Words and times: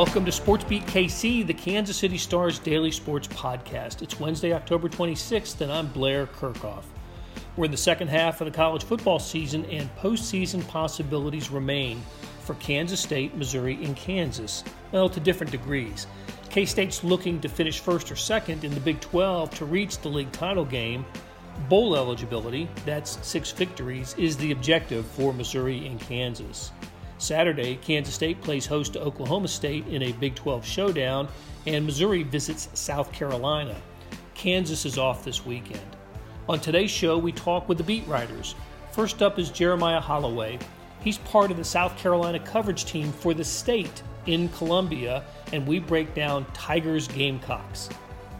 Welcome 0.00 0.24
to 0.24 0.32
Sports 0.32 0.64
Beat 0.64 0.86
KC, 0.86 1.46
the 1.46 1.52
Kansas 1.52 1.94
City 1.94 2.16
Stars 2.16 2.58
daily 2.58 2.90
sports 2.90 3.28
podcast. 3.28 4.00
It's 4.00 4.18
Wednesday, 4.18 4.54
October 4.54 4.88
26th, 4.88 5.60
and 5.60 5.70
I'm 5.70 5.88
Blair 5.88 6.26
Kerkhoff. 6.26 6.84
We're 7.54 7.66
in 7.66 7.70
the 7.70 7.76
second 7.76 8.08
half 8.08 8.40
of 8.40 8.46
the 8.46 8.50
college 8.50 8.82
football 8.82 9.18
season, 9.18 9.66
and 9.66 9.94
postseason 9.96 10.66
possibilities 10.68 11.50
remain 11.50 12.00
for 12.40 12.54
Kansas 12.54 12.98
State, 12.98 13.36
Missouri, 13.36 13.74
and 13.84 13.94
Kansas, 13.94 14.64
well, 14.90 15.10
to 15.10 15.20
different 15.20 15.52
degrees. 15.52 16.06
K 16.48 16.64
State's 16.64 17.04
looking 17.04 17.38
to 17.38 17.50
finish 17.50 17.78
first 17.78 18.10
or 18.10 18.16
second 18.16 18.64
in 18.64 18.72
the 18.72 18.80
Big 18.80 19.00
12 19.00 19.50
to 19.56 19.66
reach 19.66 19.98
the 19.98 20.08
league 20.08 20.32
title 20.32 20.64
game. 20.64 21.04
Bowl 21.68 21.94
eligibility, 21.94 22.70
that's 22.86 23.18
six 23.20 23.52
victories, 23.52 24.14
is 24.16 24.38
the 24.38 24.52
objective 24.52 25.04
for 25.04 25.34
Missouri 25.34 25.86
and 25.86 26.00
Kansas. 26.00 26.72
Saturday, 27.20 27.76
Kansas 27.76 28.14
State 28.14 28.40
plays 28.40 28.64
host 28.66 28.94
to 28.94 29.00
Oklahoma 29.00 29.48
State 29.48 29.86
in 29.88 30.02
a 30.02 30.12
Big 30.12 30.34
12 30.34 30.64
showdown, 30.64 31.28
and 31.66 31.84
Missouri 31.84 32.22
visits 32.22 32.68
South 32.72 33.12
Carolina. 33.12 33.76
Kansas 34.34 34.86
is 34.86 34.96
off 34.96 35.22
this 35.22 35.44
weekend. 35.44 35.96
On 36.48 36.58
today's 36.58 36.90
show, 36.90 37.18
we 37.18 37.30
talk 37.30 37.68
with 37.68 37.76
the 37.76 37.84
beat 37.84 38.06
writers. 38.08 38.54
First 38.92 39.22
up 39.22 39.38
is 39.38 39.50
Jeremiah 39.50 40.00
Holloway. 40.00 40.58
He's 41.02 41.18
part 41.18 41.50
of 41.50 41.58
the 41.58 41.64
South 41.64 41.96
Carolina 41.98 42.38
coverage 42.38 42.86
team 42.86 43.12
for 43.12 43.34
the 43.34 43.44
state 43.44 44.02
in 44.24 44.48
Columbia, 44.48 45.22
and 45.52 45.66
we 45.66 45.78
break 45.78 46.14
down 46.14 46.46
Tigers 46.54 47.06
Gamecocks. 47.06 47.90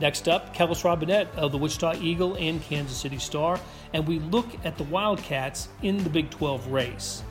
Next 0.01 0.27
up, 0.27 0.57
Kellis 0.57 0.83
Robinett 0.83 1.33
of 1.37 1.53
the 1.53 1.59
Wichita 1.59 1.97
Eagle 2.01 2.35
and 2.37 2.63
Kansas 2.63 2.97
City 2.97 3.19
Star, 3.19 3.61
and 3.93 4.07
we 4.07 4.19
look 4.21 4.49
at 4.65 4.79
the 4.79 4.85
Wildcats 4.85 5.69
in 5.83 6.03
the 6.03 6.09
Big 6.09 6.31
12 6.31 6.69
race. 6.69 7.23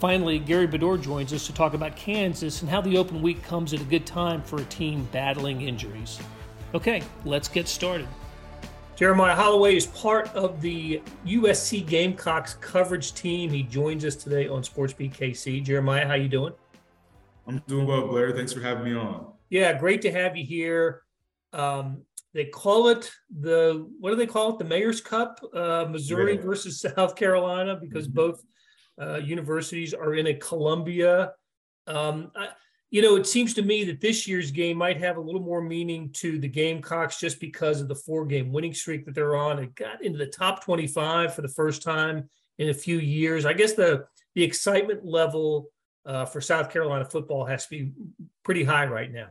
Finally, 0.00 0.38
Gary 0.38 0.66
Bedore 0.66 0.98
joins 0.98 1.30
us 1.34 1.44
to 1.44 1.52
talk 1.52 1.74
about 1.74 1.94
Kansas 1.94 2.62
and 2.62 2.70
how 2.70 2.80
the 2.80 2.96
open 2.96 3.20
week 3.20 3.42
comes 3.42 3.74
at 3.74 3.82
a 3.82 3.84
good 3.84 4.06
time 4.06 4.40
for 4.40 4.58
a 4.58 4.64
team 4.64 5.06
battling 5.12 5.60
injuries. 5.60 6.18
Okay, 6.74 7.02
let's 7.26 7.48
get 7.48 7.68
started. 7.68 8.08
Jeremiah 8.96 9.34
Holloway 9.34 9.76
is 9.76 9.86
part 9.88 10.34
of 10.34 10.62
the 10.62 11.02
USC 11.26 11.86
Gamecocks 11.86 12.54
coverage 12.54 13.12
team. 13.12 13.50
He 13.50 13.62
joins 13.62 14.06
us 14.06 14.16
today 14.16 14.48
on 14.48 14.64
Sports 14.64 14.94
Beat 14.94 15.12
KC. 15.12 15.62
Jeremiah, 15.62 16.06
how 16.06 16.14
you 16.14 16.28
doing? 16.28 16.54
I'm 17.46 17.58
doing 17.68 17.86
well, 17.86 18.08
Blair. 18.08 18.32
Thanks 18.34 18.54
for 18.54 18.60
having 18.60 18.84
me 18.84 18.94
on. 18.94 19.26
Yeah, 19.50 19.78
great 19.78 20.00
to 20.02 20.12
have 20.12 20.34
you 20.34 20.46
here. 20.46 21.02
Um, 21.52 22.04
they 22.32 22.46
call 22.46 22.88
it 22.88 23.10
the 23.38 23.86
what 23.98 24.10
do 24.10 24.16
they 24.16 24.26
call 24.26 24.54
it? 24.54 24.58
The 24.58 24.64
Mayor's 24.64 25.02
Cup, 25.02 25.40
uh, 25.54 25.84
Missouri 25.90 26.36
yeah. 26.36 26.40
versus 26.40 26.80
South 26.80 27.16
Carolina, 27.16 27.76
because 27.78 28.06
mm-hmm. 28.06 28.16
both 28.16 28.42
uh, 29.00 29.16
universities 29.16 29.94
are 29.94 30.14
in 30.14 30.28
a 30.28 30.34
Columbia. 30.34 31.32
Um, 31.86 32.30
I, 32.36 32.48
you 32.90 33.02
know, 33.02 33.16
it 33.16 33.26
seems 33.26 33.54
to 33.54 33.62
me 33.62 33.84
that 33.84 34.00
this 34.00 34.26
year's 34.26 34.50
game 34.50 34.76
might 34.76 34.96
have 34.98 35.16
a 35.16 35.20
little 35.20 35.40
more 35.40 35.62
meaning 35.62 36.10
to 36.14 36.38
the 36.38 36.48
Gamecocks 36.48 37.20
just 37.20 37.40
because 37.40 37.80
of 37.80 37.88
the 37.88 37.94
four 37.94 38.26
game 38.26 38.52
winning 38.52 38.74
streak 38.74 39.06
that 39.06 39.14
they're 39.14 39.36
on. 39.36 39.60
It 39.60 39.74
got 39.76 40.02
into 40.04 40.18
the 40.18 40.26
top 40.26 40.64
25 40.64 41.34
for 41.34 41.42
the 41.42 41.48
first 41.48 41.82
time 41.82 42.28
in 42.58 42.68
a 42.68 42.74
few 42.74 42.98
years. 42.98 43.46
I 43.46 43.52
guess 43.52 43.74
the, 43.74 44.06
the 44.34 44.42
excitement 44.42 45.04
level 45.04 45.68
uh, 46.04 46.24
for 46.24 46.40
South 46.40 46.70
Carolina 46.70 47.04
football 47.04 47.44
has 47.44 47.64
to 47.66 47.70
be 47.70 47.92
pretty 48.44 48.64
high 48.64 48.86
right 48.86 49.12
now. 49.12 49.28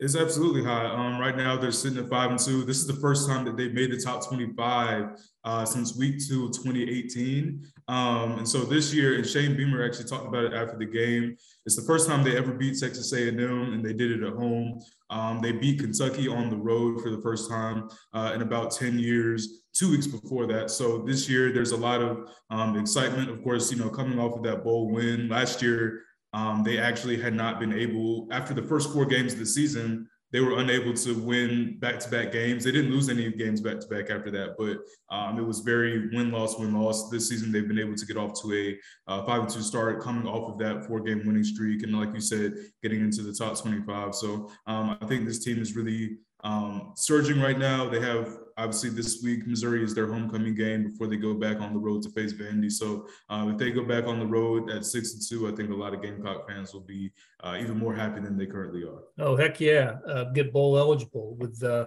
It's 0.00 0.16
absolutely 0.16 0.62
high. 0.62 0.86
Um, 0.86 1.18
right 1.18 1.36
now, 1.36 1.56
they're 1.56 1.72
sitting 1.72 1.98
at 1.98 2.10
five 2.10 2.30
and 2.30 2.38
two. 2.38 2.64
This 2.64 2.78
is 2.78 2.86
the 2.86 2.94
first 2.94 3.28
time 3.28 3.44
that 3.44 3.56
they've 3.56 3.72
made 3.72 3.92
the 3.92 3.98
top 3.98 4.26
25 4.26 5.20
uh, 5.44 5.64
since 5.64 5.96
week 5.96 6.16
two 6.26 6.46
of 6.46 6.52
2018. 6.52 7.64
Um, 7.86 8.38
and 8.38 8.48
so 8.48 8.60
this 8.60 8.94
year, 8.94 9.16
and 9.16 9.26
Shane 9.26 9.56
Beamer 9.56 9.84
actually 9.84 10.06
talked 10.06 10.26
about 10.26 10.44
it 10.44 10.54
after 10.54 10.78
the 10.78 10.86
game. 10.86 11.36
It's 11.66 11.76
the 11.76 11.82
first 11.82 12.08
time 12.08 12.24
they 12.24 12.36
ever 12.36 12.52
beat 12.52 12.78
Texas 12.78 13.12
A&M, 13.12 13.38
and 13.38 13.84
they 13.84 13.92
did 13.92 14.10
it 14.10 14.22
at 14.22 14.34
home. 14.34 14.80
Um, 15.10 15.40
they 15.40 15.52
beat 15.52 15.80
Kentucky 15.80 16.28
on 16.28 16.48
the 16.48 16.56
road 16.56 17.02
for 17.02 17.10
the 17.10 17.20
first 17.20 17.50
time 17.50 17.88
uh, 18.14 18.32
in 18.34 18.42
about 18.42 18.70
10 18.70 18.98
years. 18.98 19.60
Two 19.74 19.90
weeks 19.90 20.06
before 20.06 20.46
that, 20.46 20.70
so 20.70 20.98
this 20.98 21.28
year 21.28 21.52
there's 21.52 21.72
a 21.72 21.76
lot 21.76 22.00
of 22.00 22.30
um, 22.50 22.78
excitement. 22.78 23.28
Of 23.28 23.42
course, 23.42 23.72
you 23.72 23.76
know, 23.76 23.90
coming 23.90 24.20
off 24.20 24.36
of 24.36 24.44
that 24.44 24.62
bowl 24.62 24.88
win 24.88 25.28
last 25.28 25.60
year, 25.62 26.04
um, 26.32 26.62
they 26.62 26.78
actually 26.78 27.20
had 27.20 27.34
not 27.34 27.58
been 27.58 27.72
able, 27.72 28.28
after 28.30 28.54
the 28.54 28.62
first 28.62 28.92
four 28.92 29.04
games 29.04 29.32
of 29.32 29.40
the 29.40 29.46
season, 29.46 30.08
they 30.34 30.40
were 30.40 30.58
unable 30.58 30.92
to 30.92 31.14
win 31.14 31.76
back-to-back 31.78 32.32
games. 32.32 32.64
They 32.64 32.72
didn't 32.72 32.90
lose 32.90 33.08
any 33.08 33.30
games 33.30 33.60
back-to-back 33.60 34.10
after 34.10 34.32
that, 34.32 34.56
but 34.58 34.78
um, 35.14 35.38
it 35.38 35.46
was 35.46 35.60
very 35.60 36.08
win-loss, 36.08 36.58
win-loss. 36.58 37.08
This 37.08 37.28
season, 37.28 37.52
they've 37.52 37.68
been 37.68 37.78
able 37.78 37.94
to 37.94 38.04
get 38.04 38.16
off 38.16 38.42
to 38.42 38.52
a 38.52 38.76
uh, 39.12 39.24
five 39.24 39.42
and 39.42 39.48
two 39.48 39.62
start, 39.62 40.02
coming 40.02 40.26
off 40.26 40.50
of 40.50 40.58
that 40.58 40.86
four-game 40.86 41.24
winning 41.24 41.44
streak, 41.44 41.84
and 41.84 41.96
like 41.96 42.12
you 42.12 42.20
said, 42.20 42.54
getting 42.82 43.00
into 43.00 43.22
the 43.22 43.32
top 43.32 43.56
25. 43.56 44.12
So 44.16 44.50
um, 44.66 44.98
I 45.00 45.06
think 45.06 45.24
this 45.24 45.44
team 45.44 45.62
is 45.62 45.76
really 45.76 46.16
um, 46.42 46.94
surging 46.96 47.40
right 47.40 47.56
now. 47.56 47.88
They 47.88 48.00
have 48.00 48.36
obviously 48.56 48.90
this 48.90 49.22
week 49.22 49.46
Missouri 49.46 49.82
is 49.82 49.94
their 49.94 50.06
homecoming 50.06 50.54
game 50.54 50.90
before 50.90 51.06
they 51.06 51.16
go 51.16 51.34
back 51.34 51.60
on 51.60 51.72
the 51.72 51.78
road 51.78 52.02
to 52.02 52.10
face 52.10 52.32
Vandy. 52.32 52.70
So 52.70 53.06
um, 53.28 53.50
if 53.50 53.58
they 53.58 53.70
go 53.70 53.84
back 53.84 54.06
on 54.06 54.18
the 54.18 54.26
road 54.26 54.70
at 54.70 54.84
six 54.84 55.14
and 55.14 55.22
two, 55.22 55.48
I 55.48 55.54
think 55.54 55.70
a 55.70 55.74
lot 55.74 55.94
of 55.94 56.02
Gamecock 56.02 56.48
fans 56.48 56.72
will 56.72 56.80
be 56.80 57.12
uh, 57.42 57.56
even 57.60 57.78
more 57.78 57.94
happy 57.94 58.20
than 58.20 58.36
they 58.36 58.46
currently 58.46 58.84
are. 58.84 59.02
Oh 59.18 59.36
heck 59.36 59.60
yeah, 59.60 59.96
uh, 60.08 60.24
get 60.24 60.52
bowl 60.52 60.78
eligible 60.78 61.36
with 61.36 61.62
uh, 61.62 61.86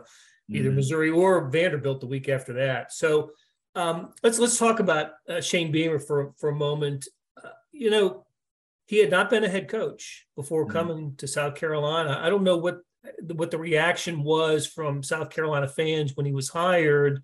either 0.49 0.69
mm-hmm. 0.69 0.77
Missouri 0.77 1.09
or 1.09 1.49
Vanderbilt 1.49 2.01
the 2.01 2.07
week 2.07 2.29
after 2.29 2.53
that. 2.53 2.91
So 2.91 3.31
um, 3.75 4.13
let's 4.23 4.39
let's 4.39 4.57
talk 4.57 4.79
about 4.79 5.11
uh, 5.29 5.41
Shane 5.41 5.71
Beamer 5.71 5.99
for 5.99 6.33
for 6.37 6.49
a 6.49 6.55
moment. 6.55 7.07
Uh, 7.41 7.49
you 7.71 7.89
know, 7.89 8.25
he 8.85 8.99
had 8.99 9.11
not 9.11 9.29
been 9.29 9.43
a 9.43 9.49
head 9.49 9.67
coach 9.67 10.25
before 10.35 10.63
mm-hmm. 10.63 10.73
coming 10.73 11.15
to 11.17 11.27
South 11.27 11.55
Carolina. 11.55 12.19
I 12.21 12.29
don't 12.29 12.43
know 12.43 12.57
what 12.57 12.79
what 13.33 13.51
the 13.51 13.57
reaction 13.57 14.23
was 14.23 14.67
from 14.67 15.03
South 15.03 15.29
Carolina 15.29 15.67
fans 15.67 16.15
when 16.15 16.25
he 16.25 16.33
was 16.33 16.49
hired, 16.49 17.23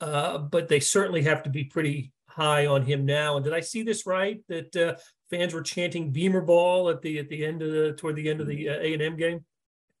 uh, 0.00 0.38
but 0.38 0.68
they 0.68 0.80
certainly 0.80 1.22
have 1.22 1.42
to 1.42 1.50
be 1.50 1.64
pretty 1.64 2.12
high 2.26 2.66
on 2.66 2.82
him 2.82 3.04
now. 3.04 3.36
And 3.36 3.44
did 3.44 3.54
I 3.54 3.60
see 3.60 3.82
this 3.82 4.06
right? 4.06 4.40
That 4.48 4.76
uh, 4.76 4.94
fans 5.30 5.54
were 5.54 5.62
chanting 5.62 6.12
Beamer 6.12 6.40
ball 6.40 6.88
at 6.88 7.02
the 7.02 7.18
at 7.18 7.28
the 7.28 7.44
end 7.44 7.62
of 7.62 7.72
the 7.72 7.92
toward 7.92 8.16
the 8.16 8.28
end 8.28 8.40
of 8.40 8.46
the 8.46 8.68
uh, 8.68 8.78
A 8.78 8.92
and 8.92 9.02
M 9.02 9.16
game. 9.16 9.44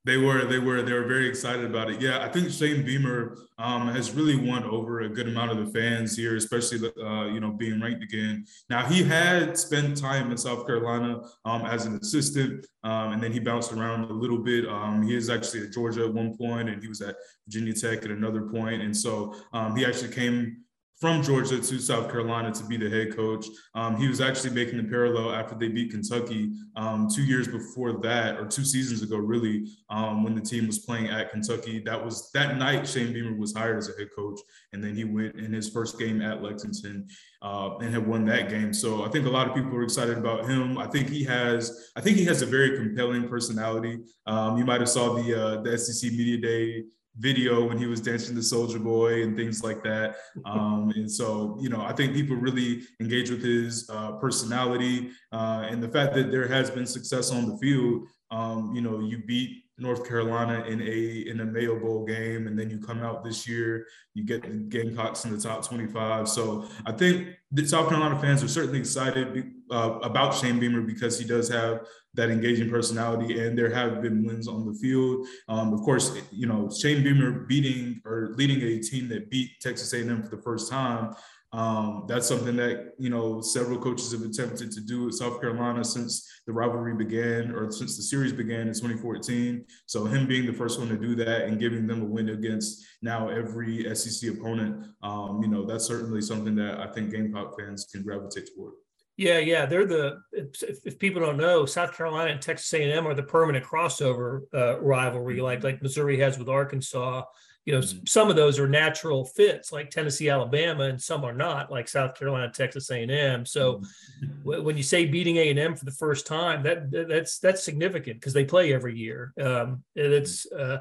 They 0.04 0.16
were, 0.16 0.44
they 0.44 0.58
were, 0.58 0.82
they 0.82 0.92
were 0.92 1.06
very 1.06 1.28
excited 1.28 1.64
about 1.64 1.90
it. 1.90 2.00
Yeah, 2.00 2.24
I 2.24 2.28
think 2.28 2.50
Shane 2.50 2.84
Beamer 2.84 3.36
um, 3.58 3.88
has 3.88 4.12
really 4.12 4.36
won 4.36 4.64
over 4.64 5.00
a 5.00 5.08
good 5.08 5.28
amount 5.28 5.50
of 5.50 5.58
the 5.58 5.72
fans 5.78 6.16
here, 6.16 6.36
especially 6.36 6.90
uh, 7.02 7.26
you 7.26 7.40
know 7.40 7.50
being 7.50 7.80
ranked 7.80 8.02
again. 8.02 8.46
Now 8.70 8.86
he 8.86 9.02
had 9.02 9.58
spent 9.58 9.96
time 9.96 10.30
in 10.30 10.36
South 10.36 10.66
Carolina 10.66 11.20
um, 11.44 11.66
as 11.66 11.84
an 11.84 11.96
assistant, 11.96 12.66
um, 12.84 13.12
and 13.12 13.22
then 13.22 13.32
he 13.32 13.40
bounced 13.40 13.72
around 13.72 14.04
a 14.04 14.12
little 14.12 14.38
bit. 14.38 14.66
Um, 14.66 15.02
he 15.02 15.16
is 15.16 15.28
actually 15.28 15.64
at 15.64 15.72
Georgia 15.72 16.04
at 16.04 16.14
one 16.14 16.36
point, 16.36 16.68
and 16.68 16.80
he 16.80 16.88
was 16.88 17.00
at 17.02 17.16
Virginia 17.46 17.74
Tech 17.74 18.04
at 18.04 18.10
another 18.10 18.42
point, 18.42 18.80
and 18.80 18.96
so 18.96 19.34
um, 19.52 19.76
he 19.76 19.84
actually 19.84 20.12
came 20.12 20.62
from 21.00 21.22
Georgia 21.22 21.60
to 21.60 21.78
South 21.78 22.10
Carolina 22.10 22.52
to 22.52 22.64
be 22.64 22.76
the 22.76 22.90
head 22.90 23.14
coach. 23.14 23.46
Um, 23.74 23.96
he 23.96 24.08
was 24.08 24.20
actually 24.20 24.50
making 24.50 24.78
the 24.78 24.84
parallel 24.84 25.32
after 25.32 25.54
they 25.54 25.68
beat 25.68 25.92
Kentucky 25.92 26.50
um, 26.74 27.08
two 27.14 27.22
years 27.22 27.46
before 27.46 28.00
that, 28.00 28.36
or 28.38 28.46
two 28.46 28.64
seasons 28.64 29.02
ago, 29.02 29.16
really, 29.16 29.68
um, 29.90 30.24
when 30.24 30.34
the 30.34 30.40
team 30.40 30.66
was 30.66 30.80
playing 30.80 31.08
at 31.08 31.30
Kentucky. 31.30 31.80
That 31.80 32.04
was 32.04 32.30
that 32.32 32.56
night. 32.56 32.88
Shane 32.88 33.12
Beamer 33.12 33.36
was 33.36 33.54
hired 33.54 33.78
as 33.78 33.88
a 33.88 33.96
head 33.96 34.08
coach, 34.14 34.40
and 34.72 34.82
then 34.82 34.96
he 34.96 35.04
went 35.04 35.36
in 35.36 35.52
his 35.52 35.70
first 35.70 35.98
game 35.98 36.20
at 36.20 36.42
Lexington 36.42 37.06
uh, 37.42 37.76
and 37.78 37.94
had 37.94 38.06
won 38.06 38.24
that 38.26 38.48
game. 38.48 38.72
So 38.72 39.04
I 39.04 39.08
think 39.08 39.26
a 39.26 39.30
lot 39.30 39.48
of 39.48 39.54
people 39.54 39.76
are 39.76 39.84
excited 39.84 40.18
about 40.18 40.48
him. 40.48 40.78
I 40.78 40.86
think 40.88 41.08
he 41.08 41.22
has. 41.24 41.90
I 41.96 42.00
think 42.00 42.16
he 42.16 42.24
has 42.24 42.42
a 42.42 42.46
very 42.46 42.76
compelling 42.76 43.28
personality. 43.28 44.00
Um, 44.26 44.56
you 44.56 44.64
might 44.64 44.80
have 44.80 44.90
saw 44.90 45.14
the 45.14 45.40
uh, 45.40 45.62
the 45.62 45.78
SEC 45.78 46.10
media 46.10 46.38
day 46.38 46.84
video 47.16 47.66
when 47.66 47.78
he 47.78 47.86
was 47.86 48.00
dancing 48.00 48.34
the 48.34 48.40
Soulja 48.40 48.82
Boy 48.82 49.22
and 49.22 49.36
things 49.36 49.62
like 49.62 49.82
that. 49.84 50.16
Um, 50.44 50.92
and 50.96 51.10
so, 51.10 51.58
you 51.60 51.68
know, 51.68 51.82
I 51.82 51.92
think 51.92 52.14
people 52.14 52.36
really 52.36 52.82
engage 53.00 53.28
with 53.30 53.42
his 53.42 53.88
uh, 53.90 54.12
personality 54.12 55.10
uh, 55.32 55.66
and 55.68 55.82
the 55.82 55.88
fact 55.88 56.14
that 56.14 56.30
there 56.30 56.48
has 56.48 56.70
been 56.70 56.86
success 56.86 57.30
on 57.30 57.48
the 57.48 57.58
field. 57.58 58.06
Um, 58.30 58.72
you 58.74 58.80
know, 58.80 59.00
you 59.00 59.22
beat 59.26 59.64
North 59.78 60.06
Carolina 60.06 60.64
in 60.64 60.80
a 60.82 61.30
in 61.30 61.40
a 61.40 61.44
Mayo 61.44 61.78
Bowl 61.78 62.04
game, 62.04 62.46
and 62.46 62.58
then 62.58 62.68
you 62.68 62.78
come 62.78 63.02
out 63.02 63.24
this 63.24 63.48
year, 63.48 63.86
you 64.14 64.24
get 64.24 64.42
the 64.42 64.48
Gamecocks 64.48 65.24
in 65.24 65.30
the 65.30 65.40
top 65.40 65.66
25. 65.66 66.28
So 66.28 66.66
I 66.84 66.92
think 66.92 67.28
the 67.52 67.66
South 67.66 67.88
Carolina 67.88 68.18
fans 68.18 68.42
are 68.42 68.48
certainly 68.48 68.80
excited 68.80 69.52
uh, 69.70 69.98
about 70.02 70.34
Shane 70.34 70.58
Beamer 70.58 70.82
because 70.82 71.18
he 71.18 71.24
does 71.24 71.48
have 71.48 71.86
that 72.14 72.30
engaging 72.30 72.68
personality, 72.68 73.38
and 73.40 73.56
there 73.56 73.72
have 73.72 74.02
been 74.02 74.24
wins 74.24 74.48
on 74.48 74.66
the 74.66 74.74
field. 74.74 75.26
Um, 75.48 75.72
of 75.72 75.80
course, 75.82 76.18
you 76.32 76.46
know 76.46 76.68
Shane 76.70 77.04
Beamer 77.04 77.30
beating 77.46 78.00
or 78.04 78.34
leading 78.36 78.60
a 78.62 78.80
team 78.80 79.08
that 79.08 79.30
beat 79.30 79.50
Texas 79.60 79.92
A&M 79.92 80.22
for 80.22 80.36
the 80.36 80.42
first 80.42 80.70
time 80.70 81.14
um, 81.52 82.04
that's 82.06 82.28
something 82.28 82.56
that 82.56 82.92
you 82.98 83.08
know 83.08 83.40
several 83.40 83.78
coaches 83.78 84.12
have 84.12 84.22
attempted 84.22 84.70
to 84.72 84.80
do 84.80 85.08
at 85.08 85.14
South 85.14 85.40
Carolina 85.40 85.82
since 85.82 86.28
the 86.46 86.52
rivalry 86.52 86.94
began, 86.94 87.52
or 87.52 87.70
since 87.70 87.96
the 87.96 88.02
series 88.02 88.32
began 88.32 88.68
in 88.68 88.74
2014. 88.74 89.64
So 89.86 90.04
him 90.04 90.26
being 90.26 90.44
the 90.44 90.52
first 90.52 90.78
one 90.78 90.88
to 90.88 90.96
do 90.98 91.14
that 91.16 91.42
and 91.42 91.58
giving 91.58 91.86
them 91.86 92.02
a 92.02 92.04
win 92.04 92.30
against 92.30 92.84
now 93.00 93.28
every 93.28 93.94
SEC 93.94 94.30
opponent, 94.30 94.88
um, 95.02 95.40
you 95.42 95.48
know, 95.48 95.64
that's 95.64 95.86
certainly 95.86 96.20
something 96.20 96.54
that 96.56 96.80
I 96.80 96.92
think 96.92 97.12
Gamecock 97.12 97.58
fans 97.58 97.86
can 97.90 98.02
gravitate 98.02 98.50
toward. 98.54 98.74
Yeah, 99.16 99.38
yeah, 99.38 99.66
they're 99.66 99.86
the. 99.86 100.20
If, 100.32 100.62
if, 100.84 100.98
people 100.98 101.20
don't 101.20 101.38
know, 101.38 101.66
South 101.66 101.96
Carolina 101.96 102.30
and 102.30 102.40
Texas 102.40 102.72
A&M 102.72 103.04
are 103.04 103.14
the 103.14 103.22
permanent 103.24 103.64
crossover 103.64 104.42
uh, 104.54 104.80
rivalry, 104.80 105.40
like 105.40 105.64
like 105.64 105.82
Missouri 105.82 106.20
has 106.20 106.38
with 106.38 106.48
Arkansas. 106.48 107.24
You 107.68 107.74
know, 107.74 107.80
mm-hmm. 107.80 108.06
some 108.06 108.30
of 108.30 108.36
those 108.36 108.58
are 108.58 108.66
natural 108.66 109.26
fits, 109.26 109.72
like 109.72 109.90
Tennessee, 109.90 110.30
Alabama, 110.30 110.84
and 110.84 110.98
some 110.98 111.22
are 111.22 111.34
not, 111.34 111.70
like 111.70 111.86
South 111.86 112.18
Carolina, 112.18 112.50
Texas 112.50 112.90
A&M. 112.90 113.44
So, 113.44 113.82
mm-hmm. 114.24 114.64
when 114.64 114.78
you 114.78 114.82
say 114.82 115.04
beating 115.04 115.36
A&M 115.36 115.76
for 115.76 115.84
the 115.84 115.90
first 115.90 116.26
time, 116.26 116.62
that 116.62 116.90
that's 116.90 117.38
that's 117.40 117.62
significant 117.62 118.22
because 118.22 118.32
they 118.32 118.46
play 118.46 118.72
every 118.72 118.96
year. 118.96 119.34
Um, 119.38 119.84
and 119.96 120.14
it's 120.14 120.50
uh, 120.50 120.78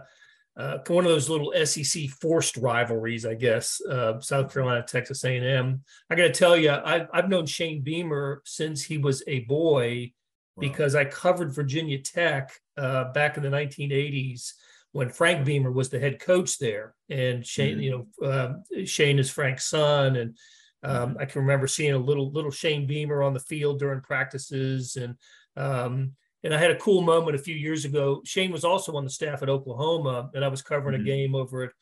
uh, 0.56 0.78
one 0.88 1.04
of 1.04 1.12
those 1.12 1.30
little 1.30 1.52
SEC 1.66 2.08
forced 2.22 2.56
rivalries, 2.56 3.26
I 3.26 3.34
guess. 3.34 3.82
Uh, 3.82 4.22
South 4.22 4.54
Carolina, 4.54 4.82
Texas 4.88 5.26
A&M. 5.26 5.82
I 6.10 6.16
got 6.16 6.24
to 6.24 6.32
tell 6.32 6.56
you, 6.56 6.72
I've, 6.72 7.08
I've 7.12 7.28
known 7.28 7.48
Shane 7.48 7.82
Beamer 7.82 8.44
since 8.46 8.82
he 8.82 8.98
was 8.98 9.24
a 9.28 9.42
boy 9.42 10.14
wow. 10.56 10.62
because 10.62 10.96
I 10.96 11.04
covered 11.04 11.54
Virginia 11.54 12.00
Tech 12.00 12.54
uh, 12.78 13.12
back 13.12 13.36
in 13.36 13.44
the 13.44 13.50
1980s 13.50 14.54
when 14.98 15.10
Frank 15.12 15.46
Beamer 15.46 15.72
was 15.72 15.90
the 15.90 16.00
head 16.00 16.20
coach 16.20 16.58
there, 16.58 16.96
and 17.08 17.46
Shane, 17.46 17.74
mm-hmm. 17.76 17.82
you 17.82 18.08
know, 18.20 18.28
uh, 18.28 18.84
Shane 18.86 19.20
is 19.20 19.30
Frank's 19.30 19.66
son, 19.66 20.16
and 20.16 20.38
um. 20.82 21.18
I 21.20 21.26
can 21.26 21.42
remember 21.42 21.68
seeing 21.68 21.94
a 21.94 22.00
little 22.00 22.32
little 22.32 22.50
Shane 22.50 22.88
Beamer 22.88 23.22
on 23.22 23.36
the 23.36 23.40
field 23.40 23.78
during 23.78 24.02
practices, 24.02 24.96
and 24.96 25.14
um, 25.56 26.14
and 26.44 26.52
I 26.52 26.58
had 26.58 26.72
a 26.72 26.80
cool 26.80 27.04
moment 27.04 27.36
a 27.36 27.44
few 27.44 27.54
years 27.54 27.86
ago. 27.86 28.24
Shane 28.26 28.52
was 28.52 28.64
also 28.64 28.96
on 28.96 29.04
the 29.04 29.12
staff 29.12 29.44
at 29.44 29.50
Oklahoma, 29.50 30.32
and 30.34 30.44
I 30.44 30.48
was 30.48 30.64
covering 30.64 30.96
mm-hmm. 30.96 31.08
a 31.08 31.12
game 31.12 31.36
over 31.36 31.62
at 31.62 31.74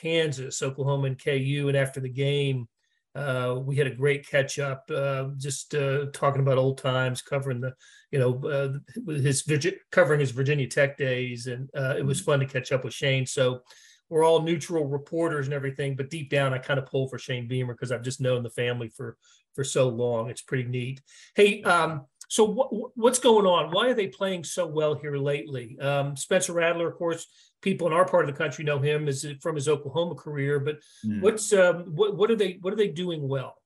Kansas, 0.00 0.62
Oklahoma, 0.62 1.08
and 1.08 1.20
KU. 1.20 1.64
And 1.66 1.76
after 1.76 1.98
the 1.98 2.08
game, 2.08 2.68
uh, 3.14 3.58
we 3.62 3.76
had 3.76 3.86
a 3.86 3.94
great 3.94 4.26
catch 4.26 4.58
up, 4.58 4.84
uh, 4.94 5.28
just 5.36 5.74
uh, 5.74 6.06
talking 6.12 6.40
about 6.40 6.58
old 6.58 6.78
times, 6.78 7.20
covering 7.20 7.60
the, 7.60 7.74
you 8.10 8.18
know, 8.18 8.42
uh, 8.48 9.12
his 9.12 9.46
covering 9.90 10.20
his 10.20 10.30
Virginia 10.30 10.66
Tech 10.66 10.96
days, 10.96 11.46
and 11.46 11.68
uh, 11.76 11.94
it 11.98 12.04
was 12.04 12.20
mm-hmm. 12.20 12.30
fun 12.30 12.40
to 12.40 12.46
catch 12.46 12.72
up 12.72 12.84
with 12.84 12.94
Shane. 12.94 13.26
So 13.26 13.62
we're 14.08 14.24
all 14.24 14.42
neutral 14.42 14.86
reporters 14.86 15.46
and 15.46 15.54
everything, 15.54 15.96
but 15.96 16.10
deep 16.10 16.30
down, 16.30 16.54
I 16.54 16.58
kind 16.58 16.78
of 16.78 16.86
pull 16.86 17.08
for 17.08 17.18
Shane 17.18 17.48
Beamer 17.48 17.74
because 17.74 17.92
I've 17.92 18.02
just 18.02 18.20
known 18.20 18.42
the 18.42 18.50
family 18.50 18.88
for 18.88 19.16
for 19.54 19.64
so 19.64 19.88
long. 19.88 20.30
It's 20.30 20.42
pretty 20.42 20.64
neat. 20.64 21.02
Hey, 21.34 21.62
um, 21.62 22.06
so 22.28 22.44
what, 22.44 22.96
what's 22.96 23.18
going 23.18 23.44
on? 23.44 23.70
Why 23.72 23.88
are 23.88 23.94
they 23.94 24.06
playing 24.06 24.44
so 24.44 24.66
well 24.66 24.94
here 24.94 25.16
lately? 25.16 25.78
Um, 25.78 26.16
Spencer 26.16 26.54
Rattler, 26.54 26.88
of 26.88 26.96
course, 26.96 27.26
people 27.62 27.86
in 27.86 27.92
our 27.92 28.04
part 28.04 28.28
of 28.28 28.34
the 28.34 28.38
country 28.38 28.64
know 28.64 28.78
him 28.78 29.08
as 29.08 29.24
from 29.40 29.54
his 29.54 29.68
Oklahoma 29.68 30.14
career. 30.14 30.60
But 30.60 30.80
mm. 31.04 31.22
what's 31.22 31.52
um, 31.52 31.94
what 31.94 32.16
what 32.16 32.30
are 32.30 32.36
they 32.36 32.58
what 32.60 32.72
are 32.72 32.76
they 32.76 32.88
doing 32.88 33.26
well? 33.26 33.56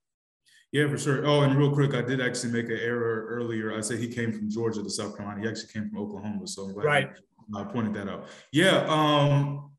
Yeah, 0.73 0.89
for 0.89 0.99
sure. 0.99 1.27
Oh, 1.27 1.41
and 1.43 1.57
real 1.57 1.73
quick, 1.73 1.95
I 1.95 2.03
did 2.03 2.21
actually 2.21 2.53
make 2.53 2.67
an 2.67 2.79
error 2.81 3.27
earlier. 3.29 3.77
I 3.77 3.81
said 3.81 3.99
he 3.99 4.09
came 4.09 4.33
from 4.33 4.51
Georgia 4.51 4.83
to 4.83 4.91
South 4.91 5.17
Carolina. 5.17 5.41
He 5.41 5.49
actually 5.49 5.73
came 5.73 5.89
from 5.89 5.99
Oklahoma. 5.99 6.47
So 6.47 6.65
I'm 6.65 6.75
glad 6.75 6.85
right. 6.85 7.11
I 7.55 7.65
pointed 7.65 7.95
that 7.95 8.09
out. 8.09 8.27
Yeah. 8.53 8.85
Um, 8.89 9.71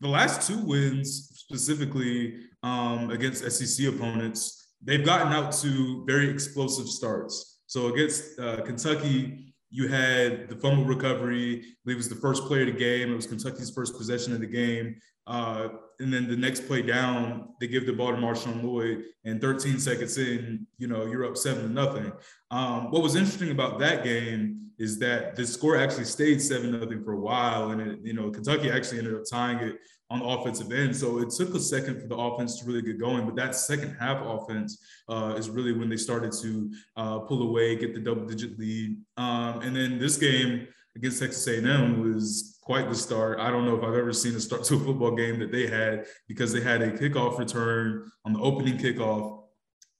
the 0.00 0.08
last 0.08 0.46
two 0.46 0.58
wins, 0.58 1.30
specifically 1.34 2.40
um, 2.62 3.10
against 3.10 3.50
SEC 3.50 3.86
opponents, 3.88 4.68
they've 4.82 5.04
gotten 5.04 5.32
out 5.32 5.52
to 5.52 6.04
very 6.06 6.28
explosive 6.28 6.88
starts. 6.88 7.60
So 7.66 7.92
against 7.92 8.38
uh, 8.38 8.60
Kentucky, 8.62 9.53
you 9.74 9.88
had 9.88 10.48
the 10.48 10.54
fumble 10.54 10.84
recovery. 10.84 11.58
I 11.58 11.74
believe 11.84 11.96
it 11.96 11.96
was 11.96 12.08
the 12.08 12.14
first 12.14 12.44
play 12.44 12.60
of 12.60 12.66
the 12.66 12.78
game. 12.78 13.10
It 13.10 13.16
was 13.16 13.26
Kentucky's 13.26 13.70
first 13.70 13.98
possession 13.98 14.32
of 14.32 14.38
the 14.38 14.46
game. 14.46 14.94
Uh, 15.26 15.68
and 15.98 16.14
then 16.14 16.28
the 16.28 16.36
next 16.36 16.68
play 16.68 16.80
down, 16.80 17.48
they 17.58 17.66
give 17.66 17.84
the 17.84 17.92
ball 17.92 18.12
to 18.12 18.16
Marshawn 18.16 18.62
Lloyd, 18.62 19.02
and 19.24 19.40
13 19.40 19.80
seconds 19.80 20.16
in, 20.16 20.64
you 20.78 20.86
know, 20.86 21.06
you're 21.06 21.26
up 21.26 21.36
seven 21.36 21.64
to 21.64 21.68
nothing. 21.68 22.12
Um, 22.52 22.92
what 22.92 23.02
was 23.02 23.16
interesting 23.16 23.50
about 23.50 23.80
that 23.80 24.04
game 24.04 24.70
is 24.78 25.00
that 25.00 25.34
the 25.34 25.44
score 25.44 25.76
actually 25.76 26.04
stayed 26.04 26.40
seven 26.40 26.78
nothing 26.78 27.02
for 27.02 27.14
a 27.14 27.20
while, 27.20 27.72
and 27.72 27.80
it, 27.80 27.98
you 28.04 28.12
know, 28.12 28.30
Kentucky 28.30 28.70
actually 28.70 28.98
ended 28.98 29.14
up 29.14 29.22
tying 29.28 29.58
it 29.58 29.78
on 30.14 30.20
the 30.20 30.26
offensive 30.26 30.70
end. 30.72 30.96
So 30.96 31.18
it 31.18 31.30
took 31.30 31.54
a 31.54 31.60
second 31.60 32.00
for 32.00 32.06
the 32.06 32.16
offense 32.16 32.60
to 32.60 32.66
really 32.66 32.82
get 32.82 33.00
going. 33.00 33.24
But 33.26 33.34
that 33.36 33.56
second 33.56 33.96
half 33.98 34.22
offense 34.22 34.78
uh, 35.08 35.34
is 35.36 35.50
really 35.50 35.72
when 35.72 35.88
they 35.88 35.96
started 35.96 36.32
to 36.42 36.70
uh, 36.96 37.18
pull 37.20 37.42
away, 37.42 37.76
get 37.76 37.94
the 37.94 38.00
double 38.00 38.24
digit 38.24 38.58
lead. 38.58 38.96
Um, 39.16 39.60
and 39.62 39.74
then 39.74 39.98
this 39.98 40.16
game 40.16 40.68
against 40.96 41.20
Texas 41.20 41.46
A&M 41.48 42.00
was 42.00 42.58
quite 42.62 42.88
the 42.88 42.94
start. 42.94 43.40
I 43.40 43.50
don't 43.50 43.64
know 43.64 43.76
if 43.76 43.82
I've 43.82 43.94
ever 43.94 44.12
seen 44.12 44.36
a 44.36 44.40
start 44.40 44.62
to 44.64 44.76
a 44.76 44.78
football 44.78 45.16
game 45.16 45.40
that 45.40 45.50
they 45.50 45.66
had 45.66 46.06
because 46.28 46.52
they 46.52 46.60
had 46.60 46.80
a 46.80 46.92
kickoff 46.92 47.38
return 47.38 48.08
on 48.24 48.32
the 48.32 48.40
opening 48.40 48.78
kickoff 48.78 49.42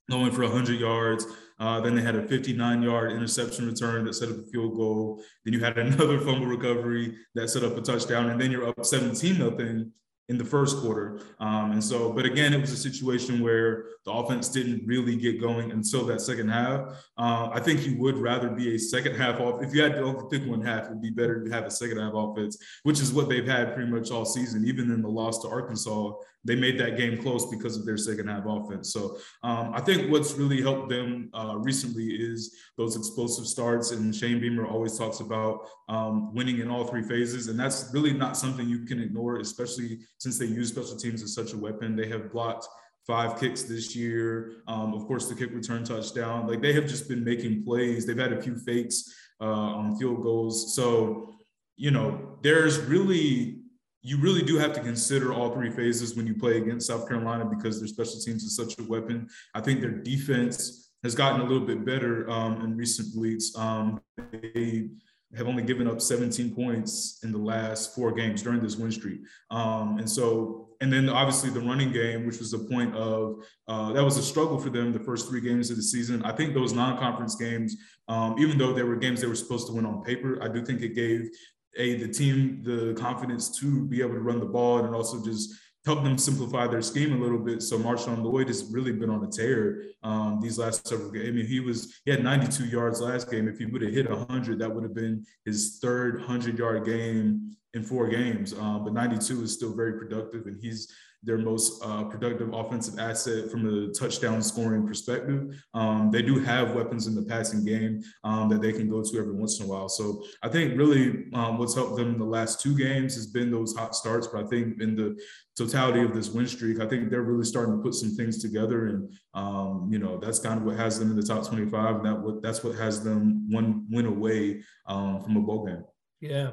going 0.08 0.31
for 0.31 0.43
100 0.43 0.78
yards. 0.78 1.26
Uh, 1.58 1.81
then 1.81 1.94
they 1.94 2.02
had 2.02 2.16
a 2.16 2.26
59 2.26 2.82
yard 2.82 3.12
interception 3.12 3.66
return 3.66 4.05
that 4.05 4.14
set 4.14 4.28
up 4.28 4.37
a 4.37 4.43
field 4.50 4.75
goal. 4.75 5.22
Then 5.44 5.55
you 5.55 5.61
had 5.61 5.78
another 5.78 6.19
fumble 6.20 6.46
recovery 6.46 7.16
that 7.34 7.49
set 7.49 7.64
up 7.64 7.76
a 7.76 7.81
touchdown. 7.81 8.31
And 8.31 8.40
then 8.40 8.50
you're 8.50 8.69
up 8.69 8.84
17 8.84 9.38
nothing 9.38 9.93
in 10.29 10.38
the 10.38 10.44
first 10.44 10.79
quarter. 10.79 11.21
Um, 11.38 11.73
and 11.73 11.85
so, 11.85 12.12
but 12.12 12.25
again, 12.25 12.55
it 12.55 12.61
was 12.61 12.73
a 12.73 12.76
situation 12.76 13.43
where 13.43 13.87
the 14.05 14.11
offense 14.11 14.49
didn't 14.49 14.87
really 14.87 15.17
get 15.17 15.41
going 15.41 15.71
until 15.71 16.05
that 16.06 16.21
second 16.21 16.49
half. 16.49 16.81
Uh, 17.19 17.50
I 17.53 17.61
think 17.61 17.87
you 17.87 17.99
would 17.99 18.17
rather 18.17 18.49
be 18.49 18.75
a 18.75 18.79
second 18.79 19.17
half 19.17 19.38
off. 19.41 19.62
If 19.62 19.75
you 19.75 19.82
had 19.82 19.97
to 19.97 20.29
pick 20.31 20.47
one 20.47 20.62
half, 20.62 20.87
it'd 20.87 21.03
be 21.03 21.11
better 21.11 21.44
to 21.44 21.50
have 21.50 21.65
a 21.65 21.71
second 21.71 21.99
half 21.99 22.12
offense, 22.15 22.56
which 22.85 23.00
is 23.00 23.12
what 23.12 23.29
they've 23.29 23.47
had 23.47 23.75
pretty 23.75 23.91
much 23.91 24.11
all 24.11 24.25
season. 24.25 24.67
Even 24.67 24.91
in 24.91 25.03
the 25.03 25.09
loss 25.09 25.43
to 25.43 25.49
Arkansas, 25.49 26.12
they 26.44 26.55
made 26.55 26.79
that 26.79 26.96
game 26.96 27.20
close 27.23 27.46
because 27.46 27.76
of 27.76 27.87
their 27.87 27.96
second 27.96 28.29
half 28.29 28.44
offense. 28.46 28.93
So 28.93 29.19
um, 29.43 29.73
I 29.75 29.81
think 29.81 30.11
what's 30.11 30.35
really 30.35 30.61
helped 30.61 30.91
them 30.91 31.31
uh, 31.32 31.56
recently 31.56 32.06
is 32.06 32.55
those 32.76 32.96
explosive 32.96 33.46
starts. 33.46 33.93
And 33.93 34.14
Shane 34.14 34.41
Beamer 34.41 34.67
always 34.67 34.99
talks 34.99 35.20
about 35.20 35.61
um, 35.88 36.35
winning 36.35 36.58
in 36.58 36.70
all 36.70 36.85
three 36.85 37.02
phases. 37.02 37.49
And 37.49 37.58
that's 37.58 37.91
really 37.94 38.12
not 38.12 38.37
something 38.37 38.69
you 38.69 38.85
can 38.85 39.00
ignore, 39.00 39.38
especially 39.38 40.00
since 40.19 40.38
they 40.38 40.46
use 40.46 40.69
special 40.69 40.96
teams 40.96 41.23
as 41.23 41.35
such 41.35 41.55
a 41.55 41.56
weapon. 41.56 41.96
They 41.96 42.08
have 42.08 42.31
blocked 42.31 42.69
five 43.06 43.38
kicks 43.40 43.62
this 43.62 43.97
year. 43.97 44.56
Um, 44.69 44.93
of 44.94 45.06
course, 45.06 45.29
the 45.29 45.35
kick 45.35 45.52
return 45.52 45.85
touchdown. 45.85 46.47
Like 46.47 46.61
they 46.61 46.73
have 46.75 46.87
just 46.87 47.08
been 47.08 47.25
making 47.25 47.64
plays. 47.64 48.06
They've 48.06 48.19
had 48.19 48.32
a 48.32 48.43
few 48.43 48.56
fakes 48.56 49.14
uh, 49.40 49.44
on 49.44 49.97
field 49.97 50.23
goals. 50.23 50.75
So, 50.75 51.35
you 51.76 51.90
know, 51.90 52.38
there's 52.43 52.79
really 52.79 53.63
you 54.06 54.19
really 54.19 54.43
do 54.43 54.59
have 54.59 54.75
to 54.75 54.81
consider 54.81 55.33
all 55.33 55.51
three 55.51 55.71
phases 55.71 56.15
when 56.15 56.27
you 56.27 56.35
play 56.35 56.59
against 56.59 56.87
South 56.87 57.09
Carolina 57.09 57.47
because 57.47 57.81
their 57.81 57.89
special 57.89 58.21
teams 58.21 58.45
is 58.45 58.55
such 58.55 58.79
a 58.79 58.83
weapon. 58.85 59.27
I 59.55 59.62
think 59.62 59.81
their 59.81 59.91
defense 59.91 60.93
has 61.03 61.15
gotten 61.15 61.40
a 61.40 61.45
little 61.45 61.67
bit 61.67 61.87
better 61.87 62.28
um, 62.31 62.61
in 62.61 62.76
recent 62.76 63.17
weeks. 63.17 63.57
Um, 63.57 64.02
they 64.31 64.90
have 65.35 65.49
only 65.49 65.62
given 65.62 65.88
up 65.88 66.02
17 66.02 66.55
points 66.55 67.21
in 67.25 67.33
the 67.33 67.38
last 67.38 67.95
four 67.95 68.12
games 68.12 68.43
during 68.43 68.61
this 68.61 68.76
win 68.76 68.93
streak. 68.93 69.21
Um, 69.50 69.97
and 69.99 70.09
so, 70.09 70.69
and 70.83 70.93
then 70.93 71.09
obviously 71.09 71.49
the 71.49 71.61
running 71.61 71.90
game, 71.90 72.26
which 72.26 72.38
was 72.40 72.52
a 72.52 72.59
point 72.59 72.95
of, 72.95 73.43
uh, 73.69 73.90
that 73.95 74.05
was 74.05 74.19
a 74.19 74.23
struggle 74.23 74.59
for 74.59 74.69
them 74.69 74.93
the 74.93 75.00
first 75.00 75.31
three 75.31 75.40
games 75.40 75.71
of 75.71 75.76
the 75.76 75.83
season. 75.83 76.23
I 76.25 76.33
think 76.33 76.52
those 76.52 76.75
non 76.75 76.99
conference 76.99 77.37
games, 77.37 77.75
um, 78.09 78.37
even 78.38 78.59
though 78.59 78.75
there 78.75 78.87
were 78.87 78.97
games 78.97 79.23
they 79.23 79.26
were 79.26 79.35
supposed 79.35 79.67
to 79.69 79.73
win 79.73 79.87
on 79.87 80.02
paper, 80.02 80.38
I 80.43 80.49
do 80.49 80.62
think 80.62 80.83
it 80.83 80.95
gave 80.95 81.31
a 81.76 81.97
the 81.97 82.09
team 82.09 82.62
the 82.62 82.95
confidence 82.95 83.59
to 83.59 83.85
be 83.87 84.00
able 84.00 84.14
to 84.14 84.21
run 84.21 84.40
the 84.40 84.47
ball 84.47 84.85
and 84.85 84.95
also 84.95 85.23
just 85.25 85.54
help 85.85 86.02
them 86.02 86.16
simplify 86.16 86.66
their 86.66 86.81
scheme 86.81 87.12
a 87.12 87.23
little 87.23 87.38
bit. 87.38 87.62
So 87.62 87.78
Marshawn 87.78 88.23
Lloyd 88.23 88.49
has 88.49 88.64
really 88.73 88.93
been 88.93 89.11
on 89.11 89.23
a 89.23 89.28
tear 89.28 89.83
um, 90.02 90.40
these 90.40 90.59
last 90.59 90.87
several 90.88 91.11
games. 91.11 91.28
I 91.28 91.33
mean, 91.33 91.47
he 91.47 91.61
was 91.61 92.00
he 92.04 92.11
had 92.11 92.25
92 92.25 92.64
yards 92.64 93.00
last 93.00 93.31
game. 93.31 93.49
If 93.49 93.59
he 93.59 93.66
would 93.66 93.83
have 93.83 93.93
hit 93.93 94.09
100, 94.09 94.59
that 94.59 94.75
would 94.75 94.83
have 94.83 94.95
been 94.95 95.25
his 95.45 95.78
third 95.83 96.19
100 96.19 96.59
yard 96.59 96.87
game 96.87 97.57
in 97.75 97.83
four 97.83 98.09
games. 98.09 98.54
Um, 98.54 98.85
but 98.85 98.95
92 98.95 99.43
is 99.43 99.52
still 99.52 99.75
very 99.75 99.99
productive, 99.99 100.47
and 100.47 100.59
he's 100.61 100.90
their 101.25 101.38
most 101.38 101.83
uh, 101.85 102.04
productive 102.04 102.52
offensive 102.52 102.99
asset 102.99 103.50
from 103.50 103.66
a 103.66 103.93
touchdown 103.93 104.43
scoring 104.43 104.87
perspective. 104.87 105.61
Um, 105.75 106.11
they 106.11 106.23
do 106.23 106.38
have 106.40 106.75
weapons 106.75 107.07
in 107.07 107.14
the 107.14 107.23
passing 107.23 107.64
game 107.64 108.02
um, 108.23 108.49
that 108.50 108.61
they 108.61 108.73
can 108.73 108.88
go 108.88 109.02
to 109.02 109.19
every 109.19 109.33
once 109.33 109.61
in 109.61 109.66
a 109.66 109.69
while. 109.69 109.88
So 109.88 110.25
I 110.43 110.49
think 110.49 110.76
really 110.76 111.26
um, 111.35 111.59
what's 111.59 111.75
helped 111.75 111.97
them 111.97 112.14
in 112.14 112.19
the 112.19 112.25
last 112.25 112.61
two 112.61 112.76
games 112.76 113.14
has 113.14 113.26
been 113.26 113.50
those 113.50 113.75
hot 113.75 113.95
starts. 113.95 114.26
But 114.26 114.45
I 114.45 114.49
think 114.49 114.81
in 114.81 114.95
the 114.95 115.16
totality 115.57 116.00
of 116.02 116.14
this 116.14 116.31
win 116.31 116.47
streak, 116.47 116.81
I 116.81 116.87
think 116.87 117.11
they're 117.11 117.23
really 117.23 117.45
starting 117.45 117.76
to 117.76 117.83
put 117.83 117.95
some 117.95 118.14
things 118.14 118.43
together, 118.43 118.87
and 118.88 119.12
um, 119.35 119.88
you 119.90 119.99
know 119.99 120.19
that's 120.19 120.38
kind 120.38 120.59
of 120.59 120.66
what 120.66 120.76
has 120.76 120.99
them 120.99 121.11
in 121.11 121.16
the 121.16 121.23
top 121.23 121.47
25, 121.47 121.97
and 121.97 122.07
that 122.07 122.21
what 122.21 122.43
that's 122.43 122.64
what 122.64 122.76
has 122.76 123.02
them 123.02 123.49
one 123.50 123.87
win 123.90 124.07
away 124.07 124.62
um, 124.87 125.23
from 125.23 125.37
a 125.37 125.40
bowl 125.40 125.66
game. 125.66 125.85
Yeah, 126.21 126.52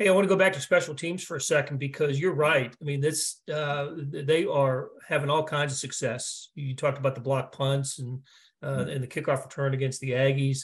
Hey, 0.00 0.08
I 0.08 0.12
want 0.12 0.24
to 0.24 0.34
go 0.34 0.36
back 0.38 0.54
to 0.54 0.60
special 0.62 0.94
teams 0.94 1.22
for 1.22 1.36
a 1.36 1.40
second 1.42 1.76
because 1.76 2.18
you're 2.18 2.32
right. 2.32 2.74
I 2.80 2.84
mean, 2.86 3.02
this 3.02 3.42
uh, 3.52 3.88
they 3.98 4.46
are 4.46 4.88
having 5.06 5.28
all 5.28 5.44
kinds 5.44 5.74
of 5.74 5.78
success. 5.78 6.48
You 6.54 6.74
talked 6.74 6.96
about 6.96 7.14
the 7.14 7.20
block 7.20 7.52
punts 7.52 7.98
and 7.98 8.20
uh, 8.62 8.66
mm-hmm. 8.66 8.88
and 8.88 9.02
the 9.02 9.06
kickoff 9.06 9.44
return 9.44 9.74
against 9.74 10.00
the 10.00 10.12
Aggies. 10.12 10.60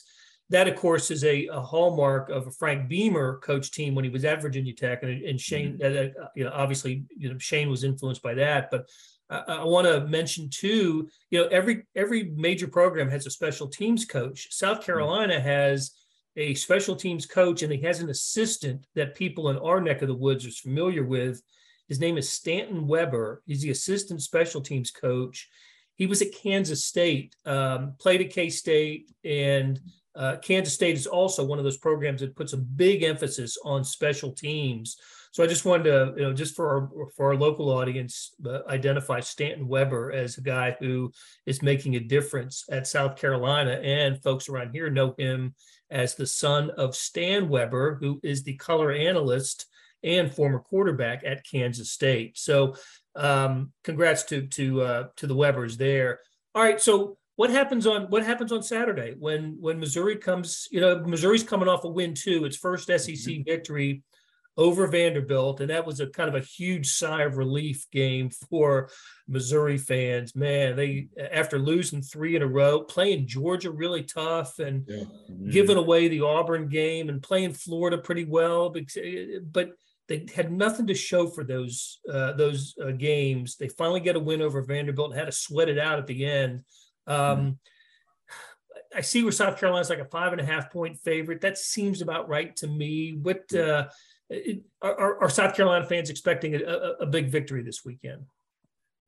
That, 0.48 0.68
of 0.68 0.76
course, 0.76 1.10
is 1.10 1.22
a, 1.22 1.48
a, 1.48 1.60
hallmark 1.60 2.30
of 2.30 2.46
a 2.46 2.50
Frank 2.50 2.88
Beamer 2.88 3.40
coach 3.40 3.72
team 3.72 3.94
when 3.94 4.06
he 4.06 4.10
was 4.10 4.24
at 4.24 4.40
Virginia 4.40 4.72
Tech, 4.72 5.02
and, 5.02 5.22
and 5.22 5.38
Shane. 5.38 5.76
Mm-hmm. 5.82 6.22
Uh, 6.22 6.28
you 6.34 6.44
know, 6.44 6.52
obviously, 6.54 7.04
you 7.14 7.30
know, 7.30 7.36
Shane 7.36 7.68
was 7.68 7.84
influenced 7.84 8.22
by 8.22 8.32
that, 8.34 8.70
but 8.70 8.88
I, 9.28 9.40
I 9.48 9.64
want 9.64 9.86
to 9.86 10.06
mention 10.06 10.48
too, 10.48 11.10
you 11.28 11.42
know, 11.42 11.48
every 11.48 11.82
every 11.94 12.32
major 12.34 12.68
program 12.68 13.10
has 13.10 13.26
a 13.26 13.30
special 13.30 13.68
teams 13.68 14.06
coach. 14.06 14.48
South 14.50 14.78
mm-hmm. 14.78 14.86
Carolina 14.86 15.38
has 15.38 15.92
a 16.36 16.54
special 16.54 16.96
teams 16.96 17.26
coach, 17.26 17.62
and 17.62 17.72
he 17.72 17.80
has 17.80 18.00
an 18.00 18.10
assistant 18.10 18.86
that 18.94 19.14
people 19.14 19.48
in 19.48 19.58
our 19.58 19.80
neck 19.80 20.02
of 20.02 20.08
the 20.08 20.14
woods 20.14 20.46
are 20.46 20.50
familiar 20.50 21.04
with. 21.04 21.42
His 21.88 22.00
name 22.00 22.18
is 22.18 22.28
Stanton 22.28 22.86
Weber. 22.86 23.42
He's 23.46 23.62
the 23.62 23.70
assistant 23.70 24.22
special 24.22 24.60
teams 24.60 24.90
coach. 24.90 25.48
He 25.94 26.06
was 26.06 26.20
at 26.20 26.34
Kansas 26.34 26.84
State, 26.84 27.34
um, 27.46 27.94
played 27.98 28.20
at 28.20 28.30
K 28.30 28.50
State, 28.50 29.10
and 29.24 29.80
uh, 30.14 30.36
Kansas 30.42 30.74
State 30.74 30.96
is 30.96 31.06
also 31.06 31.44
one 31.44 31.58
of 31.58 31.64
those 31.64 31.78
programs 31.78 32.20
that 32.20 32.36
puts 32.36 32.52
a 32.52 32.58
big 32.58 33.02
emphasis 33.02 33.56
on 33.64 33.84
special 33.84 34.32
teams. 34.32 34.96
So 35.32 35.44
I 35.44 35.46
just 35.46 35.66
wanted 35.66 35.84
to, 35.84 36.14
you 36.16 36.22
know, 36.22 36.32
just 36.32 36.56
for 36.56 36.68
our 36.68 37.08
for 37.14 37.26
our 37.26 37.36
local 37.36 37.70
audience, 37.70 38.34
uh, 38.46 38.60
identify 38.68 39.20
Stanton 39.20 39.68
Weber 39.68 40.10
as 40.10 40.38
a 40.38 40.42
guy 40.42 40.76
who 40.80 41.12
is 41.44 41.62
making 41.62 41.96
a 41.96 42.00
difference 42.00 42.64
at 42.70 42.86
South 42.86 43.16
Carolina, 43.16 43.72
and 43.72 44.22
folks 44.22 44.48
around 44.48 44.70
here 44.72 44.88
know 44.88 45.14
him 45.18 45.54
as 45.90 46.14
the 46.14 46.26
son 46.26 46.70
of 46.70 46.96
Stan 46.96 47.48
Weber, 47.48 47.96
who 48.00 48.20
is 48.22 48.42
the 48.42 48.56
color 48.56 48.92
analyst 48.92 49.66
and 50.02 50.32
former 50.32 50.60
quarterback 50.60 51.22
at 51.24 51.44
Kansas 51.44 51.90
State. 51.90 52.38
So, 52.38 52.74
um, 53.14 53.72
congrats 53.82 54.24
to 54.24 54.46
to 54.48 54.80
uh, 54.82 55.04
to 55.16 55.26
the 55.26 55.34
Webers 55.34 55.76
there. 55.76 56.20
All 56.54 56.62
right, 56.62 56.80
so 56.80 57.18
what 57.36 57.50
happens 57.50 57.86
on 57.86 58.04
what 58.04 58.24
happens 58.24 58.52
on 58.52 58.62
Saturday 58.62 59.14
when 59.18 59.56
when 59.60 59.78
Missouri 59.78 60.16
comes? 60.16 60.68
You 60.70 60.80
know, 60.80 60.98
Missouri's 61.00 61.42
coming 61.42 61.68
off 61.68 61.84
a 61.84 61.88
win 61.88 62.14
too, 62.14 62.44
its 62.44 62.56
first 62.56 62.86
SEC 62.86 63.06
mm-hmm. 63.06 63.42
victory 63.44 64.02
over 64.56 64.86
Vanderbilt, 64.86 65.60
and 65.60 65.70
that 65.70 65.86
was 65.86 66.00
a 66.00 66.06
kind 66.06 66.28
of 66.28 66.34
a 66.34 66.44
huge 66.44 66.88
sigh 66.92 67.22
of 67.22 67.36
relief 67.36 67.86
game 67.90 68.30
for 68.30 68.88
Missouri 69.28 69.76
fans. 69.76 70.34
Man, 70.34 70.76
they 70.76 71.08
after 71.30 71.58
losing 71.58 72.02
three 72.02 72.36
in 72.36 72.42
a 72.42 72.46
row, 72.46 72.80
playing 72.80 73.26
Georgia 73.26 73.70
really 73.70 74.02
tough, 74.02 74.58
and 74.58 74.84
yeah. 74.88 75.04
mm-hmm. 75.30 75.50
giving 75.50 75.76
away 75.76 76.08
the 76.08 76.22
Auburn 76.22 76.68
game, 76.68 77.08
and 77.08 77.22
playing 77.22 77.52
Florida 77.52 77.98
pretty 77.98 78.24
well, 78.24 78.74
but 79.52 79.70
they 80.08 80.26
had 80.34 80.52
nothing 80.52 80.86
to 80.86 80.94
show 80.94 81.26
for 81.26 81.44
those 81.44 81.98
uh, 82.10 82.32
those 82.32 82.74
uh, 82.82 82.92
games. 82.92 83.56
They 83.56 83.68
finally 83.68 84.00
get 84.00 84.16
a 84.16 84.20
win 84.20 84.40
over 84.40 84.62
Vanderbilt 84.62 85.10
and 85.10 85.18
had 85.18 85.26
to 85.26 85.32
sweat 85.32 85.68
it 85.68 85.78
out 85.78 85.98
at 85.98 86.06
the 86.06 86.24
end. 86.24 86.62
Um, 87.06 87.16
mm-hmm. 87.16 87.50
I 88.94 89.00
see 89.02 89.22
where 89.22 89.32
South 89.32 89.58
Carolina's 89.58 89.90
like 89.90 89.98
a 89.98 90.06
five 90.06 90.32
and 90.32 90.40
a 90.40 90.46
half 90.46 90.72
point 90.72 90.98
favorite. 90.98 91.42
That 91.42 91.58
seems 91.58 92.00
about 92.00 92.28
right 92.28 92.54
to 92.56 92.66
me. 92.66 93.18
What 93.20 93.52
uh, 93.54 93.88
are, 94.82 95.22
are, 95.22 95.30
South 95.30 95.54
Carolina 95.54 95.86
fans 95.86 96.10
expecting 96.10 96.54
a, 96.54 96.58
a, 96.58 96.90
a 97.00 97.06
big 97.06 97.28
victory 97.28 97.62
this 97.62 97.84
weekend? 97.84 98.24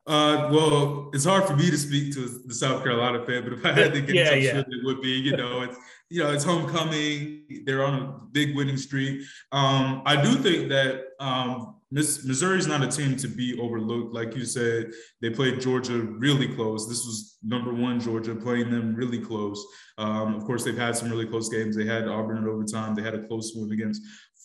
Uh, 0.07 0.49
well, 0.51 1.11
it's 1.13 1.27
hard 1.27 1.45
for 1.45 1.55
me 1.55 1.71
to 1.71 1.77
speak 1.77 2.15
to 2.15 2.41
the 2.47 2.55
South 2.55 2.83
Carolina 2.83 3.23
fan, 3.27 3.45
but 3.45 3.53
if 3.53 3.67
I 3.67 3.73
had 3.73 3.93
to 3.93 4.01
get 4.01 4.15
yeah, 4.15 4.35
yeah. 4.35 4.59
it 4.61 4.85
would 4.85 5.03
be, 5.03 5.11
you 5.11 5.37
know, 5.37 5.61
it's 5.63 5.77
you 6.09 6.23
know, 6.23 6.33
it's 6.33 6.45
homecoming. 6.45 7.45
They're 7.67 7.85
on 7.85 7.95
a 7.95 8.13
big 8.33 8.57
winning 8.57 8.79
streak. 8.79 9.21
Um, 9.53 10.01
I 10.07 10.23
do 10.23 10.37
think 10.37 10.71
that 10.71 11.09
um, 11.21 11.77
Missouri 11.91 12.59
is 12.59 12.67
not 12.67 12.83
a 12.83 12.89
team 12.89 13.17
to 13.17 13.29
be 13.29 13.59
overlooked. 13.61 14.15
Like 14.15 14.35
you 14.35 14.47
said, 14.47 14.93
they 15.21 15.29
played 15.31 15.61
Georgia 15.61 15.99
really 15.99 16.49
close. 16.55 16.89
This 16.89 17.05
was 17.05 17.37
number 17.43 17.73
one 17.73 18.01
Georgia 18.01 18.35
playing 18.35 18.71
them 18.71 18.95
really 18.95 19.19
close. 19.19 19.63
Um, 19.97 20.35
of 20.35 20.45
course, 20.45 20.65
they've 20.65 20.77
had 20.77 20.97
some 20.97 21.11
really 21.11 21.27
close 21.27 21.49
games. 21.49 21.77
They 21.77 21.87
had 21.87 22.09
Auburn 22.09 22.39
in 22.39 22.49
overtime. 22.49 22.95
They 22.95 23.03
had 23.03 23.15
a 23.15 23.27
close 23.27 23.53
one 23.55 23.73
against 23.73 24.03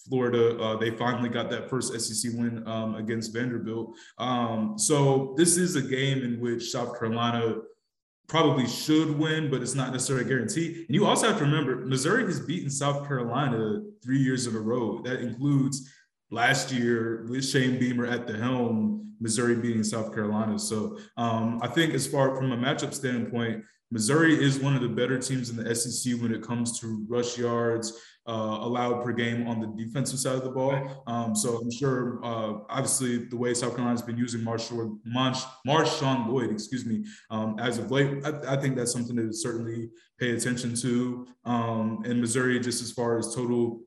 Florida. 0.08 0.60
Uh, 0.62 0.78
they 0.78 0.92
finally 0.92 1.30
got 1.30 1.50
that 1.50 1.70
first 1.70 2.00
SEC 2.00 2.32
win 2.34 2.68
um, 2.68 2.96
against 2.96 3.34
Vanderbilt. 3.34 3.96
Um, 4.18 4.78
so 4.78 5.34
this 5.38 5.58
is 5.58 5.76
a 5.76 5.82
game 5.82 6.24
in 6.24 6.40
which 6.40 6.72
South 6.72 6.98
Carolina 6.98 7.56
probably 8.28 8.68
should 8.68 9.18
win, 9.18 9.50
but 9.50 9.62
it's 9.62 9.76
not 9.76 9.92
necessarily 9.92 10.26
a 10.26 10.28
guarantee. 10.28 10.86
And 10.88 10.96
you 10.96 11.06
also 11.06 11.28
have 11.28 11.38
to 11.38 11.44
remember, 11.44 11.86
Missouri 11.86 12.26
has 12.26 12.40
beaten 12.40 12.70
South 12.70 13.08
Carolina 13.08 13.82
three 14.04 14.20
years 14.20 14.48
in 14.48 14.56
a 14.56 14.60
row. 14.60 15.02
That 15.04 15.20
includes 15.22 15.92
last 16.32 16.72
year 16.72 17.26
with 17.30 17.46
Shane 17.46 17.80
Beamer 17.80 18.08
at 18.08 18.28
the 18.28 18.38
helm, 18.38 19.14
Missouri 19.20 19.56
beating 19.56 19.84
South 19.84 20.14
Carolina. 20.14 20.58
So 20.58 20.98
um, 21.18 21.60
I 21.62 21.68
think 21.68 21.94
as 21.94 22.08
far 22.08 22.36
from 22.36 22.52
a 22.52 22.58
matchup 22.58 22.94
standpoint, 22.94 23.64
Missouri 23.92 24.44
is 24.44 24.60
one 24.60 24.76
of 24.76 24.82
the 24.82 24.90
better 24.90 25.20
teams 25.20 25.52
in 25.52 25.56
the 25.56 25.76
SEC 25.76 26.20
when 26.20 26.34
it 26.34 26.42
comes 26.42 26.80
to 26.80 27.06
rush 27.08 27.38
yards, 27.38 27.94
uh, 28.26 28.60
allowed 28.62 29.04
per 29.04 29.12
game 29.12 29.48
on 29.48 29.60
the 29.60 29.68
defensive 29.68 30.20
side 30.20 30.36
of 30.36 30.44
the 30.44 30.50
ball. 30.50 31.04
Um, 31.08 31.36
so 31.36 31.58
I'm 31.58 31.72
sure, 31.72 32.20
uh, 32.24 32.60
obviously, 32.70 33.26
the 33.26 33.36
way 33.36 33.54
South 33.54 33.76
Carolina's 33.76 34.02
been 34.02 34.18
using 34.18 34.44
Marshall, 34.44 34.98
Marsh, 35.06 35.44
Marshawn 35.68 36.28
Lloyd, 36.28 36.52
excuse 36.52 36.86
me, 36.86 37.06
um, 37.30 37.58
as 37.60 37.78
of 37.80 37.92
late, 37.92 38.26
I, 38.26 38.54
I, 38.54 38.58
think 38.58 38.78
that's 38.78 38.94
something 38.94 39.16
to 39.18 39.34
certainly 39.34 39.90
pay 40.20 40.32
attention 40.32 40.76
to. 40.76 41.28
Um, 41.44 42.04
in 42.06 42.22
Missouri, 42.22 42.60
just 42.60 42.82
as 42.82 42.92
far 42.92 43.18
as 43.18 43.36
total 43.36 43.82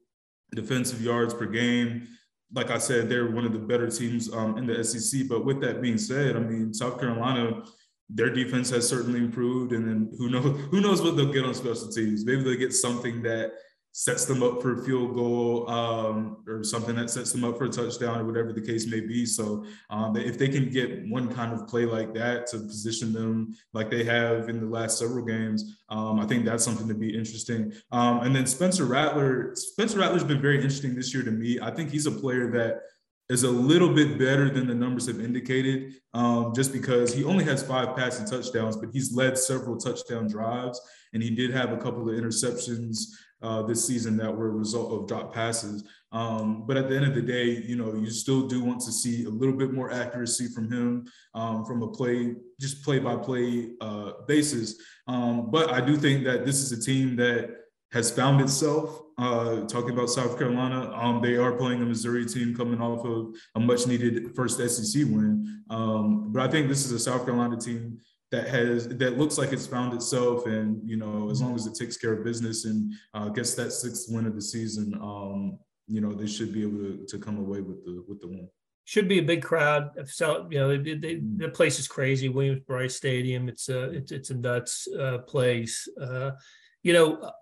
defensive 0.55 1.01
yards 1.01 1.33
per 1.33 1.47
game, 1.47 2.07
like 2.53 2.71
I 2.71 2.79
said, 2.79 3.09
they're 3.09 3.31
one 3.31 3.47
of 3.47 3.53
the 3.53 3.59
better 3.59 3.91
teams 3.91 4.33
um, 4.33 4.59
in 4.59 4.67
the 4.67 4.85
SEC. 4.85 5.29
But 5.29 5.45
with 5.45 5.61
that 5.63 5.81
being 5.81 5.99
said, 5.99 6.37
I 6.37 6.41
mean, 6.41 6.75
South 6.75 7.01
Carolina 7.01 7.63
their 8.09 8.31
defense 8.31 8.71
has 8.71 8.89
certainly 8.89 9.19
improved, 9.19 9.73
and 9.73 9.89
then 9.89 10.11
who 10.17 10.31
knows 10.31 10.61
who 10.71 10.81
knows 10.81 11.03
what 11.03 11.17
they'll 11.17 11.33
get 11.33 11.45
on 11.45 11.55
special 11.55 11.89
teams. 11.89 12.25
Maybe 12.25 12.43
they'll 12.43 12.59
get 12.59 12.73
something 12.73 13.23
that 13.23 13.53
sets 13.99 14.27
them 14.27 14.43
up 14.43 14.61
for 14.61 14.75
a 14.75 14.85
field 14.85 15.15
goal 15.15 15.67
um, 15.71 16.45
or 16.47 16.63
something 16.63 16.95
that 16.95 17.09
sets 17.09 17.33
them 17.33 17.45
up 17.45 17.57
for 17.57 17.65
a 17.65 17.69
touchdown 17.71 18.21
or 18.21 18.27
whatever 18.27 18.53
the 18.53 18.61
case 18.61 18.87
may 18.87 19.01
be. 19.01 19.25
So 19.25 19.65
um, 19.89 20.15
if 20.19 20.37
they 20.37 20.49
can 20.49 20.69
get 20.69 21.09
one 21.09 21.35
kind 21.35 21.55
of 21.55 21.67
play 21.67 21.87
like 21.87 22.13
that 22.13 22.47
to 22.49 22.59
position 22.59 23.15
them 23.15 23.57
like 23.73 23.91
they 23.91 24.05
have 24.05 24.51
in 24.51 24.61
the 24.61 24.67
last 24.67 24.99
several 24.99 25.25
games, 25.25 25.79
um, 25.89 26.21
I 26.21 26.27
think 26.27 26.45
that's 26.45 26.63
something 26.63 26.87
to 26.89 26.95
be 26.95 27.17
interesting. 27.17 27.73
Um, 27.91 28.21
and 28.21 28.37
then 28.37 28.45
Spencer 28.45 28.85
Rattler, 28.85 29.53
Spencer 29.55 29.99
Rattler's 29.99 30.25
been 30.25 30.43
very 30.43 30.57
interesting 30.57 30.95
this 30.95 31.15
year 31.15 31.23
to 31.23 31.31
me. 31.31 31.59
I 31.63 31.71
think 31.71 31.91
he's 31.91 32.05
a 32.05 32.13
player 32.13 32.51
that 32.51 32.83
is 33.31 33.45
a 33.45 33.51
little 33.51 33.95
bit 33.95 34.19
better 34.19 34.51
than 34.51 34.67
the 34.67 34.75
numbers 34.75 35.07
have 35.07 35.21
indicated, 35.21 35.95
um, 36.13 36.53
just 36.55 36.71
because 36.71 37.15
he 37.15 37.25
only 37.25 37.45
has 37.45 37.63
five 37.63 37.97
passing 37.97 38.27
touchdowns, 38.27 38.77
but 38.77 38.91
he's 38.93 39.15
led 39.15 39.39
several 39.39 39.79
touchdown 39.79 40.29
drives, 40.29 40.79
and 41.15 41.23
he 41.23 41.31
did 41.31 41.51
have 41.51 41.73
a 41.73 41.79
couple 41.79 42.03
of 42.03 42.15
interceptions 42.15 42.99
uh, 43.43 43.63
this 43.63 43.87
season 43.87 44.17
that 44.17 44.35
were 44.35 44.49
a 44.49 44.51
result 44.51 44.93
of 44.93 45.09
drop 45.09 45.35
passes. 45.35 45.85
Um, 46.13 46.67
but 46.67 46.77
at 46.77 46.89
the 46.89 46.97
end 46.97 47.05
of 47.05 47.15
the 47.15 47.23
day, 47.23 47.45
you 47.45 47.77
know, 47.77 47.95
you 47.95 48.11
still 48.11 48.47
do 48.47 48.63
want 48.65 48.81
to 48.83 48.93
see 48.93 49.25
a 49.25 49.29
little 49.29 49.55
bit 49.55 49.73
more 49.73 49.93
accuracy 49.93 50.49
from 50.49 50.71
him 50.71 51.07
um, 51.35 51.65
from 51.65 51.83
a 51.83 51.89
play, 51.89 52.35
just 52.61 52.83
play 52.83 52.99
by 52.99 53.17
play 53.17 53.73
basis. 54.27 54.77
Um, 55.07 55.51
but 55.51 55.71
I 55.71 55.81
do 55.81 55.97
think 55.97 56.25
that 56.25 56.47
this 56.47 56.57
is 56.57 56.73
a 56.73 56.81
team 56.81 57.17
that 57.17 57.67
has 57.93 58.11
found 58.11 58.41
itself. 58.41 59.03
Uh, 59.19 59.67
talking 59.67 59.93
about 59.93 60.11
South 60.11 60.39
Carolina, 60.39 60.93
um, 60.95 61.23
they 61.23 61.37
are 61.37 61.53
playing 61.53 61.81
a 61.81 61.87
Missouri 61.87 62.27
team 62.27 62.55
coming 62.55 62.83
off 62.83 63.03
of 63.07 63.35
a 63.55 63.61
much 63.61 63.87
needed 63.87 64.37
first 64.37 64.59
SEC 64.59 65.05
win. 65.07 65.63
Um, 65.71 66.33
but 66.33 66.43
I 66.43 66.51
think 66.51 66.69
this 66.69 66.85
is 66.85 66.93
a 66.93 66.99
South 66.99 67.25
Carolina 67.25 67.57
team 67.57 67.99
that 68.33 68.49
has 68.49 68.89
that 68.89 69.19
looks 69.19 69.39
like 69.39 69.53
it's 69.53 69.67
found 69.67 69.95
itself 69.95 70.47
and 70.47 70.81
you 70.89 70.97
know 70.97 71.31
as 71.31 71.41
long 71.41 71.55
as 71.55 71.67
it 71.67 71.75
takes 71.75 71.97
care 71.97 72.13
of 72.13 72.25
business 72.25 72.65
and 72.65 72.93
uh, 73.15 73.29
gets 73.29 73.55
that 73.55 73.71
sixth 73.71 74.07
win 74.09 74.27
of 74.27 74.35
the 74.35 74.43
season 74.43 74.95
um, 75.01 75.59
you 75.87 76.01
know 76.01 76.13
they 76.13 76.27
should 76.27 76.53
be 76.53 76.63
able 76.63 76.79
to, 76.79 77.07
to 77.09 77.19
come 77.19 77.39
away 77.39 77.61
with 77.61 77.85
the 77.85 78.05
with 78.09 78.21
the 78.21 78.29
win. 78.29 78.49
Should 78.85 79.09
be 79.09 79.19
a 79.19 79.23
big 79.23 79.43
crowd. 79.43 79.91
So 80.07 80.47
you 80.51 80.59
know 80.59 80.77
they, 80.77 80.95
they, 80.95 81.21
the 81.37 81.49
place 81.49 81.79
is 81.79 81.89
crazy. 81.89 82.29
Williams 82.29 82.63
brice 82.67 82.97
stadium 82.97 83.49
it's 83.49 83.69
a 83.69 83.91
it's, 83.91 84.13
it's 84.13 84.31
a 84.31 84.35
nuts 84.35 84.89
uh, 84.99 85.19
place. 85.19 85.89
Uh, 86.01 86.33
you 86.83 86.93
know 86.93 87.33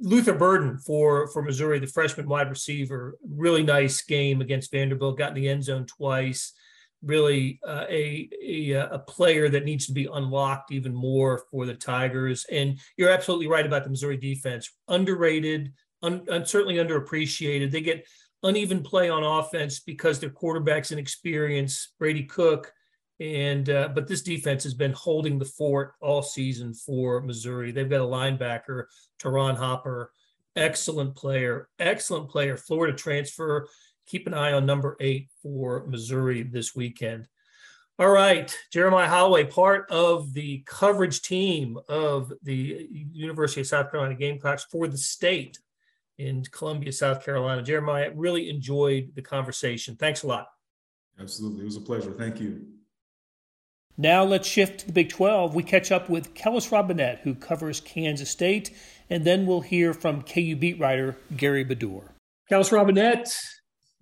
Luther 0.00 0.34
Burden 0.34 0.78
for 0.78 1.28
for 1.28 1.42
Missouri, 1.42 1.78
the 1.78 1.86
freshman 1.86 2.28
wide 2.28 2.50
receiver, 2.50 3.16
really 3.26 3.62
nice 3.62 4.02
game 4.02 4.40
against 4.40 4.70
Vanderbilt. 4.70 5.18
Got 5.18 5.30
in 5.30 5.42
the 5.42 5.48
end 5.48 5.64
zone 5.64 5.86
twice 5.86 6.52
really 7.02 7.60
uh, 7.66 7.84
a, 7.88 8.28
a, 8.42 8.74
uh, 8.74 8.88
a 8.92 8.98
player 8.98 9.48
that 9.48 9.64
needs 9.64 9.86
to 9.86 9.92
be 9.92 10.08
unlocked 10.12 10.72
even 10.72 10.94
more 10.94 11.42
for 11.50 11.66
the 11.66 11.74
Tigers. 11.74 12.44
And 12.50 12.78
you're 12.96 13.10
absolutely 13.10 13.46
right 13.46 13.66
about 13.66 13.84
the 13.84 13.90
Missouri 13.90 14.16
defense, 14.16 14.70
underrated, 14.88 15.72
un, 16.02 16.24
un, 16.28 16.44
certainly 16.44 16.76
underappreciated. 16.76 17.70
They 17.70 17.80
get 17.80 18.06
uneven 18.42 18.82
play 18.82 19.10
on 19.10 19.22
offense 19.22 19.80
because 19.80 20.18
their 20.18 20.30
quarterback's 20.30 20.92
inexperienced, 20.92 21.94
Brady 21.98 22.24
Cook. 22.24 22.72
And 23.20 23.68
uh, 23.68 23.88
but 23.94 24.06
this 24.06 24.22
defense 24.22 24.62
has 24.62 24.74
been 24.74 24.92
holding 24.92 25.38
the 25.38 25.44
fort 25.44 25.94
all 26.00 26.22
season 26.22 26.72
for 26.72 27.20
Missouri. 27.20 27.72
They've 27.72 27.90
got 27.90 28.00
a 28.00 28.04
linebacker, 28.04 28.84
Ta'Ron 29.18 29.56
Hopper, 29.56 30.12
excellent 30.54 31.16
player, 31.16 31.68
excellent 31.80 32.28
player, 32.30 32.56
Florida 32.56 32.96
transfer 32.96 33.68
keep 34.08 34.26
an 34.26 34.34
eye 34.34 34.52
on 34.52 34.66
number 34.66 34.96
eight 35.00 35.28
for 35.42 35.86
Missouri 35.86 36.42
this 36.42 36.74
weekend. 36.74 37.28
All 37.98 38.10
right, 38.10 38.56
Jeremiah 38.72 39.08
Holloway, 39.08 39.44
part 39.44 39.90
of 39.90 40.32
the 40.32 40.62
coverage 40.66 41.20
team 41.20 41.78
of 41.88 42.32
the 42.42 42.88
University 43.12 43.60
of 43.60 43.66
South 43.66 43.90
Carolina 43.90 44.14
Gamecocks 44.14 44.64
for 44.70 44.86
the 44.86 44.96
state 44.96 45.58
in 46.16 46.44
Columbia, 46.52 46.92
South 46.92 47.24
Carolina. 47.24 47.62
Jeremiah, 47.62 48.12
really 48.14 48.50
enjoyed 48.50 49.10
the 49.14 49.22
conversation. 49.22 49.96
Thanks 49.96 50.22
a 50.22 50.28
lot. 50.28 50.46
Absolutely. 51.18 51.62
It 51.62 51.64
was 51.64 51.76
a 51.76 51.80
pleasure. 51.80 52.12
Thank 52.12 52.40
you. 52.40 52.66
Now 53.96 54.22
let's 54.22 54.46
shift 54.46 54.80
to 54.80 54.86
the 54.86 54.92
Big 54.92 55.08
12. 55.08 55.56
We 55.56 55.64
catch 55.64 55.90
up 55.90 56.08
with 56.08 56.34
Kellis 56.34 56.70
Robinett, 56.70 57.18
who 57.20 57.34
covers 57.34 57.80
Kansas 57.80 58.30
State, 58.30 58.70
and 59.10 59.24
then 59.24 59.44
we'll 59.44 59.60
hear 59.60 59.92
from 59.92 60.22
KU 60.22 60.54
beat 60.54 60.78
writer 60.78 61.16
Gary 61.36 61.64
Bedore. 61.64 62.10
Kellis 62.48 62.70
Robinett, 62.70 63.36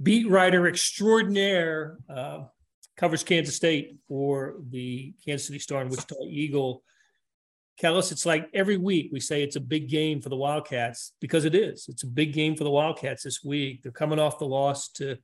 beat 0.03 0.29
writer 0.29 0.67
extraordinaire, 0.67 1.99
uh, 2.09 2.45
covers 2.97 3.23
Kansas 3.23 3.57
State 3.57 3.97
for 4.09 4.57
the 4.71 5.13
Kansas 5.25 5.47
City 5.47 5.59
Star 5.59 5.83
and 5.83 5.91
Wichita 5.91 6.17
Eagle. 6.29 6.83
Kellis, 7.81 8.11
it's 8.11 8.25
like 8.25 8.49
every 8.55 8.79
week 8.79 9.11
we 9.13 9.21
say 9.21 9.43
it's 9.43 9.57
a 9.57 9.61
big 9.61 9.89
game 9.89 10.23
for 10.23 10.31
the 10.31 10.37
Wildcats 10.37 11.13
because 11.21 11.45
it 11.45 11.55
is. 11.55 11.87
It's 11.89 12.05
a 12.05 12.07
big 12.07 12.33
game 12.33 12.57
for 12.57 12.65
the 12.65 12.71
Wildcats 12.71 13.23
this 13.23 13.45
week. 13.45 13.83
They're 13.83 13.93
coming 13.93 14.19
off 14.19 14.39
the 14.39 14.47
loss 14.47 14.89
to 14.93 15.19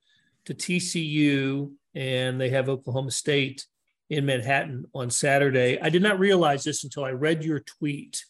to 0.45 0.55
TCU 0.55 1.71
and 1.95 2.41
they 2.41 2.51
have 2.51 2.69
Oklahoma 2.69 3.13
State 3.13 3.65
in 4.11 4.27
Manhattan 4.27 4.85
on 4.95 5.09
Saturday. 5.09 5.79
I 5.81 5.89
did 5.89 6.03
not 6.03 6.19
realize 6.19 6.65
this 6.65 6.85
until 6.85 7.05
I 7.05 7.11
read 7.11 7.45
your 7.45 7.61
tweet, 7.61 8.25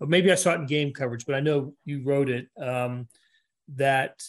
or 0.00 0.06
maybe 0.06 0.32
I 0.32 0.34
saw 0.34 0.52
it 0.52 0.60
in 0.60 0.66
game 0.66 0.92
coverage, 0.92 1.26
but 1.26 1.34
I 1.34 1.40
know 1.40 1.74
you 1.84 2.02
wrote 2.02 2.30
it 2.30 2.48
um, 2.60 3.06
that 3.76 4.20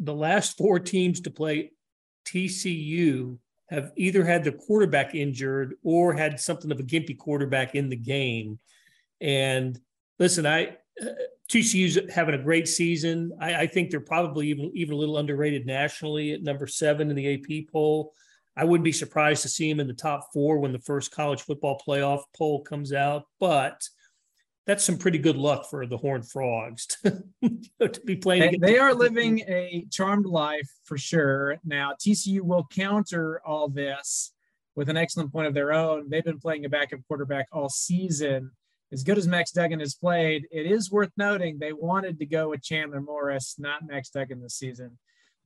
the 0.00 0.14
last 0.14 0.56
four 0.56 0.80
teams 0.80 1.20
to 1.20 1.30
play 1.30 1.72
TCU 2.26 3.38
have 3.68 3.92
either 3.96 4.24
had 4.24 4.42
the 4.42 4.52
quarterback 4.52 5.14
injured 5.14 5.74
or 5.84 6.12
had 6.12 6.40
something 6.40 6.72
of 6.72 6.80
a 6.80 6.84
gimpy 6.84 7.16
quarterback 7.16 7.74
in 7.74 7.88
the 7.88 7.96
game. 7.96 8.58
And 9.20 9.78
listen, 10.18 10.46
I 10.46 10.76
uh, 11.00 11.06
TCU's 11.50 12.12
having 12.12 12.34
a 12.34 12.42
great 12.42 12.66
season. 12.66 13.32
I, 13.40 13.62
I, 13.62 13.66
think 13.66 13.90
they're 13.90 14.00
probably 14.00 14.48
even 14.48 14.70
even 14.74 14.94
a 14.94 14.96
little 14.96 15.18
underrated 15.18 15.66
nationally 15.66 16.32
at 16.32 16.42
number 16.42 16.66
seven 16.66 17.10
in 17.10 17.16
the 17.16 17.34
AP 17.34 17.72
poll. 17.72 18.12
I 18.56 18.64
wouldn't 18.64 18.84
be 18.84 18.92
surprised 18.92 19.42
to 19.42 19.48
see 19.48 19.70
him 19.70 19.80
in 19.80 19.86
the 19.86 19.92
top 19.92 20.32
four 20.32 20.58
when 20.58 20.72
the 20.72 20.78
first 20.80 21.12
college 21.12 21.42
football 21.42 21.80
playoff 21.86 22.22
poll 22.36 22.62
comes 22.62 22.92
out, 22.92 23.24
but 23.38 23.88
that's 24.70 24.84
some 24.84 24.98
pretty 24.98 25.18
good 25.18 25.36
luck 25.36 25.68
for 25.68 25.84
the 25.84 25.96
Horned 25.96 26.30
Frogs 26.30 26.86
to, 27.02 27.24
to 27.88 28.00
be 28.02 28.14
playing. 28.14 28.60
They, 28.60 28.74
they 28.74 28.78
are 28.78 28.94
living 28.94 29.40
a 29.40 29.84
charmed 29.90 30.26
life 30.26 30.70
for 30.84 30.96
sure. 30.96 31.58
Now, 31.64 31.94
TCU 32.00 32.42
will 32.42 32.68
counter 32.70 33.42
all 33.44 33.68
this 33.68 34.32
with 34.76 34.88
an 34.88 34.96
excellent 34.96 35.32
point 35.32 35.48
of 35.48 35.54
their 35.54 35.72
own. 35.72 36.08
They've 36.08 36.24
been 36.24 36.38
playing 36.38 36.66
a 36.66 36.68
backup 36.68 37.00
quarterback 37.08 37.48
all 37.50 37.68
season. 37.68 38.52
As 38.92 39.02
good 39.02 39.18
as 39.18 39.26
Max 39.26 39.50
Duggan 39.50 39.80
has 39.80 39.96
played, 39.96 40.46
it 40.52 40.66
is 40.66 40.88
worth 40.88 41.10
noting 41.16 41.58
they 41.58 41.72
wanted 41.72 42.20
to 42.20 42.26
go 42.26 42.50
with 42.50 42.62
Chandler 42.62 43.00
Morris, 43.00 43.56
not 43.58 43.84
Max 43.84 44.10
Duggan 44.10 44.40
this 44.40 44.54
season. 44.54 44.98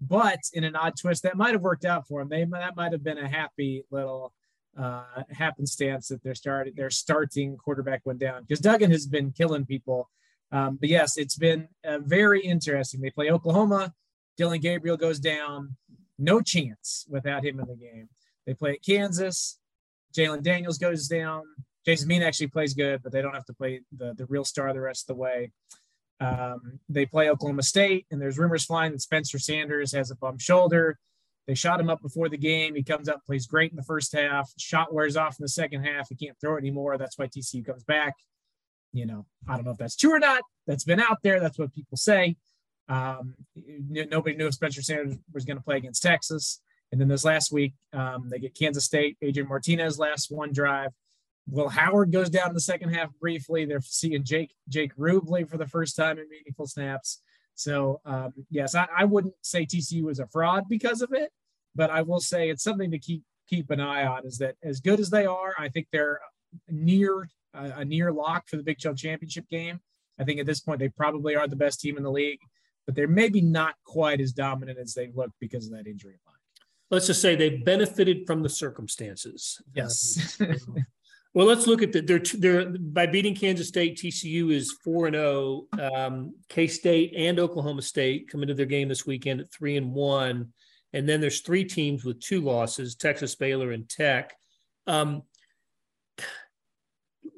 But 0.02 0.40
in 0.52 0.64
an 0.64 0.76
odd 0.76 0.97
twist, 1.00 1.23
that 1.23 1.38
might 1.38 1.52
have 1.52 1.62
worked 1.62 1.87
out 1.87 2.07
for 2.07 2.21
him. 2.21 2.28
They 2.28 2.45
that 2.45 2.76
might 2.76 2.93
have 2.93 3.02
been 3.02 3.16
a 3.16 3.26
happy 3.28 3.85
little 3.90 4.35
uh, 4.78 5.23
happenstance 5.31 6.09
that 6.09 6.23
they're 6.23 6.35
starting 6.35 6.75
their 6.75 6.90
starting 6.90 7.57
quarterback 7.57 8.02
went 8.04 8.19
down 8.19 8.43
because 8.43 8.61
Duggan 8.61 8.90
has 8.90 9.07
been 9.07 9.33
killing 9.33 9.64
people. 9.64 10.11
Um, 10.52 10.76
but 10.76 10.88
yes, 10.88 11.16
it's 11.16 11.37
been 11.37 11.69
uh, 11.85 11.99
very 11.99 12.40
interesting. 12.40 13.00
They 13.00 13.11
play 13.11 13.31
Oklahoma. 13.31 13.93
Dillon 14.37 14.61
Gabriel 14.61 14.97
goes 14.97 15.19
down. 15.19 15.76
No 16.19 16.40
chance 16.40 17.07
without 17.09 17.45
him 17.45 17.59
in 17.59 17.66
the 17.66 17.75
game. 17.75 18.09
They 18.47 18.54
play 18.54 18.73
at 18.73 18.85
Kansas. 18.85 19.59
Jalon 20.16 20.43
Daniels 20.43 20.78
goes 20.78 21.09
down. 21.09 21.43
Jason 21.85 22.09
Bean 22.09 22.23
actually 22.23 22.47
plays 22.47 22.73
good, 22.73 23.02
but 23.02 23.12
they 23.12 23.21
don't 23.21 23.35
have 23.35 23.45
to 23.47 23.52
play 23.54 23.81
the, 23.97 24.14
the 24.14 24.26
real 24.26 24.45
star 24.45 24.73
the 24.73 24.81
rest 24.81 25.04
of 25.04 25.16
the 25.16 25.21
way. 25.21 25.50
Um, 26.21 26.78
they 26.88 27.04
play 27.04 27.28
Oklahoma 27.28 27.62
State, 27.62 28.07
and 28.11 28.21
there's 28.21 28.38
rumors 28.38 28.64
flying 28.64 28.93
that 28.93 29.02
Spencer 29.02 29.38
Sanders 29.38 29.93
has 29.93 30.11
a 30.11 30.16
bum 30.16 30.38
shoulder. 30.38 30.99
They 31.47 31.55
shot 31.55 31.81
him 31.81 31.91
up 31.91 32.01
before 32.01 32.29
the 32.29 32.39
game. 32.39 32.75
He 32.75 32.83
comes 32.83 33.09
up, 33.09 33.25
plays 33.27 33.47
great 33.47 33.71
in 33.71 33.77
the 33.77 33.83
first 33.83 34.13
half. 34.13 34.51
Shot 34.59 34.95
wears 34.95 35.17
off 35.17 35.39
in 35.39 35.45
the 35.45 35.49
second 35.49 35.85
half. 35.85 36.09
He 36.09 36.15
can't 36.15 36.39
throw 36.41 36.57
it 36.57 36.61
anymore. 36.61 36.97
That's 36.97 37.19
why 37.19 37.27
TCU 37.27 37.65
comes 37.65 37.85
back. 37.85 38.15
You 38.93 39.07
know, 39.07 39.27
I 39.49 39.57
don't 39.57 39.65
know 39.65 39.73
if 39.73 39.77
that's 39.77 39.97
true 39.97 40.15
or 40.15 40.19
not. 40.19 40.43
That's 40.67 40.85
been 40.85 41.01
out 41.01 41.19
there. 41.23 41.40
That's 41.40 41.59
what 41.59 41.75
people 41.75 41.97
say. 41.97 42.37
Um, 42.88 43.35
nobody 43.57 44.37
knew 44.37 44.47
if 44.47 44.55
Spencer 44.55 44.83
Sanders 44.83 45.16
was 45.33 45.45
going 45.45 45.57
to 45.57 45.62
play 45.62 45.77
against 45.77 46.03
Texas. 46.03 46.61
And 46.92 47.01
then 47.01 47.09
this 47.09 47.25
last 47.25 47.51
week, 47.53 47.75
um, 47.92 48.29
they 48.31 48.38
get 48.38 48.55
Kansas 48.55 48.85
State. 48.85 49.16
Adrian 49.21 49.49
Martinez 49.49 49.99
last 49.99 50.31
one 50.31 50.53
drive. 50.53 50.90
Will 51.49 51.68
Howard 51.68 52.12
goes 52.12 52.31
down 52.31 52.49
in 52.49 52.55
the 52.55 52.61
second 52.61 52.90
half 52.90 53.11
briefly. 53.21 53.64
They're 53.64 53.81
seeing 53.83 54.25
Jake 54.25 54.55
Jake 54.68 54.97
Rubley 54.97 55.49
for 55.49 55.59
the 55.59 55.66
first 55.66 55.97
time 55.97 56.18
in 56.18 56.29
meaningful 56.31 56.66
snaps. 56.66 57.21
So 57.55 58.01
um, 58.05 58.33
yes, 58.51 58.75
I, 58.75 58.87
I, 58.97 59.05
wouldn't 59.05 59.35
say 59.42 59.64
TCU 59.64 60.03
was 60.05 60.18
a 60.18 60.27
fraud 60.27 60.64
because 60.68 61.03
of 61.03 61.12
it, 61.12 61.31
but 61.75 61.91
I 61.91 62.03
will 62.03 62.21
say 62.21 62.51
it's 62.51 62.63
something 62.63 62.91
to 62.91 62.99
keep 62.99 63.23
keep 63.49 63.71
an 63.71 63.81
eye 63.81 64.07
on. 64.07 64.27
Is 64.27 64.39
that 64.39 64.57
as 64.63 64.81
good 64.81 65.01
as 65.01 65.11
they 65.11 65.27
are? 65.27 65.55
I 65.59 65.69
think 65.69 65.89
they're 65.93 66.21
near 66.69 67.29
uh, 67.55 67.71
a 67.77 67.85
near 67.85 68.13
lock 68.13 68.49
for 68.49 68.57
the 68.57 68.63
Big 68.63 68.81
12 68.81 68.97
championship 68.97 69.49
game. 69.49 69.81
I 70.19 70.25
think 70.25 70.41
at 70.41 70.47
this 70.47 70.61
point 70.61 70.79
they 70.79 70.89
probably 70.89 71.37
are 71.37 71.49
the 71.49 71.57
best 71.57 71.81
team 71.81 71.97
in 71.97 72.03
the 72.03 72.11
league, 72.11 72.41
but 72.87 72.95
they're 72.95 73.09
maybe 73.09 73.41
not 73.41 73.75
quite 73.85 74.21
as 74.21 74.33
dominant 74.33 74.79
as 74.79 74.95
they 74.95 75.11
look 75.15 75.31
because 75.41 75.67
of 75.67 75.73
that 75.73 75.87
injury 75.87 76.19
line. 76.27 76.35
Let's 76.91 77.07
just 77.07 77.21
say 77.21 77.35
they 77.35 77.51
benefited 77.51 78.27
from 78.27 78.43
the 78.43 78.49
circumstances. 78.49 79.61
Yes. 79.75 80.41
Well, 81.35 81.47
let's 81.47 81.67
look 81.67 81.83
at 81.83 81.91
the 81.91 82.01
they're, 82.01 82.21
they're 82.21 82.71
by 82.79 83.07
beating 83.07 83.35
Kansas 83.35 83.67
State. 83.67 83.99
TCU 83.99 84.53
is 84.53 84.71
four 84.85 85.09
and 85.09 85.17
zero. 85.17 85.65
Oh. 85.77 85.95
Um, 85.95 86.35
K 86.49 86.69
State 86.69 87.13
and 87.17 87.41
Oklahoma 87.41 87.83
State 87.83 88.29
come 88.31 88.43
into 88.43 88.55
their 88.55 88.67
game 88.67 88.89
this 88.89 89.05
weekend 89.05 89.41
at 89.41 89.51
three 89.51 89.77
and 89.77 89.93
one, 89.93 90.53
and 90.94 91.09
then 91.09 91.20
there's 91.20 91.40
three 91.40 91.64
teams 91.64 92.04
with 92.04 92.20
two 92.20 92.40
losses: 92.40 92.94
Texas, 92.94 93.35
Baylor, 93.35 93.72
and 93.72 93.88
Tech. 93.88 94.33
Um, 94.87 95.22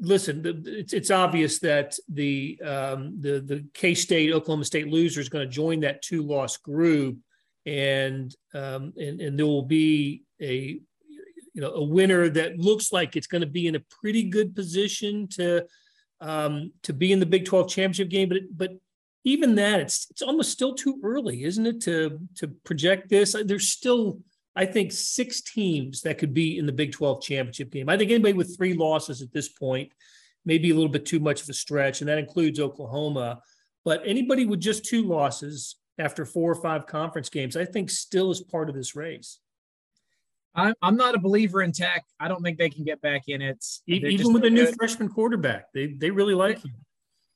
listen, 0.01 0.43
it's 0.67 0.93
it's 0.93 1.11
obvious 1.11 1.59
that 1.61 1.97
the 2.09 2.61
um, 2.63 3.19
the 3.21 3.41
the 3.41 3.67
K 3.73 3.95
State 3.95 4.33
Oklahoma 4.33 4.67
State 4.67 4.89
loser 4.89 5.21
is 5.21 5.31
going 5.31 5.47
to 5.47 5.53
join 5.53 5.81
that 5.81 6.03
two 6.03 6.23
loss 6.23 6.59
group, 6.59 7.17
and 7.65 8.35
um, 8.55 8.93
and 8.97 9.21
and 9.23 9.39
there 9.39 9.47
will 9.47 9.63
be 9.63 10.23
a 10.41 10.79
you 11.55 11.63
know 11.63 11.73
a 11.73 11.83
winner 11.83 12.29
that 12.29 12.59
looks 12.59 12.93
like 12.93 13.17
it's 13.17 13.27
going 13.27 13.41
to 13.41 13.47
be 13.47 13.67
in 13.67 13.75
a 13.75 13.85
pretty 14.01 14.25
good 14.25 14.55
position 14.55 15.29
to 15.29 15.65
um, 16.21 16.73
to 16.83 16.93
be 16.93 17.11
in 17.11 17.21
the 17.21 17.27
Big 17.27 17.47
12 17.47 17.71
championship 17.71 18.11
game. 18.11 18.29
But 18.29 18.43
but 18.55 18.73
even 19.27 19.57
that, 19.57 19.81
it's 19.81 20.07
it's 20.11 20.23
almost 20.23 20.53
still 20.53 20.73
too 20.73 21.01
early, 21.03 21.43
isn't 21.43 21.67
it, 21.67 21.81
to 21.83 22.21
to 22.37 22.49
project 22.65 23.09
this? 23.09 23.35
Uh, 23.35 23.43
there's 23.45 23.69
still 23.69 24.21
I 24.55 24.65
think 24.65 24.93
six 24.93 25.43
teams 25.43 26.01
that 26.03 26.17
could 26.17 26.33
be 26.33 26.59
in 26.59 26.65
the 26.65 26.73
Big 26.73 26.93
12 26.93 27.23
championship 27.23 27.71
game. 27.71 27.89
I 27.89 27.99
think 27.99 28.11
anybody 28.11 28.33
with 28.33 28.57
three 28.57 28.73
losses 28.73 29.21
at 29.21 29.33
this 29.33 29.49
point 29.49 29.93
may 30.47 30.59
be 30.59 30.71
a 30.71 30.75
little 30.75 30.91
bit 30.91 31.05
too 31.05 31.19
much 31.19 31.43
of 31.43 31.49
a 31.49 31.53
stretch, 31.53 32.01
and 32.01 32.09
that 32.09 32.19
includes 32.19 32.61
Oklahoma. 32.61 33.41
But 33.85 34.03
anybody 34.07 34.47
with 34.47 34.61
just 34.61 34.85
two 34.85 35.03
losses 35.03 35.75
after 35.99 36.25
four 36.25 36.53
or 36.53 36.63
five 36.63 36.87
conference 36.87 37.29
games, 37.29 37.57
I 37.57 37.65
think 37.65 37.91
still 37.91 38.31
is 38.31 38.41
part 38.41 38.69
of 38.69 38.77
this 38.77 38.95
race. 38.95 39.41
I'm, 40.55 40.75
I'm 40.81 40.97
not 40.97 41.17
a 41.17 41.19
believer 41.19 41.63
in 41.63 41.73
Tech. 41.73 42.05
I 42.21 42.29
don't 42.29 42.43
think 42.43 42.59
they 42.59 42.71
can 42.71 42.85
get 42.85 43.01
back 43.01 43.25
in 43.27 43.43
it. 43.43 43.63
They're 43.89 44.07
Even 44.07 44.33
with 44.33 44.45
a 44.45 44.51
new 44.51 44.73
freshman 44.73 45.09
quarterback, 45.09 45.73
they 45.75 45.89
they 45.89 46.11
really 46.11 46.35
like 46.35 46.63
him. 46.63 46.73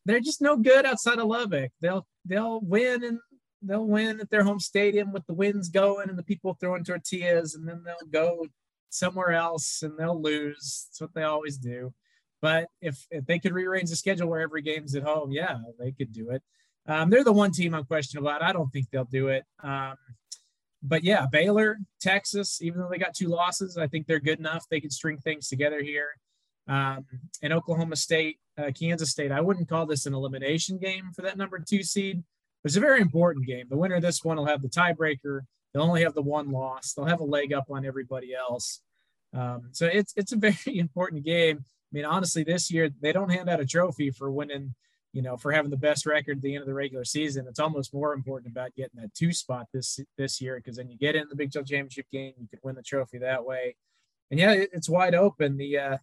They're 0.07 0.21
just 0.21 0.41
no 0.41 0.57
good 0.57 0.87
outside 0.87 1.19
of 1.19 1.27
Lubbock. 1.27 1.73
They'll 1.81 2.07
they'll 2.25 2.61
win 2.61 3.05
and 3.05 3.19
they'll 3.63 3.87
win 3.87 4.21
at 4.21 4.31
their 4.31 4.45
home 4.45 4.61
stadium 4.61 5.13
with 5.13 5.27
the 5.27 5.35
winds 5.35 5.69
going 5.69 6.09
and 6.09 6.19
the 6.19 6.23
people 6.23 6.55
throwing 6.55 6.85
tortillas, 6.85 7.55
and 7.55 7.69
then 7.69 7.83
they'll 7.85 8.09
go 8.11 8.47
somewhere 8.91 9.33
else 9.33 9.83
and 9.83 9.99
they'll 9.99 10.21
lose. 10.21 10.89
That's 10.89 11.01
what 11.01 11.15
they 11.15 11.23
always 11.23 11.57
do. 11.57 11.93
But 12.43 12.69
if, 12.81 13.07
if 13.11 13.27
they 13.27 13.39
could 13.39 13.53
rearrange 13.53 13.91
the 13.91 13.97
schedule 13.97 14.29
where 14.29 14.41
every 14.41 14.63
game's 14.63 14.95
at 14.95 15.03
home, 15.03 15.31
yeah, 15.31 15.59
they 15.79 15.93
could 15.93 16.13
do 16.13 16.31
it. 16.31 16.43
Um, 16.87 17.11
they're 17.11 17.25
the 17.25 17.33
one 17.33 17.53
team 17.53 17.75
I'm 17.75 17.85
questioning 17.85 18.25
about. 18.25 18.43
I 18.43 18.53
don't 18.53 18.71
think 18.71 18.87
they'll 18.91 19.05
do 19.05 19.29
it. 19.29 19.45
Um, 19.63 19.95
but 20.83 21.05
yeah, 21.05 21.27
Baylor, 21.31 21.79
Texas, 22.01 22.63
even 22.63 22.81
though 22.81 22.89
they 22.91 22.97
got 22.99 23.15
two 23.15 23.29
losses, 23.29 23.77
I 23.77 23.87
think 23.87 24.07
they're 24.07 24.19
good 24.19 24.39
enough. 24.39 24.65
They 24.71 24.81
can 24.81 24.91
string 24.91 25.19
things 25.19 25.49
together 25.49 25.83
here. 25.83 26.09
Um, 26.69 27.07
and 27.43 27.53
Oklahoma 27.53 27.97
State, 27.97 28.39
uh, 28.59 28.71
Kansas 28.79 29.11
State, 29.11 29.33
I 29.33 29.41
wouldn't 29.41 29.69
call 29.69 29.87
this 29.87 30.07
an 30.07 30.15
elimination 30.15 30.79
game 30.79 31.11
for 31.15 31.23
that 31.23 31.37
number 31.37 31.59
two 31.59 31.83
seed. 31.83 32.23
It's 32.65 32.77
a 32.77 32.81
very 32.81 33.01
important 33.01 33.47
game. 33.47 33.67
The 33.69 33.77
winner 33.77 33.97
of 33.97 34.03
this 34.03 34.23
one 34.23 34.37
will 34.37 34.47
have 34.47 34.63
the 34.63 34.69
tiebreaker. 34.69 35.41
They'll 35.73 35.83
only 35.83 36.03
have 36.03 36.15
the 36.15 36.23
one 36.23 36.51
loss. 36.51 36.93
They'll 36.93 37.07
have 37.07 37.21
a 37.21 37.25
leg 37.25 37.53
up 37.53 37.67
on 37.71 37.87
everybody 37.87 38.35
else. 38.35 38.81
Um, 39.35 39.69
so 39.73 39.87
it's 39.87 40.13
it's 40.17 40.33
a 40.33 40.37
very 40.51 40.79
important 40.79 41.25
game. 41.25 41.59
I 41.59 41.91
mean, 41.93 42.05
honestly, 42.05 42.45
this 42.45 42.71
year 42.71 42.91
they 43.01 43.13
don't 43.13 43.31
hand 43.31 43.49
out 43.49 43.61
a 43.61 43.67
trophy 43.67 44.11
for 44.11 44.31
winning 44.31 44.75
you 45.13 45.23
know, 45.23 45.37
for 45.37 45.51
having 45.53 45.71
the 45.71 45.77
best 45.77 46.07
record 46.07 46.39
at 46.39 46.43
the 46.43 46.55
end 46.55 46.63
of 46.63 46.69
the 46.69 46.75
regular 46.75 47.05
season, 47.05 47.47
it's 47.49 47.59
almost 47.59 47.93
more 47.93 48.13
important 48.13 48.53
about 48.53 48.75
getting 48.77 49.01
that 49.01 49.15
two 49.15 49.33
spot 49.33 49.67
this 49.73 49.99
this 50.17 50.41
year 50.41 50.57
because 50.57 50.77
then 50.77 50.89
you 50.89 50.97
get 50.97 51.17
in 51.17 51.27
the 51.29 51.37
Big 51.37 51.53
12 51.53 51.67
championship 51.67 52.07
game, 52.13 52.33
you 52.39 52.49
could 52.49 52.61
win 52.63 52.77
the 52.77 52.83
trophy 52.83 53.19
that 53.19 53.45
way. 53.45 53.75
And 54.31 54.39
yeah, 54.39 54.53
it's 54.53 54.89
wide 54.89 55.15
open. 55.15 55.57
The 55.57 55.79
uh, 55.79 55.99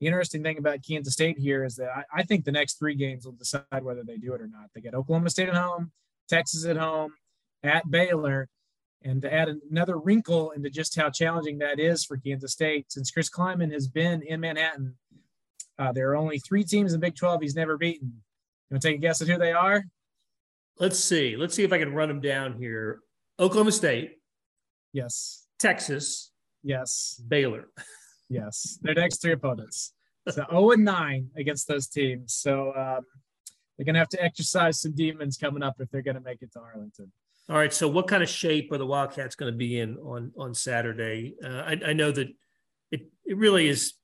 the 0.00 0.06
interesting 0.06 0.42
thing 0.42 0.58
about 0.58 0.78
Kansas 0.86 1.12
State 1.12 1.38
here 1.38 1.64
is 1.64 1.76
that 1.76 1.90
I, 1.94 2.20
I 2.20 2.22
think 2.22 2.44
the 2.44 2.52
next 2.52 2.78
three 2.78 2.94
games 2.94 3.26
will 3.26 3.32
decide 3.32 3.82
whether 3.82 4.02
they 4.02 4.16
do 4.16 4.32
it 4.32 4.40
or 4.40 4.46
not. 4.46 4.70
They 4.74 4.80
get 4.80 4.94
Oklahoma 4.94 5.28
State 5.28 5.50
at 5.50 5.54
home, 5.54 5.92
Texas 6.28 6.64
at 6.64 6.78
home, 6.78 7.12
at 7.62 7.90
Baylor. 7.90 8.48
And 9.02 9.20
to 9.22 9.32
add 9.32 9.48
another 9.70 9.98
wrinkle 9.98 10.50
into 10.50 10.70
just 10.70 10.98
how 10.98 11.10
challenging 11.10 11.58
that 11.58 11.78
is 11.78 12.04
for 12.04 12.16
Kansas 12.16 12.52
State, 12.52 12.90
since 12.90 13.10
Chris 13.10 13.30
Klieman 13.30 13.72
has 13.72 13.88
been 13.88 14.22
in 14.22 14.40
Manhattan, 14.40 14.96
uh, 15.78 15.92
there 15.92 16.10
are 16.10 16.16
only 16.16 16.38
three 16.38 16.64
teams 16.64 16.92
in 16.92 17.00
Big 17.00 17.16
12 17.16 17.42
he's 17.42 17.54
never 17.54 17.76
beaten. 17.76 18.08
You 18.70 18.74
want 18.74 18.82
to 18.82 18.88
take 18.88 18.98
a 18.98 19.00
guess 19.00 19.20
at 19.20 19.28
who 19.28 19.38
they 19.38 19.52
are? 19.52 19.84
Let's 20.78 20.98
see. 20.98 21.36
Let's 21.36 21.54
see 21.54 21.64
if 21.64 21.72
I 21.72 21.78
can 21.78 21.94
run 21.94 22.08
them 22.08 22.20
down 22.20 22.54
here. 22.54 23.00
Oklahoma 23.38 23.72
State. 23.72 24.18
Yes. 24.92 25.46
Texas. 25.58 26.30
Yes. 26.62 27.20
Baylor. 27.26 27.68
Yes. 28.30 28.78
Their 28.80 28.94
next 28.94 29.20
three 29.20 29.32
opponents. 29.32 29.92
So 30.28 30.46
0 30.48 30.70
and 30.70 30.84
9 30.84 31.30
against 31.36 31.66
those 31.66 31.88
teams. 31.88 32.34
So 32.34 32.72
um, 32.76 33.04
they're 33.76 33.84
going 33.84 33.94
to 33.94 34.00
have 34.00 34.08
to 34.10 34.22
exercise 34.22 34.80
some 34.80 34.94
demons 34.94 35.36
coming 35.36 35.62
up 35.62 35.76
if 35.80 35.90
they're 35.90 36.02
going 36.02 36.14
to 36.14 36.22
make 36.22 36.40
it 36.40 36.52
to 36.52 36.60
Arlington. 36.60 37.10
All 37.48 37.56
right. 37.56 37.72
So, 37.72 37.88
what 37.88 38.06
kind 38.06 38.22
of 38.22 38.28
shape 38.28 38.70
are 38.70 38.78
the 38.78 38.86
Wildcats 38.86 39.34
going 39.34 39.52
to 39.52 39.56
be 39.56 39.80
in 39.80 39.96
on 39.96 40.30
on 40.38 40.54
Saturday? 40.54 41.34
Uh, 41.42 41.48
I, 41.66 41.80
I, 41.86 41.92
know 41.94 42.12
that 42.12 42.28
it 42.92 43.10
it 43.24 43.36
really 43.36 43.66
is. 43.66 43.94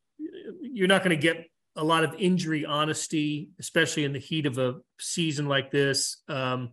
You're 0.60 0.88
not 0.88 1.04
going 1.04 1.16
to 1.16 1.22
get 1.22 1.46
a 1.76 1.84
lot 1.84 2.02
of 2.02 2.14
injury 2.18 2.64
honesty, 2.64 3.50
especially 3.60 4.04
in 4.04 4.12
the 4.12 4.18
heat 4.18 4.46
of 4.46 4.58
a 4.58 4.76
season 4.98 5.46
like 5.46 5.70
this. 5.70 6.22
Um, 6.28 6.70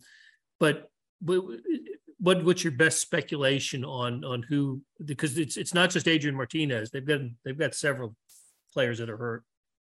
but 0.60 0.90
what 2.24 2.42
what's 2.46 2.64
your 2.64 2.72
best 2.72 3.02
speculation 3.02 3.84
on 3.84 4.24
on 4.24 4.44
who? 4.44 4.82
Because 5.04 5.38
it's 5.38 5.58
it's 5.58 5.74
not 5.74 5.90
just 5.90 6.08
Adrian 6.08 6.36
Martinez. 6.36 6.90
They've 6.90 7.06
got 7.06 7.20
they've 7.44 7.58
got 7.58 7.76
several 7.76 8.16
players 8.72 9.00
that 9.00 9.10
are 9.10 9.18
hurt. 9.18 9.44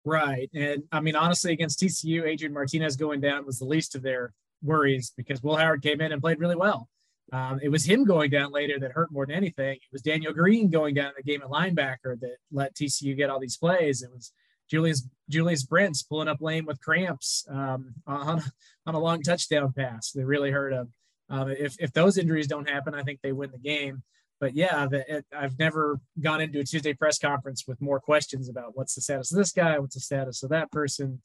Right, 0.06 0.50
and 0.54 0.82
I 0.90 1.00
mean 1.00 1.16
honestly, 1.16 1.52
against 1.52 1.80
TCU, 1.80 2.26
Adrian 2.26 2.54
Martinez 2.54 2.96
going 2.96 3.20
down 3.20 3.44
was 3.44 3.58
the 3.58 3.66
least 3.66 3.94
of 3.94 4.02
their 4.02 4.32
worries 4.62 5.12
because 5.14 5.42
Will 5.42 5.56
Howard 5.56 5.82
came 5.82 6.00
in 6.00 6.12
and 6.12 6.22
played 6.22 6.40
really 6.40 6.56
well. 6.56 6.88
Um, 7.30 7.60
it 7.62 7.68
was 7.68 7.84
him 7.84 8.04
going 8.04 8.30
down 8.30 8.52
later 8.52 8.78
that 8.80 8.92
hurt 8.92 9.12
more 9.12 9.26
than 9.26 9.36
anything. 9.36 9.74
It 9.74 9.92
was 9.92 10.02
Daniel 10.02 10.32
Green 10.32 10.70
going 10.70 10.94
down 10.94 11.08
in 11.08 11.14
the 11.18 11.22
game 11.22 11.42
at 11.42 11.48
linebacker 11.48 12.18
that 12.20 12.36
let 12.50 12.74
TCU 12.74 13.14
get 13.16 13.28
all 13.28 13.40
these 13.40 13.58
plays. 13.58 14.02
It 14.02 14.10
was 14.10 14.32
Julius 14.70 15.06
Julius 15.28 15.62
Brents 15.62 16.02
pulling 16.02 16.28
up 16.28 16.40
lane 16.40 16.64
with 16.64 16.80
cramps 16.80 17.46
um, 17.50 17.94
on 18.06 18.42
on 18.86 18.94
a 18.94 18.98
long 18.98 19.20
touchdown 19.20 19.74
pass. 19.76 20.12
They 20.12 20.24
really 20.24 20.50
hurt 20.50 20.72
him. 20.72 20.90
Um, 21.34 21.50
if 21.50 21.76
if 21.80 21.92
those 21.92 22.16
injuries 22.16 22.46
don't 22.46 22.68
happen, 22.68 22.94
I 22.94 23.02
think 23.02 23.20
they 23.22 23.32
win 23.32 23.50
the 23.50 23.58
game. 23.58 24.02
But 24.40 24.54
yeah, 24.54 24.86
the, 24.86 25.16
it, 25.16 25.26
I've 25.36 25.58
never 25.58 25.98
gone 26.20 26.40
into 26.40 26.60
a 26.60 26.64
Tuesday 26.64 26.92
press 26.92 27.18
conference 27.18 27.64
with 27.66 27.80
more 27.80 28.00
questions 28.00 28.48
about 28.48 28.76
what's 28.76 28.94
the 28.94 29.00
status 29.00 29.32
of 29.32 29.38
this 29.38 29.52
guy, 29.52 29.78
what's 29.78 29.94
the 29.94 30.00
status 30.00 30.42
of 30.42 30.50
that 30.50 30.70
person. 30.70 31.20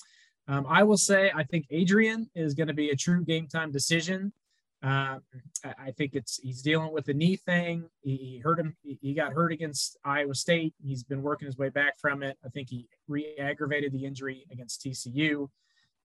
Um, 0.47 0.65
I 0.67 0.83
will 0.83 0.97
say 0.97 1.31
I 1.35 1.43
think 1.43 1.67
Adrian 1.69 2.29
is 2.33 2.53
going 2.53 2.67
to 2.67 2.73
be 2.73 2.89
a 2.89 2.95
true 2.95 3.23
game 3.23 3.47
time 3.47 3.71
decision. 3.71 4.33
Um, 4.81 5.21
I 5.65 5.91
think 5.91 6.15
it's 6.15 6.39
he's 6.41 6.61
dealing 6.61 6.93
with 6.93 7.05
the 7.05 7.13
knee 7.13 7.35
thing. 7.35 7.89
He, 8.01 8.15
he 8.15 8.39
hurt 8.39 8.59
him. 8.59 8.75
He 8.83 9.13
got 9.13 9.33
hurt 9.33 9.51
against 9.51 9.97
Iowa 10.05 10.33
State. 10.33 10.73
He's 10.81 11.03
been 11.03 11.21
working 11.21 11.45
his 11.45 11.57
way 11.57 11.69
back 11.69 11.99
from 11.99 12.23
it. 12.23 12.37
I 12.43 12.49
think 12.49 12.69
he 12.69 12.87
re-aggravated 13.07 13.91
the 13.91 14.05
injury 14.05 14.45
against 14.51 14.83
TCU. 14.83 15.49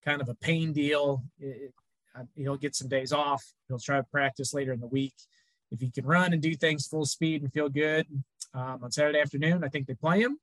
Kind 0.03 0.21
of 0.21 0.29
a 0.29 0.35
pain 0.35 0.73
deal. 0.73 1.23
It, 1.39 1.73
he'll 2.35 2.57
get 2.57 2.75
some 2.75 2.87
days 2.87 3.11
off. 3.11 3.43
He'll 3.67 3.79
try 3.79 3.97
to 3.97 4.03
practice 4.03 4.53
later 4.53 4.73
in 4.73 4.79
the 4.79 4.87
week. 4.87 5.15
If 5.71 5.81
he 5.81 5.89
can 5.89 6.05
run 6.05 6.33
and 6.33 6.41
do 6.41 6.55
things 6.55 6.87
full 6.87 7.05
speed 7.05 7.41
and 7.41 7.51
feel 7.51 7.69
good 7.69 8.07
um, 8.53 8.79
on 8.83 8.91
Saturday 8.91 9.19
afternoon, 9.19 9.63
I 9.63 9.67
think 9.67 9.87
they 9.87 9.95
play 9.95 10.21
him. 10.21 10.39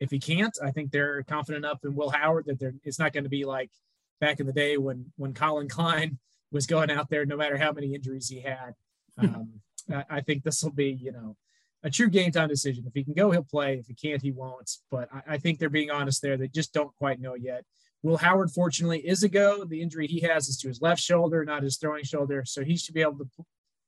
If 0.00 0.10
he 0.10 0.18
can't, 0.18 0.56
I 0.62 0.70
think 0.70 0.90
they're 0.90 1.22
confident 1.22 1.64
enough 1.64 1.80
in 1.84 1.94
Will 1.94 2.10
Howard 2.10 2.46
that 2.46 2.74
it's 2.82 2.98
not 2.98 3.12
going 3.12 3.24
to 3.24 3.30
be 3.30 3.44
like 3.44 3.70
back 4.20 4.40
in 4.40 4.46
the 4.46 4.52
day 4.52 4.76
when 4.76 5.12
when 5.16 5.34
Collin 5.34 5.68
Klein 5.68 6.18
was 6.52 6.66
going 6.66 6.90
out 6.90 7.10
there, 7.10 7.26
no 7.26 7.36
matter 7.36 7.56
how 7.56 7.72
many 7.72 7.94
injuries 7.94 8.28
he 8.28 8.40
had. 8.40 8.74
Um, 9.18 9.60
I, 9.90 10.04
I, 10.10 10.20
think 10.20 10.42
this 10.42 10.62
will 10.62 10.72
be, 10.72 10.90
you 10.90 11.12
know, 11.12 11.36
a 11.82 11.90
true 11.90 12.08
game 12.08 12.32
time 12.32 12.48
decision. 12.48 12.84
If 12.86 12.94
he 12.94 13.04
can 13.04 13.14
go, 13.14 13.30
he'll 13.30 13.44
play. 13.44 13.74
If 13.78 13.86
he 13.86 13.94
can't, 13.94 14.22
he 14.22 14.32
won't. 14.32 14.70
But 14.90 15.08
I, 15.12 15.34
I 15.34 15.38
think 15.38 15.58
they're 15.58 15.68
being 15.68 15.90
honest 15.90 16.22
there. 16.22 16.36
They 16.36 16.48
just 16.48 16.72
don't 16.72 16.94
quite 16.96 17.20
know 17.20 17.34
yet. 17.34 17.64
Will 18.04 18.18
Howard, 18.18 18.50
fortunately, 18.50 18.98
is 18.98 19.22
a 19.22 19.30
go. 19.30 19.64
The 19.64 19.80
injury 19.80 20.06
he 20.06 20.20
has 20.20 20.46
is 20.46 20.58
to 20.58 20.68
his 20.68 20.82
left 20.82 21.00
shoulder, 21.00 21.42
not 21.42 21.62
his 21.62 21.78
throwing 21.78 22.04
shoulder. 22.04 22.44
So 22.44 22.62
he 22.62 22.76
should 22.76 22.94
be 22.94 23.00
able 23.00 23.16
to 23.16 23.26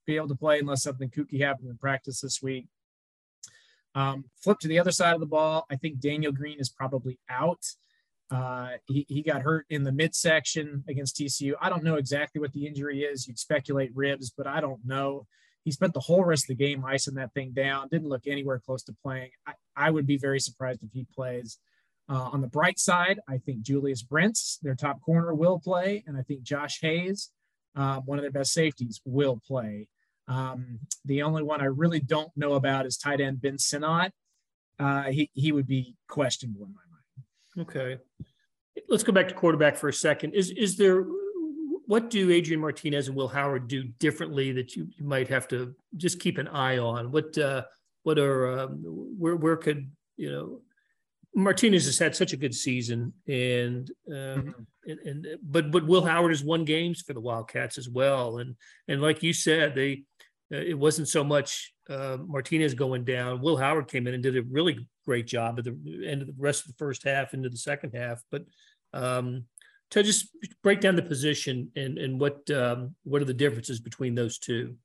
be 0.07 0.15
able 0.15 0.27
to 0.29 0.35
play 0.35 0.57
unless 0.57 0.81
something 0.81 1.09
kooky 1.09 1.39
happens 1.39 1.69
in 1.69 1.77
practice 1.77 2.21
this 2.21 2.41
week. 2.41 2.65
Um, 3.93 4.25
flip 4.41 4.57
to 4.61 4.67
the 4.67 4.79
other 4.79 4.91
side 4.91 5.13
of 5.13 5.19
the 5.19 5.27
ball. 5.27 5.67
I 5.69 5.75
think 5.75 5.99
Daniel 5.99 6.31
Green 6.31 6.59
is 6.59 6.67
probably 6.67 7.19
out. 7.29 7.63
Uh, 8.31 8.71
he, 8.87 9.05
he 9.07 9.21
got 9.21 9.43
hurt 9.43 9.67
in 9.69 9.83
the 9.83 9.91
midsection 9.91 10.83
against 10.89 11.17
TCU. 11.17 11.53
I 11.61 11.69
don't 11.69 11.83
know 11.83 11.95
exactly 11.95 12.41
what 12.41 12.53
the 12.53 12.65
injury 12.65 13.03
is. 13.03 13.27
You'd 13.27 13.37
speculate 13.37 13.91
ribs, 13.93 14.33
but 14.35 14.47
I 14.47 14.61
don't 14.61 14.83
know. 14.83 15.27
He 15.63 15.71
spent 15.71 15.93
the 15.93 15.99
whole 15.99 16.25
rest 16.25 16.45
of 16.45 16.57
the 16.57 16.65
game 16.65 16.83
icing 16.83 17.15
that 17.15 17.35
thing 17.35 17.51
down. 17.51 17.87
Didn't 17.89 18.09
look 18.09 18.25
anywhere 18.25 18.59
close 18.65 18.81
to 18.83 18.95
playing. 19.03 19.29
I, 19.45 19.53
I 19.75 19.91
would 19.91 20.07
be 20.07 20.17
very 20.17 20.39
surprised 20.39 20.81
if 20.81 20.89
he 20.91 21.05
plays. 21.13 21.59
Uh, 22.09 22.29
on 22.31 22.41
the 22.41 22.47
bright 22.47 22.79
side, 22.79 23.19
I 23.27 23.37
think 23.37 23.61
Julius 23.61 24.01
Brents, 24.01 24.59
their 24.61 24.75
top 24.75 25.01
corner, 25.01 25.33
will 25.33 25.59
play, 25.59 26.03
and 26.07 26.17
I 26.17 26.21
think 26.21 26.41
Josh 26.41 26.79
Hayes, 26.81 27.31
uh, 27.75 27.99
one 27.99 28.17
of 28.17 28.23
their 28.23 28.31
best 28.31 28.53
safeties, 28.53 29.01
will 29.03 29.41
play. 29.45 29.89
Um, 30.27 30.79
the 31.05 31.21
only 31.21 31.43
one 31.43 31.61
I 31.61 31.65
really 31.65 31.99
don't 31.99 32.31
know 32.35 32.53
about 32.53 32.85
is 32.85 32.97
tight 32.97 33.19
end 33.19 33.41
Ben 33.41 33.57
Sinnott. 33.57 34.13
Uh, 34.79 35.03
he 35.03 35.29
he 35.33 35.51
would 35.51 35.67
be 35.67 35.95
questionable 36.07 36.65
in 36.65 36.73
my 36.73 36.81
mind. 36.91 37.67
Okay, 37.67 37.97
let's 38.87 39.03
go 39.03 39.11
back 39.11 39.27
to 39.27 39.33
quarterback 39.33 39.75
for 39.75 39.89
a 39.89 39.93
second. 39.93 40.33
Is 40.33 40.51
is 40.51 40.77
there 40.77 41.05
what 41.87 42.09
do 42.09 42.31
Adrian 42.31 42.59
Martinez 42.59 43.07
and 43.07 43.15
Will 43.15 43.29
Howard 43.29 43.69
do 43.69 43.83
differently 43.83 44.51
that 44.51 44.75
you, 44.75 44.89
you 44.97 45.05
might 45.05 45.29
have 45.29 45.47
to 45.47 45.73
just 45.95 46.19
keep 46.19 46.37
an 46.37 46.47
eye 46.49 46.77
on? 46.77 47.11
What 47.11 47.37
uh, 47.37 47.63
what 48.03 48.19
are 48.19 48.59
um, 48.59 48.83
where 49.17 49.35
where 49.35 49.57
could 49.57 49.89
you 50.17 50.31
know 50.31 50.61
Martinez 51.35 51.85
has 51.85 51.99
had 51.99 52.15
such 52.15 52.33
a 52.33 52.37
good 52.37 52.55
season, 52.55 53.13
and, 53.27 53.89
um, 54.07 54.15
mm-hmm. 54.15 54.51
and, 54.87 54.99
and 54.99 55.27
but 55.43 55.71
but 55.71 55.85
Will 55.85 56.05
Howard 56.05 56.31
has 56.31 56.43
won 56.43 56.65
games 56.65 57.01
for 57.01 57.13
the 57.13 57.21
Wildcats 57.21 57.77
as 57.77 57.89
well, 57.89 58.39
and 58.39 58.55
and 58.87 59.01
like 59.01 59.21
you 59.21 59.33
said, 59.33 59.75
they 59.75 60.03
uh, 60.53 60.57
it 60.57 60.77
wasn't 60.77 61.07
so 61.07 61.23
much 61.23 61.73
uh, 61.89 62.17
Martinez 62.25 62.73
going 62.73 63.03
down. 63.03 63.41
Will 63.41 63.57
Howard 63.57 63.87
came 63.87 64.07
in 64.07 64.13
and 64.13 64.23
did 64.23 64.37
a 64.37 64.43
really 64.43 64.87
great 65.05 65.27
job 65.27 65.59
at 65.59 65.65
the 65.65 66.05
end 66.05 66.21
of 66.21 66.27
the 66.27 66.35
rest 66.37 66.61
of 66.61 66.67
the 66.69 66.77
first 66.77 67.03
half 67.03 67.33
into 67.33 67.49
the 67.49 67.57
second 67.57 67.91
half. 67.95 68.21
But 68.31 68.43
um, 68.93 69.45
to 69.91 70.03
just 70.03 70.29
break 70.63 70.81
down 70.81 70.95
the 70.95 71.01
position 71.01 71.71
and 71.75 71.97
and 71.97 72.19
what 72.19 72.49
um, 72.51 72.95
what 73.03 73.21
are 73.21 73.25
the 73.25 73.33
differences 73.33 73.79
between 73.79 74.15
those 74.15 74.37
two? 74.37 74.75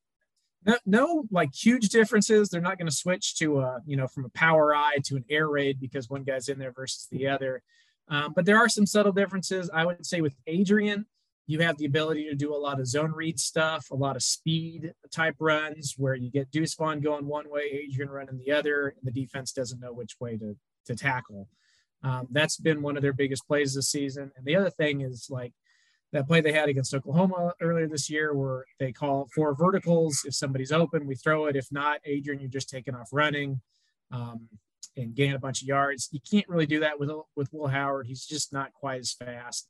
No, 0.65 0.79
no, 0.87 1.25
like 1.31 1.55
huge 1.55 1.89
differences. 1.89 2.49
They're 2.49 2.61
not 2.61 2.79
going 2.79 2.89
to 2.89 2.95
switch 2.95 3.37
to 3.39 3.61
a 3.61 3.81
you 3.87 3.97
know 3.97 4.07
from 4.07 4.25
a 4.25 4.31
power 4.31 4.75
I 4.75 4.99
to 5.05 5.17
an 5.17 5.25
air 5.29 5.49
raid 5.49 5.81
because 5.81 6.09
one 6.09 6.23
guy's 6.23 6.49
in 6.49 6.59
there 6.59 6.73
versus 6.73 7.09
the 7.11 7.29
other. 7.29 7.63
Um, 8.09 8.33
but 8.35 8.45
there 8.45 8.59
are 8.59 8.69
some 8.69 8.87
subtle 8.87 9.13
differences. 9.13 9.71
I 9.73 9.87
would 9.87 10.05
say 10.05 10.21
with 10.21 10.37
Adrian, 10.47 11.07
you 11.47 11.61
have 11.61 11.79
the 11.79 11.87
ability 11.87 12.29
to 12.29 12.35
do 12.35 12.55
a 12.55 12.57
lot 12.57 12.81
of 12.81 12.87
zone 12.87 13.13
read 13.13 13.39
stuff, 13.39 13.91
a 13.91 13.97
lot 13.97 14.17
of 14.17 14.23
speed 14.23 14.93
type 15.11 15.37
runs 15.41 15.95
where 15.97 16.15
you 16.15 16.31
get 16.31 16.51
Deuce 16.51 16.75
Vaughn 16.75 17.01
going 17.01 17.27
one 17.27 17.51
way, 17.51 17.63
Adrian 17.85 18.11
running 18.11 18.39
the 18.39 18.53
other, 18.53 18.89
and 18.89 19.01
the 19.03 19.21
defense 19.21 19.53
doesn't 19.53 19.81
know 19.81 19.93
which 19.93 20.17
way 20.21 20.37
to, 20.37 20.57
to 20.87 20.95
tackle. 20.95 21.49
Um, 22.05 22.29
that's 22.31 22.57
been 22.57 22.83
one 22.83 22.97
of 22.97 23.03
their 23.03 23.13
biggest 23.13 23.47
plays 23.47 23.75
this 23.75 23.91
season. 23.91 24.33
And 24.37 24.45
the 24.45 24.57
other 24.57 24.71
thing 24.71 25.03
is 25.03 25.29
like 25.31 25.53
that 26.13 26.27
play 26.27 26.41
they 26.41 26.53
had 26.53 26.69
against 26.69 26.95
Oklahoma 26.95 27.55
earlier 27.61 27.89
this 27.89 28.11
year 28.11 28.35
where 28.35 28.65
they 28.79 28.93
call 28.93 29.29
four 29.35 29.55
verticals. 29.55 30.23
If 30.27 30.35
somebody's 30.35 30.73
open, 30.73 31.07
we 31.07 31.15
throw 31.15 31.47
it. 31.47 31.57
If 31.57 31.69
not, 31.73 32.01
Adrian, 32.05 32.41
you're 32.41 32.51
just 32.51 32.69
taking 32.69 32.95
off 32.95 33.09
running 33.13 33.61
um, 34.11 34.49
and 34.97 35.15
gain 35.15 35.35
a 35.35 35.39
bunch 35.39 35.63
of 35.63 35.69
yards. 35.69 36.11
You 36.13 36.21
can't 36.31 36.49
really 36.49 36.67
do 36.67 36.81
that 36.81 37.01
with, 37.01 37.11
with 37.35 37.53
Will 37.53 37.69
Howard. 37.69 38.07
He's 38.07 38.27
just 38.27 38.53
not 38.53 38.75
quite 38.75 39.01
as 39.01 39.13
fast. 39.13 39.69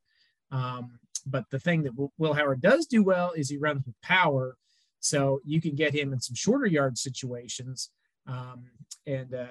Um, 0.50 0.98
but 1.24 1.44
the 1.50 1.60
thing 1.60 1.84
that 1.84 1.92
Will 2.18 2.34
Howard 2.34 2.60
does 2.60 2.86
do 2.86 3.04
well 3.04 3.32
is 3.36 3.48
he 3.48 3.56
runs 3.56 3.86
with 3.86 4.00
power. 4.02 4.56
So 4.98 5.40
you 5.44 5.60
can 5.60 5.76
get 5.76 5.94
him 5.94 6.12
in 6.12 6.20
some 6.20 6.34
shorter 6.34 6.66
yard 6.66 6.98
situations 6.98 7.90
um, 8.26 8.64
and 9.06 9.32
uh, 9.34 9.46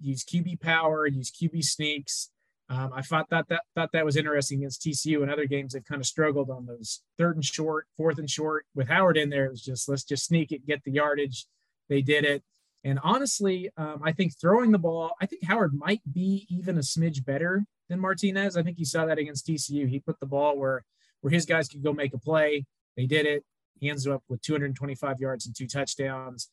use 0.00 0.24
QB 0.24 0.60
power, 0.60 1.06
use 1.06 1.30
QB 1.30 1.64
sneaks. 1.64 2.30
Um, 2.70 2.92
I 2.94 3.00
thought 3.02 3.30
that, 3.30 3.48
that 3.48 3.62
thought 3.74 3.90
that 3.92 4.04
was 4.04 4.16
interesting 4.16 4.58
against 4.58 4.82
TCU 4.82 5.22
and 5.22 5.30
other 5.30 5.46
games. 5.46 5.72
They've 5.72 5.84
kind 5.84 6.00
of 6.00 6.06
struggled 6.06 6.50
on 6.50 6.66
those 6.66 7.00
third 7.16 7.36
and 7.36 7.44
short, 7.44 7.86
fourth 7.96 8.18
and 8.18 8.28
short. 8.28 8.66
With 8.74 8.88
Howard 8.88 9.16
in 9.16 9.30
there, 9.30 9.46
it 9.46 9.50
was 9.50 9.62
just 9.62 9.88
let's 9.88 10.04
just 10.04 10.26
sneak 10.26 10.52
it, 10.52 10.66
get 10.66 10.84
the 10.84 10.92
yardage. 10.92 11.46
They 11.88 12.02
did 12.02 12.24
it. 12.24 12.42
And 12.84 12.98
honestly, 13.02 13.70
um, 13.76 14.02
I 14.04 14.12
think 14.12 14.38
throwing 14.38 14.70
the 14.70 14.78
ball, 14.78 15.12
I 15.20 15.26
think 15.26 15.44
Howard 15.44 15.72
might 15.74 16.02
be 16.12 16.46
even 16.50 16.76
a 16.76 16.80
smidge 16.80 17.24
better 17.24 17.64
than 17.88 18.00
Martinez. 18.00 18.56
I 18.56 18.62
think 18.62 18.78
you 18.78 18.84
saw 18.84 19.06
that 19.06 19.18
against 19.18 19.46
TCU. 19.46 19.88
He 19.88 19.98
put 19.98 20.20
the 20.20 20.26
ball 20.26 20.58
where 20.58 20.84
where 21.20 21.32
his 21.32 21.46
guys 21.46 21.68
could 21.68 21.82
go 21.82 21.92
make 21.92 22.14
a 22.14 22.18
play. 22.18 22.66
They 22.96 23.06
did 23.06 23.26
it. 23.26 23.44
He 23.80 23.88
ends 23.88 24.06
up 24.06 24.22
with 24.28 24.42
225 24.42 25.20
yards 25.20 25.46
and 25.46 25.56
two 25.56 25.66
touchdowns. 25.66 26.50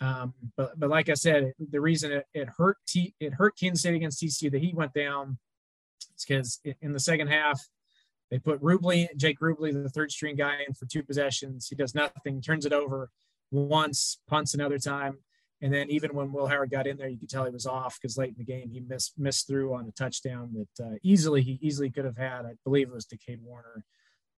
Um, 0.00 0.34
but 0.56 0.78
but 0.78 0.90
like 0.90 1.08
I 1.08 1.14
said, 1.14 1.52
the 1.70 1.80
reason 1.80 2.12
it, 2.12 2.26
it 2.34 2.48
hurt 2.56 2.78
T, 2.86 3.14
it 3.20 3.34
hurt 3.34 3.56
Kansas 3.58 3.80
State 3.80 3.94
against 3.94 4.22
TCU 4.22 4.50
that 4.50 4.60
he 4.60 4.72
went 4.74 4.92
down 4.92 5.38
is 6.16 6.24
because 6.24 6.60
in 6.80 6.92
the 6.92 7.00
second 7.00 7.28
half 7.28 7.60
they 8.30 8.38
put 8.38 8.60
Rubley, 8.60 9.08
Jake 9.16 9.38
Rubley, 9.40 9.72
the 9.72 9.88
third 9.88 10.10
string 10.10 10.36
guy, 10.36 10.58
in 10.66 10.74
for 10.74 10.86
two 10.86 11.02
possessions. 11.02 11.68
He 11.68 11.76
does 11.76 11.94
nothing, 11.94 12.40
turns 12.40 12.66
it 12.66 12.72
over, 12.72 13.10
once, 13.50 14.18
punts 14.28 14.54
another 14.54 14.78
time. 14.78 15.18
And 15.62 15.72
then 15.72 15.88
even 15.88 16.14
when 16.14 16.32
Will 16.32 16.46
Howard 16.46 16.70
got 16.70 16.86
in 16.86 16.96
there, 16.96 17.08
you 17.08 17.18
could 17.18 17.30
tell 17.30 17.44
he 17.44 17.50
was 17.50 17.66
off 17.66 17.98
because 18.00 18.18
late 18.18 18.30
in 18.30 18.34
the 18.38 18.44
game 18.44 18.70
he 18.70 18.80
missed 18.80 19.18
missed 19.18 19.46
through 19.46 19.74
on 19.74 19.86
a 19.86 19.92
touchdown 19.92 20.50
that 20.52 20.84
uh, 20.84 20.96
easily 21.02 21.42
he 21.42 21.58
easily 21.62 21.90
could 21.90 22.04
have 22.04 22.18
had. 22.18 22.44
I 22.44 22.54
believe 22.64 22.88
it 22.88 22.94
was 22.94 23.06
to 23.06 23.16
Cade 23.16 23.40
Warner. 23.42 23.84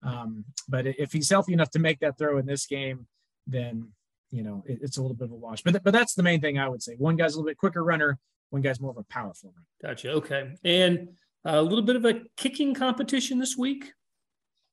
Um, 0.03 0.45
but 0.69 0.87
if 0.87 1.13
he's 1.13 1.31
healthy 1.31 1.53
enough 1.53 1.71
to 1.71 1.79
make 1.79 2.01
that 2.01 2.19
throw 2.19 2.39
in 2.39 2.47
this 2.47 2.67
game, 2.67 3.07
then 3.47 3.89
you 4.31 4.43
know 4.43 4.63
it, 4.67 4.79
it's 4.83 4.99
a 4.99 5.03
little 5.03 5.17
bit 5.17 5.27
of 5.27 5.33
a 5.33 5.37
wash. 5.37 5.63
But 5.63 5.73
th- 5.73 5.83
but 5.83 5.93
that's 5.93 6.15
the 6.15 6.23
main 6.23 6.41
thing 6.41 6.59
I 6.59 6.69
would 6.69 6.83
say. 6.83 6.95
One 6.97 7.17
guy's 7.17 7.35
a 7.35 7.39
little 7.39 7.51
bit 7.51 7.59
quicker 7.59 7.85
runner. 7.85 8.19
One 8.51 8.63
guy's 8.63 8.81
more 8.81 8.91
of 8.91 8.97
a 8.97 9.05
powerful 9.05 9.53
runner. 9.55 9.67
Gotcha. 9.83 10.13
Okay. 10.13 10.55
And 10.65 11.09
a 11.45 11.63
little 11.63 11.85
bit 11.85 11.97
of 11.97 12.05
a 12.05 12.23
kicking 12.37 12.75
competition 12.75 13.39
this 13.39 13.57
week. 13.57 13.93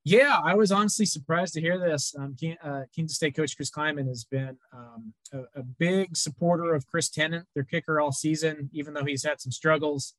Yeah, 0.06 0.38
I 0.44 0.56
was 0.56 0.72
honestly 0.72 1.06
surprised 1.06 1.54
to 1.54 1.62
hear 1.62 1.80
this. 1.80 2.14
Um, 2.18 2.36
uh, 2.62 2.82
Kansas 2.94 3.16
State 3.16 3.38
coach 3.38 3.56
Chris 3.56 3.72
Klieman 3.72 4.08
has 4.08 4.26
been 4.26 4.58
um, 4.74 5.14
a, 5.32 5.60
a, 5.60 5.64
big 5.64 6.18
supporter 6.18 6.74
of 6.74 6.86
Chris 6.88 7.10
Tennant, 7.10 7.48
their 7.54 7.64
kicker 7.64 8.02
all 8.02 8.12
season, 8.12 8.70
even 8.74 8.94
though 8.94 9.06
he's 9.06 9.24
had 9.24 9.40
some 9.40 9.54
struggles. 9.54 10.14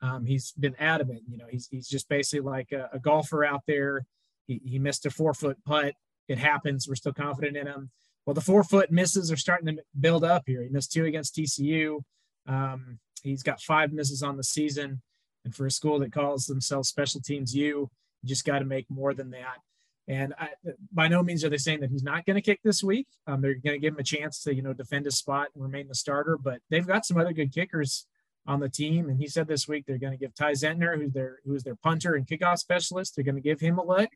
Um, 0.00 0.24
he's 0.24 0.52
been 0.52 0.74
adamant. 0.78 1.22
You 1.28 1.36
know, 1.36 1.44
he's 1.50 1.68
he's 1.70 1.88
just 1.88 2.08
basically 2.08 2.40
like 2.40 2.72
a, 2.72 2.88
a 2.94 2.98
golfer 2.98 3.44
out 3.44 3.64
there. 3.66 4.06
He, 4.46 4.62
he 4.64 4.78
missed 4.78 5.04
a 5.04 5.10
four 5.10 5.34
foot 5.34 5.58
putt. 5.62 5.94
It 6.28 6.38
happens. 6.38 6.88
We're 6.88 6.94
still 6.94 7.12
confident 7.12 7.56
in 7.56 7.66
him. 7.66 7.90
Well, 8.28 8.34
the 8.34 8.42
four 8.42 8.62
foot 8.62 8.90
misses 8.90 9.32
are 9.32 9.38
starting 9.38 9.74
to 9.74 9.82
build 9.98 10.22
up 10.22 10.42
here. 10.44 10.62
He 10.62 10.68
missed 10.68 10.92
two 10.92 11.06
against 11.06 11.34
TCU. 11.34 12.02
Um, 12.46 12.98
he's 13.22 13.42
got 13.42 13.62
five 13.62 13.90
misses 13.90 14.22
on 14.22 14.36
the 14.36 14.44
season. 14.44 15.00
And 15.46 15.54
for 15.54 15.64
a 15.64 15.70
school 15.70 15.98
that 16.00 16.12
calls 16.12 16.44
themselves 16.44 16.90
Special 16.90 17.22
Teams 17.22 17.54
U, 17.56 17.88
you 18.20 18.28
just 18.28 18.44
got 18.44 18.58
to 18.58 18.66
make 18.66 18.84
more 18.90 19.14
than 19.14 19.30
that. 19.30 19.60
And 20.08 20.34
I, 20.38 20.50
by 20.92 21.08
no 21.08 21.22
means 21.22 21.42
are 21.42 21.48
they 21.48 21.56
saying 21.56 21.80
that 21.80 21.88
he's 21.88 22.02
not 22.02 22.26
going 22.26 22.34
to 22.34 22.42
kick 22.42 22.60
this 22.62 22.84
week. 22.84 23.06
Um, 23.26 23.40
they're 23.40 23.54
going 23.54 23.76
to 23.76 23.78
give 23.78 23.94
him 23.94 24.00
a 24.00 24.04
chance 24.04 24.42
to, 24.42 24.54
you 24.54 24.60
know, 24.60 24.74
defend 24.74 25.06
his 25.06 25.16
spot 25.16 25.48
and 25.54 25.64
remain 25.64 25.88
the 25.88 25.94
starter. 25.94 26.36
But 26.36 26.60
they've 26.68 26.86
got 26.86 27.06
some 27.06 27.16
other 27.16 27.32
good 27.32 27.54
kickers 27.54 28.06
on 28.46 28.60
the 28.60 28.68
team. 28.68 29.08
And 29.08 29.18
he 29.18 29.26
said 29.26 29.48
this 29.48 29.66
week 29.66 29.86
they're 29.86 29.96
going 29.96 30.12
to 30.12 30.18
give 30.18 30.34
Ty 30.34 30.52
Zentner, 30.52 30.98
who's 30.98 31.12
their 31.12 31.38
who's 31.46 31.62
their 31.62 31.76
punter 31.76 32.14
and 32.14 32.26
kickoff 32.26 32.58
specialist, 32.58 33.16
they're 33.16 33.24
going 33.24 33.36
to 33.36 33.40
give 33.40 33.60
him 33.60 33.78
a 33.78 33.86
look. 33.86 34.10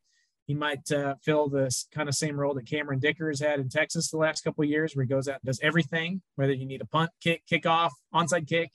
He 0.46 0.54
might 0.54 0.90
uh, 0.90 1.14
fill 1.22 1.48
this 1.48 1.86
kind 1.94 2.08
of 2.08 2.14
same 2.14 2.38
role 2.38 2.54
that 2.54 2.66
Cameron 2.66 2.98
Dicker 2.98 3.28
has 3.28 3.40
had 3.40 3.60
in 3.60 3.68
Texas 3.68 4.10
the 4.10 4.16
last 4.16 4.42
couple 4.42 4.64
of 4.64 4.70
years, 4.70 4.94
where 4.94 5.04
he 5.04 5.08
goes 5.08 5.28
out 5.28 5.40
and 5.42 5.46
does 5.46 5.60
everything, 5.62 6.20
whether 6.34 6.52
you 6.52 6.66
need 6.66 6.80
a 6.80 6.86
punt, 6.86 7.10
kick, 7.22 7.42
kickoff, 7.50 7.90
onside 8.14 8.48
kick. 8.48 8.72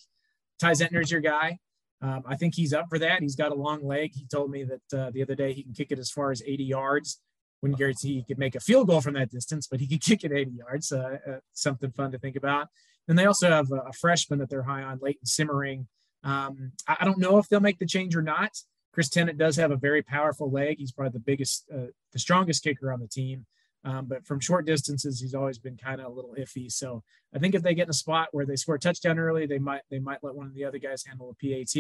Ty 0.60 0.72
Zentner's 0.72 1.12
your 1.12 1.22
guy. 1.22 1.60
Um, 2.02 2.24
I 2.28 2.36
think 2.36 2.56
he's 2.56 2.74
up 2.74 2.86
for 2.90 3.00
that. 3.00 3.22
He's 3.22 3.36
got 3.36 3.52
a 3.52 3.56
long 3.56 3.86
leg. 3.86 4.12
He 4.14 4.26
told 4.26 4.52
me 4.52 4.64
that 4.64 4.98
uh, 4.98 5.12
the 5.12 5.22
other 5.22 5.36
day 5.36 5.54
he 5.54 5.64
can 5.64 5.74
kick 5.74 5.92
it 5.92 6.00
as 6.00 6.12
far 6.12 6.32
as 6.32 6.42
80 6.46 6.64
yards. 6.64 7.20
Wouldn't 7.62 7.80
guarantee 7.80 8.14
he 8.14 8.24
could 8.24 8.38
make 8.38 8.56
a 8.56 8.60
field 8.60 8.88
goal 8.88 9.02
from 9.02 9.16
that 9.16 9.32
distance, 9.32 9.68
but 9.68 9.80
he 9.80 9.88
could 9.88 10.02
kick 10.04 10.24
it 10.24 10.32
80 10.32 10.52
yards. 10.52 10.92
Uh, 10.92 11.18
uh, 11.28 11.40
something 11.54 11.92
fun 11.92 12.12
to 12.12 12.20
think 12.20 12.36
about. 12.36 12.68
And 13.08 13.18
they 13.18 13.26
also 13.26 13.50
have 13.50 13.72
a, 13.72 13.88
a 13.88 13.94
freshman 13.94 14.40
that 14.40 14.50
they're 14.50 14.64
high 14.64 14.84
on, 14.84 15.00
Leighton 15.02 15.26
Simmering. 15.26 15.88
Um, 16.24 16.74
I, 16.88 16.98
I, 17.02 17.06
don't 17.06 17.20
know 17.20 17.38
if 17.38 17.48
they'll 17.48 17.60
make 17.60 17.80
the 17.80 17.86
change 17.86 18.16
or 18.16 18.22
not. 18.22 18.52
Chris 18.98 19.10
Tennant 19.10 19.38
does 19.38 19.56
have 19.58 19.70
a 19.70 19.76
very 19.76 20.02
powerful 20.02 20.50
leg. 20.50 20.80
He's 20.80 20.92
probably 20.92 21.12
the 21.12 21.20
biggest, 21.20 21.66
uh, 21.72 21.92
the 22.14 22.18
strongest 22.18 22.64
kicker 22.64 22.92
on 22.92 23.00
the 23.00 23.08
team. 23.08 23.46
Um, 23.84 24.06
but 24.06 24.26
from 24.26 24.40
short 24.40 24.66
distances, 24.66 25.22
he's 25.22 25.36
always 25.36 25.60
been 25.60 25.78
kind 25.78 26.02
of 26.02 26.08
a 26.08 26.10
little 26.10 26.34
iffy. 26.36 26.72
So 26.72 27.04
I 27.32 27.38
think 27.38 27.54
if 27.54 27.62
they 27.62 27.76
get 27.76 27.84
in 27.84 27.92
a 27.92 27.94
spot 27.94 28.30
where 28.32 28.48
they 28.48 28.56
score 28.56 28.74
a 28.74 28.80
touchdown 28.80 29.20
early, 29.20 29.46
they 29.46 29.60
might 29.60 29.82
they 29.92 30.00
might 30.00 30.24
let 30.24 30.34
one 30.34 30.48
of 30.48 30.56
the 30.56 30.66
other 30.66 30.80
guys 30.80 31.06
handle 31.06 31.30
a 31.30 31.36
PAT. 31.36 31.76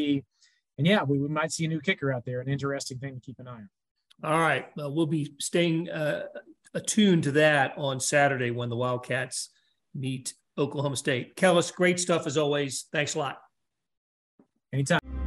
And 0.77 0.85
yeah, 0.85 1.01
we, 1.01 1.17
we 1.17 1.27
might 1.27 1.51
see 1.51 1.65
a 1.65 1.67
new 1.67 1.81
kicker 1.81 2.13
out 2.13 2.23
there. 2.23 2.39
An 2.39 2.49
interesting 2.49 2.99
thing 2.99 3.15
to 3.15 3.19
keep 3.19 3.39
an 3.39 3.47
eye 3.47 3.51
on. 3.53 3.69
All 4.23 4.39
right, 4.39 4.67
well, 4.75 4.93
we'll 4.93 5.07
be 5.07 5.33
staying 5.39 5.89
uh, 5.89 6.25
attuned 6.75 7.23
to 7.23 7.31
that 7.31 7.73
on 7.79 7.99
Saturday 7.99 8.51
when 8.51 8.69
the 8.69 8.75
Wildcats 8.75 9.49
meet 9.95 10.35
Oklahoma 10.55 10.97
State. 10.97 11.35
Kellis, 11.35 11.73
great 11.73 11.99
stuff 11.99 12.27
as 12.27 12.37
always. 12.37 12.85
Thanks 12.91 13.15
a 13.15 13.19
lot. 13.19 13.39
Anytime. 14.71 15.26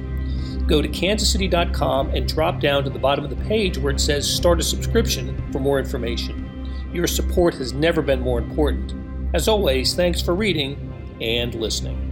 go 0.71 0.81
to 0.81 0.87
kansascity.com 0.87 2.11
and 2.11 2.29
drop 2.29 2.61
down 2.61 2.81
to 2.81 2.89
the 2.89 2.97
bottom 2.97 3.25
of 3.25 3.29
the 3.29 3.43
page 3.43 3.77
where 3.77 3.91
it 3.91 3.99
says 3.99 4.25
Start 4.25 4.57
a 4.57 4.63
Subscription 4.63 5.51
for 5.51 5.59
more 5.59 5.77
information. 5.77 6.89
Your 6.93 7.07
support 7.07 7.53
has 7.55 7.73
never 7.73 8.01
been 8.01 8.21
more 8.21 8.39
important. 8.39 8.93
As 9.35 9.49
always, 9.49 9.95
thanks 9.95 10.21
for 10.21 10.33
reading 10.33 11.17
and 11.19 11.53
listening. 11.55 12.07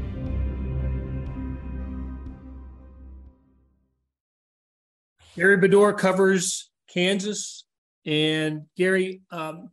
Gary 5.38 5.58
Bedore 5.58 5.98
covers 5.98 6.70
Kansas. 6.94 7.64
And 8.06 8.64
Gary, 8.76 9.22
um, 9.32 9.70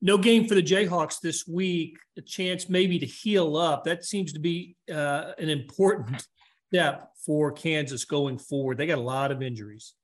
no 0.00 0.16
game 0.16 0.48
for 0.48 0.54
the 0.54 0.62
Jayhawks 0.62 1.20
this 1.20 1.46
week, 1.46 1.98
a 2.16 2.22
chance 2.22 2.70
maybe 2.70 2.98
to 3.00 3.06
heal 3.06 3.58
up. 3.58 3.84
That 3.84 4.06
seems 4.06 4.32
to 4.32 4.38
be 4.38 4.76
uh, 4.90 5.32
an 5.36 5.50
important 5.50 6.26
step 6.72 7.10
for 7.24 7.52
Kansas 7.52 8.04
going 8.04 8.38
forward? 8.38 8.78
They 8.78 8.86
got 8.86 8.98
a 8.98 9.02
lot 9.02 9.32
of 9.32 9.42
injuries. 9.42 9.94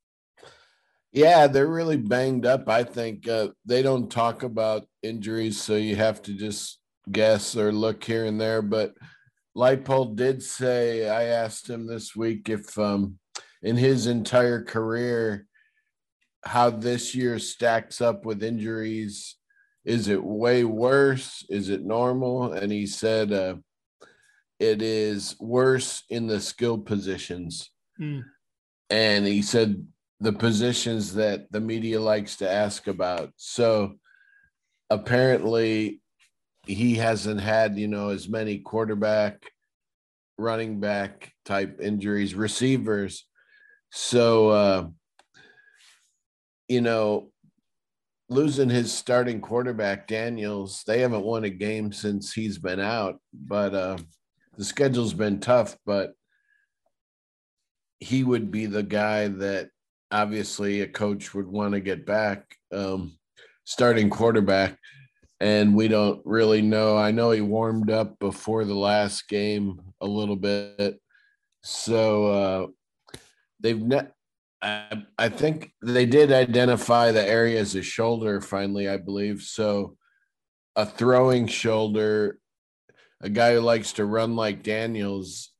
Yeah, 1.13 1.47
they're 1.47 1.69
really 1.69 1.97
banged 1.97 2.45
up. 2.45 2.69
I 2.69 2.83
think 2.83 3.29
uh, 3.29 3.49
they 3.65 3.83
don't 3.83 4.11
talk 4.11 4.43
about 4.43 4.89
injuries, 5.03 5.63
so 5.63 5.77
you 5.77 5.95
have 5.95 6.21
to 6.23 6.35
just 6.35 6.81
guess 7.11 7.57
or 7.57 7.71
look 7.71 8.03
here 8.03 8.25
and 8.25 8.41
there. 8.41 8.63
But 8.63 8.95
Leipold 9.57 10.17
did 10.17 10.43
say, 10.43 11.09
I 11.09 11.25
asked 11.25 11.71
him 11.71 11.87
this 11.87 12.17
week 12.17 12.49
if 12.49 12.77
um, 12.79 13.19
in 13.63 13.77
his 13.77 14.09
entire 14.09 14.63
career, 14.63 15.47
how 16.45 16.71
this 16.71 17.15
year 17.15 17.39
stacks 17.39 18.01
up 18.01 18.27
with 18.27 18.43
injuries. 18.43 19.37
Is 19.85 20.09
it 20.09 20.23
way 20.23 20.65
worse? 20.65 21.45
Is 21.49 21.69
it 21.69 21.85
normal? 21.85 22.53
And 22.53 22.73
he 22.73 22.87
said, 22.87 23.33
uh, 23.33 23.57
it 24.59 24.83
is 24.83 25.37
worse 25.41 26.05
in 26.11 26.27
the 26.27 26.41
skilled 26.41 26.87
positions. 26.87 27.71
Mm. 28.01 28.25
And 28.91 29.27
he 29.27 29.43
said 29.43 29.87
the 30.21 30.33
positions 30.33 31.15
that 31.15 31.51
the 31.51 31.61
media 31.61 32.01
likes 32.01 32.37
to 32.37 32.51
ask 32.51 32.87
about. 32.87 33.31
So 33.37 33.95
apparently 34.91 36.01
he 36.67 36.95
hasn't 36.95 37.41
had, 37.41 37.79
you 37.79 37.89
know, 37.89 38.11
as 38.11 38.29
many 38.29 38.59
quarterback, 38.59 39.43
running 40.39 40.81
back 40.81 41.33
type 41.45 41.81
injuries, 41.81 42.35
receivers. 42.35 43.27
So 43.91 44.49
uh 44.49 44.87
you 46.69 46.81
know, 46.81 47.31
losing 48.31 48.71
his 48.71 48.91
starting 48.91 49.41
quarterback 49.41 50.09
Daniels, 50.09 50.83
they 50.87 51.01
haven't 51.01 51.25
won 51.25 51.45
a 51.45 51.51
game 51.51 51.93
since 51.93 52.33
he's 52.33 52.59
been 52.59 52.81
out, 52.81 53.21
but 53.33 53.75
uh 53.75 53.99
the 54.57 54.65
schedule's 54.65 55.15
been 55.15 55.41
tough, 55.41 55.77
but 55.85 56.15
he 58.01 58.25
would 58.25 58.51
be 58.51 58.67
the 58.67 58.83
guy 58.83 59.29
that 59.29 59.71
obviously 60.11 60.81
a 60.81 60.87
coach 60.87 61.35
would 61.35 61.47
want 61.47 61.73
to 61.73 61.81
get 61.81 62.07
back, 62.07 62.57
um, 62.73 63.17
starting 63.65 64.11
quarterback. 64.11 64.79
And 65.41 65.75
we 65.75 65.89
don't 65.89 66.23
really 66.25 66.63
know. 66.63 66.97
I 66.97 67.11
know 67.11 67.31
he 67.31 67.41
warmed 67.41 67.91
up 67.91 68.19
before 68.19 68.65
the 68.65 68.75
last 68.75 69.29
game 69.29 69.81
a 70.01 70.07
little 70.07 70.37
bit. 70.37 71.01
So 71.63 72.27
uh, 72.27 72.67
they've 73.61 73.81
not, 73.81 74.13
I, 74.63 75.05
I 75.19 75.29
think 75.29 75.73
they 75.83 76.07
did 76.07 76.31
identify 76.33 77.11
the 77.11 77.27
area 77.27 77.61
as 77.61 77.75
a 77.75 77.83
shoulder 77.83 78.41
finally, 78.41 78.89
I 78.89 78.97
believe. 78.97 79.43
So 79.43 79.97
a 80.77 80.87
throwing 80.87 81.47
shoulder 81.47 82.39
a 83.25 83.31
guy 83.31 83.55
who 83.55 83.61
likes 83.61 83.95
to 83.95 84.05
run 84.05 84.37
like 84.37 84.63
Daniels, 84.63 85.51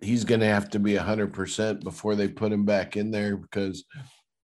he's 0.00 0.24
going 0.24 0.40
to 0.40 0.46
have 0.46 0.68
to 0.70 0.80
be 0.80 0.94
100% 0.94 1.84
before 1.84 2.16
they 2.16 2.28
put 2.28 2.52
him 2.52 2.64
back 2.64 2.96
in 2.96 3.12
there 3.12 3.36
because 3.36 3.84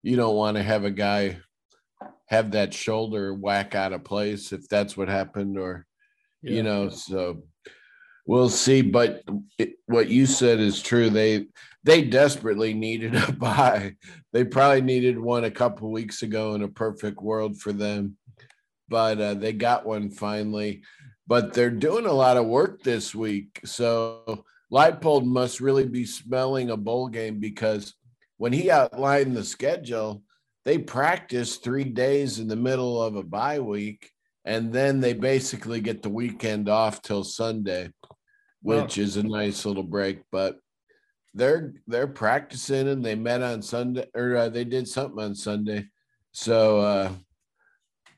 you 0.01 0.17
don't 0.17 0.35
want 0.35 0.57
to 0.57 0.63
have 0.63 0.83
a 0.83 0.91
guy 0.91 1.39
have 2.27 2.51
that 2.51 2.73
shoulder 2.73 3.33
whack 3.33 3.75
out 3.75 3.93
of 3.93 4.03
place 4.03 4.51
if 4.51 4.67
that's 4.67 4.97
what 4.97 5.07
happened 5.07 5.57
or 5.57 5.85
yeah. 6.41 6.51
you 6.51 6.63
know 6.63 6.89
so 6.89 7.43
we'll 8.25 8.49
see. 8.49 8.81
But 8.81 9.23
it, 9.57 9.75
what 9.85 10.09
you 10.09 10.25
said 10.25 10.59
is 10.59 10.81
true. 10.81 11.09
They 11.09 11.47
they 11.83 12.03
desperately 12.03 12.73
needed 12.73 13.15
a 13.15 13.31
bye 13.37 13.95
they 14.31 14.43
probably 14.43 14.81
needed 14.81 15.19
one 15.19 15.43
a 15.43 15.51
couple 15.51 15.91
weeks 15.91 16.23
ago 16.23 16.55
in 16.55 16.63
a 16.63 16.67
perfect 16.67 17.21
world 17.21 17.57
for 17.57 17.71
them. 17.71 18.17
But 18.89 19.21
uh, 19.21 19.33
they 19.35 19.53
got 19.53 19.85
one 19.85 20.09
finally 20.09 20.83
but 21.27 21.53
they're 21.53 21.69
doing 21.69 22.05
a 22.05 22.11
lot 22.11 22.37
of 22.37 22.45
work 22.45 22.83
this 22.83 23.15
week. 23.15 23.61
So 23.65 24.45
Leipold 24.71 25.25
must 25.25 25.61
really 25.61 25.85
be 25.85 26.05
smelling 26.05 26.69
a 26.69 26.77
bowl 26.77 27.07
game 27.07 27.39
because 27.39 27.93
when 28.37 28.51
he 28.51 28.71
outlined 28.71 29.35
the 29.35 29.43
schedule, 29.43 30.23
they 30.65 30.77
practice 30.77 31.57
three 31.57 31.83
days 31.83 32.39
in 32.39 32.47
the 32.47 32.55
middle 32.55 33.01
of 33.01 33.15
a 33.15 33.23
bye 33.23 33.59
week, 33.59 34.09
and 34.45 34.71
then 34.71 34.99
they 34.99 35.13
basically 35.13 35.81
get 35.81 36.01
the 36.01 36.09
weekend 36.09 36.69
off 36.69 37.01
till 37.01 37.23
Sunday, 37.23 37.91
which 38.61 38.97
is 38.97 39.17
a 39.17 39.23
nice 39.23 39.65
little 39.65 39.83
break. 39.83 40.21
But 40.31 40.57
they're 41.33 41.73
they're 41.87 42.07
practicing 42.07 42.87
and 42.87 43.03
they 43.03 43.15
met 43.15 43.41
on 43.41 43.61
Sunday 43.61 44.05
or 44.13 44.35
uh, 44.37 44.49
they 44.49 44.63
did 44.63 44.87
something 44.87 45.23
on 45.23 45.35
Sunday, 45.35 45.87
so 46.31 46.79
uh, 46.79 47.11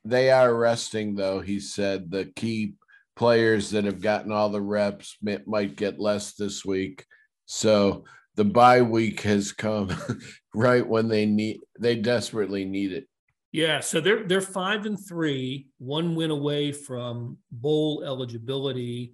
they 0.04 0.32
are 0.32 0.54
resting 0.54 1.16
though. 1.16 1.40
He 1.40 1.60
said 1.60 2.12
the 2.12 2.26
key 2.26 2.76
players 3.16 3.70
that 3.72 3.86
have 3.86 4.02
gotten 4.02 4.32
all 4.32 4.50
the 4.50 4.62
reps 4.62 5.18
might 5.22 5.76
get 5.76 6.00
less 6.00 6.34
this 6.34 6.66
week. 6.66 7.06
So 7.46 8.04
the 8.36 8.46
bye 8.46 8.82
week 8.82 9.22
has 9.22 9.52
come 9.52 9.96
right 10.54 10.86
when 10.86 11.08
they 11.08 11.26
need 11.26 11.62
they 11.80 11.96
desperately 11.96 12.66
need 12.66 12.92
it. 12.92 13.08
Yeah, 13.52 13.80
so 13.80 14.02
they're 14.02 14.24
they're 14.24 14.42
five 14.42 14.86
and 14.86 15.00
three, 15.00 15.68
one 15.78 16.16
win 16.16 16.32
away 16.32 16.74
from 16.74 17.38
bowl 17.52 18.04
eligibility, 18.06 19.14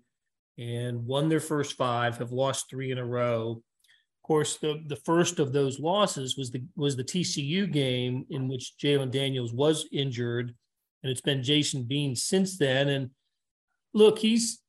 and 0.58 1.06
won 1.06 1.30
their 1.30 1.40
first 1.40 1.78
five, 1.78 2.18
have 2.18 2.32
lost 2.32 2.70
three 2.70 2.92
in 2.92 2.98
a 2.98 3.06
row. 3.06 3.62
Of 4.24 4.28
course, 4.28 4.58
the, 4.58 4.82
the 4.88 4.96
first 4.96 5.40
of 5.40 5.54
those 5.54 5.80
losses 5.80 6.38
was 6.38 6.50
the 6.50 6.64
was 6.76 6.96
the 6.96 7.04
TCU 7.04 7.72
game 7.72 8.26
in 8.32 8.48
which 8.48 8.74
Jalon 8.82 9.12
Daniels 9.12 9.54
was 9.54 9.88
injured, 9.92 10.56
and 11.04 11.12
it's 11.12 11.22
been 11.22 11.44
Jason 11.44 11.84
Bean 11.84 12.16
since 12.16 12.58
then. 12.58 12.90
And 12.90 13.12
look, 13.94 14.20
he's 14.20 14.62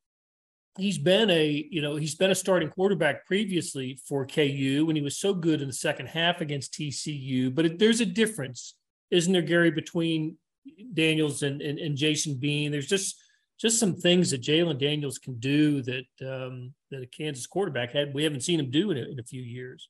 he's 0.79 0.99
been 0.99 1.31
a 1.31 1.67
you 1.71 1.83
know 1.83 1.97
he's 1.97 2.15
been 2.15 2.31
a 2.31 2.35
starting 2.35 2.71
quarterback 2.71 3.27
previously 3.27 3.99
for 4.07 4.27
KU 4.27 4.85
when 4.87 4.97
he 4.97 5.03
was 5.03 5.19
so 5.19 5.35
good 5.35 5.61
in 5.61 5.67
the 5.67 5.73
second 5.73 6.07
half 6.07 6.41
against 6.41 6.73
TCU. 6.73 7.55
But 7.55 7.67
it, 7.67 7.79
there's 7.79 8.01
a 8.01 8.07
difference, 8.07 8.77
isn't 9.11 9.33
there, 9.33 9.43
Gary, 9.43 9.71
between 9.71 10.37
Daniels 10.95 11.43
and, 11.43 11.61
and, 11.61 11.79
and 11.79 11.97
Jason 11.97 12.37
Bean? 12.37 12.73
There's 12.73 12.87
just 12.87 13.21
just 13.61 13.79
some 13.79 13.95
things 13.95 14.31
that 14.31 14.43
Jalon 14.43 14.79
Daniels 14.79 15.19
can 15.19 15.39
do 15.39 15.83
that 15.83 16.07
um, 16.23 16.75
that 16.91 17.03
a 17.03 17.07
Kansas 17.07 17.47
quarterback 17.47 17.93
had 17.93 18.15
we 18.15 18.25
haven't 18.25 18.43
seen 18.43 18.59
him 18.59 18.71
do 18.71 18.91
in 18.91 18.99
a, 18.99 19.03
in 19.03 19.21
a 19.21 19.25
few 19.25 19.43
years. 19.43 19.89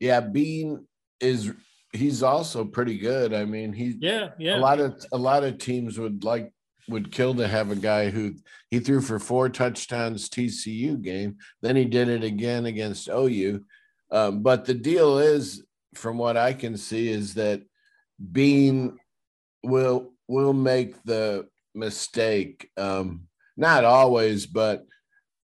Yeah, 0.00 0.20
Bean 0.20 0.86
is 1.20 1.52
he's 1.92 2.22
also 2.22 2.64
pretty 2.64 2.98
good. 2.98 3.32
I 3.32 3.44
mean, 3.44 3.72
he 3.72 3.96
yeah 4.00 4.30
yeah 4.38 4.56
a 4.56 4.60
lot 4.60 4.80
of 4.80 5.04
a 5.12 5.18
lot 5.18 5.44
of 5.44 5.58
teams 5.58 5.98
would 5.98 6.24
like 6.24 6.52
would 6.88 7.12
kill 7.12 7.34
to 7.34 7.46
have 7.46 7.70
a 7.70 7.76
guy 7.76 8.10
who 8.10 8.34
he 8.70 8.80
threw 8.80 9.00
for 9.00 9.18
four 9.18 9.48
touchdowns 9.48 10.28
TCU 10.28 11.00
game. 11.00 11.36
Then 11.60 11.76
he 11.76 11.84
did 11.84 12.08
it 12.08 12.24
again 12.24 12.66
against 12.66 13.08
OU. 13.08 13.64
Um, 14.10 14.42
but 14.42 14.64
the 14.64 14.74
deal 14.74 15.18
is, 15.18 15.64
from 15.94 16.18
what 16.18 16.36
I 16.36 16.52
can 16.52 16.76
see, 16.76 17.08
is 17.08 17.34
that 17.34 17.62
Bean 18.32 18.98
will 19.62 20.12
will 20.28 20.52
make 20.52 21.02
the 21.04 21.46
mistake. 21.74 22.70
Um, 22.76 23.28
not 23.56 23.84
always, 23.84 24.46
but 24.46 24.86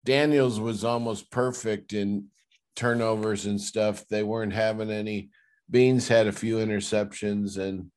Daniels 0.06 0.60
was 0.60 0.84
almost 0.84 1.30
perfect 1.32 1.93
in 1.93 2.28
turnovers 2.76 3.45
and 3.45 3.60
stuff. 3.60 4.06
They 4.08 4.23
weren't 4.23 4.54
having 4.54 4.91
any. 4.91 5.30
Beans 5.69 6.08
had 6.08 6.28
a 6.28 6.32
few 6.32 6.58
interceptions 6.58 7.58
and 7.58 7.91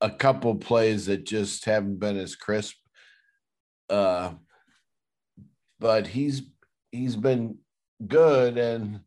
a 0.00 0.10
couple 0.10 0.54
plays 0.54 1.06
that 1.06 1.24
just 1.24 1.64
haven't 1.64 1.98
been 1.98 2.16
as 2.16 2.36
crisp. 2.36 2.76
Uh, 3.90 4.32
but 5.80 6.06
he's 6.06 6.42
he's 6.90 7.16
been 7.16 7.58
good 8.06 8.58
and 8.58 9.00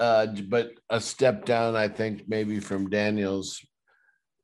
uh, 0.00 0.26
but 0.48 0.72
a 0.90 1.00
step 1.00 1.44
down, 1.44 1.74
I 1.74 1.88
think, 1.88 2.28
maybe 2.28 2.60
from 2.60 2.88
Daniels. 2.88 3.60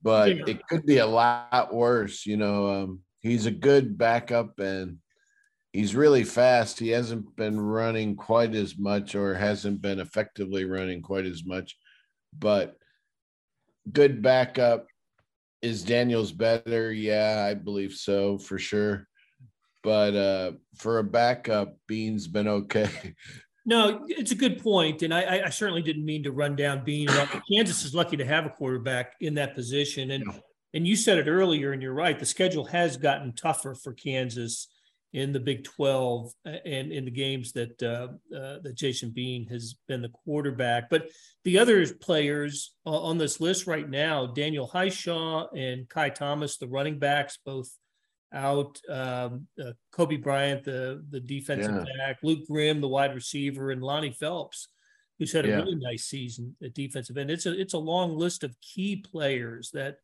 But 0.02 0.36
yeah. 0.36 0.44
it 0.48 0.66
could 0.68 0.84
be 0.84 0.98
a 0.98 1.06
lot 1.06 1.72
worse. 1.72 2.26
You 2.26 2.36
know, 2.36 2.68
um, 2.68 3.00
he's 3.20 3.46
a 3.46 3.52
good 3.52 3.96
backup 3.96 4.58
and 4.58 4.98
he's 5.72 5.94
really 5.94 6.24
fast. 6.24 6.78
He 6.78 6.88
hasn't 6.88 7.36
been 7.36 7.60
running 7.60 8.16
quite 8.16 8.54
as 8.54 8.76
much 8.76 9.14
or 9.14 9.34
hasn't 9.34 9.80
been 9.80 10.00
effectively 10.00 10.64
running 10.64 11.02
quite 11.02 11.24
as 11.24 11.44
much, 11.44 11.76
but 12.36 12.76
good 13.92 14.22
backup 14.22 14.86
is 15.64 15.82
Daniels 15.82 16.30
better? 16.30 16.92
Yeah, 16.92 17.46
I 17.48 17.54
believe 17.54 17.94
so 17.94 18.36
for 18.36 18.58
sure. 18.58 19.08
But 19.82 20.14
uh, 20.14 20.52
for 20.76 20.98
a 20.98 21.04
backup, 21.04 21.76
Bean's 21.86 22.28
been 22.28 22.48
okay. 22.48 22.90
No, 23.66 24.04
it's 24.08 24.30
a 24.30 24.34
good 24.34 24.62
point, 24.62 25.00
and 25.00 25.14
I, 25.14 25.44
I 25.46 25.48
certainly 25.48 25.80
didn't 25.80 26.04
mean 26.04 26.22
to 26.24 26.32
run 26.32 26.54
down 26.54 26.84
Bean. 26.84 27.08
Kansas 27.50 27.82
is 27.82 27.94
lucky 27.94 28.14
to 28.18 28.24
have 28.26 28.44
a 28.44 28.50
quarterback 28.50 29.14
in 29.22 29.32
that 29.36 29.54
position, 29.54 30.10
and 30.10 30.22
and 30.74 30.86
you 30.86 30.96
said 30.96 31.16
it 31.16 31.28
earlier, 31.28 31.72
and 31.72 31.80
you're 31.80 31.94
right. 31.94 32.18
The 32.18 32.26
schedule 32.26 32.66
has 32.66 32.98
gotten 32.98 33.32
tougher 33.32 33.74
for 33.74 33.94
Kansas 33.94 34.68
in 35.14 35.32
the 35.32 35.40
Big 35.40 35.62
12 35.62 36.32
uh, 36.44 36.50
and 36.66 36.92
in 36.92 37.04
the 37.04 37.10
games 37.10 37.52
that 37.52 37.80
uh, 37.82 38.08
uh, 38.36 38.58
that 38.62 38.74
Jason 38.74 39.10
Bean 39.10 39.46
has 39.46 39.76
been 39.86 40.02
the 40.02 40.08
quarterback. 40.08 40.90
But 40.90 41.08
the 41.44 41.58
other 41.58 41.86
players 41.94 42.74
on 42.84 43.16
this 43.16 43.40
list 43.40 43.66
right 43.68 43.88
now, 43.88 44.26
Daniel 44.26 44.68
Hishaw 44.68 45.46
and 45.56 45.88
Ky 45.88 46.10
Thomas, 46.10 46.58
the 46.58 46.68
running 46.68 46.98
backs, 46.98 47.38
both 47.46 47.70
out. 48.34 48.80
Um, 48.90 49.46
uh, 49.62 49.72
Cobee 49.92 50.16
Bryant, 50.16 50.64
the 50.64 51.04
the 51.08 51.20
defensive 51.20 51.86
yeah. 51.86 52.06
back, 52.06 52.18
Luke 52.24 52.46
Grimm, 52.48 52.80
the 52.80 52.88
wide 52.88 53.14
receiver, 53.14 53.70
and 53.70 53.82
Lonnie 53.82 54.12
Phelps, 54.12 54.68
who's 55.20 55.32
had 55.32 55.44
a 55.44 55.48
yeah. 55.48 55.56
really 55.56 55.76
nice 55.76 56.06
season 56.06 56.56
at 56.62 56.74
defensive 56.74 57.16
end. 57.16 57.30
It's 57.30 57.46
a 57.46 57.58
it's 57.58 57.74
a 57.74 57.78
long 57.78 58.16
list 58.18 58.42
of 58.42 58.60
key 58.60 58.96
players 58.96 59.70
that 59.74 59.98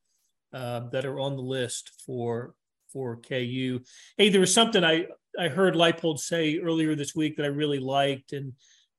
uh, 0.52 0.88
that 0.92 1.04
are 1.04 1.18
on 1.18 1.34
the 1.34 1.42
list 1.42 1.90
for 2.06 2.54
for 2.92 3.16
KU. 3.16 3.80
Hey, 4.16 4.28
there 4.28 4.40
was 4.40 4.54
something 4.54 4.84
I 4.84 5.06
I 5.38 5.48
heard 5.48 5.74
Leipold 5.74 6.18
say 6.18 6.58
earlier 6.58 6.94
this 6.94 7.14
week 7.14 7.36
that 7.36 7.44
I 7.44 7.48
really 7.48 7.78
liked, 7.78 8.32
and 8.32 8.52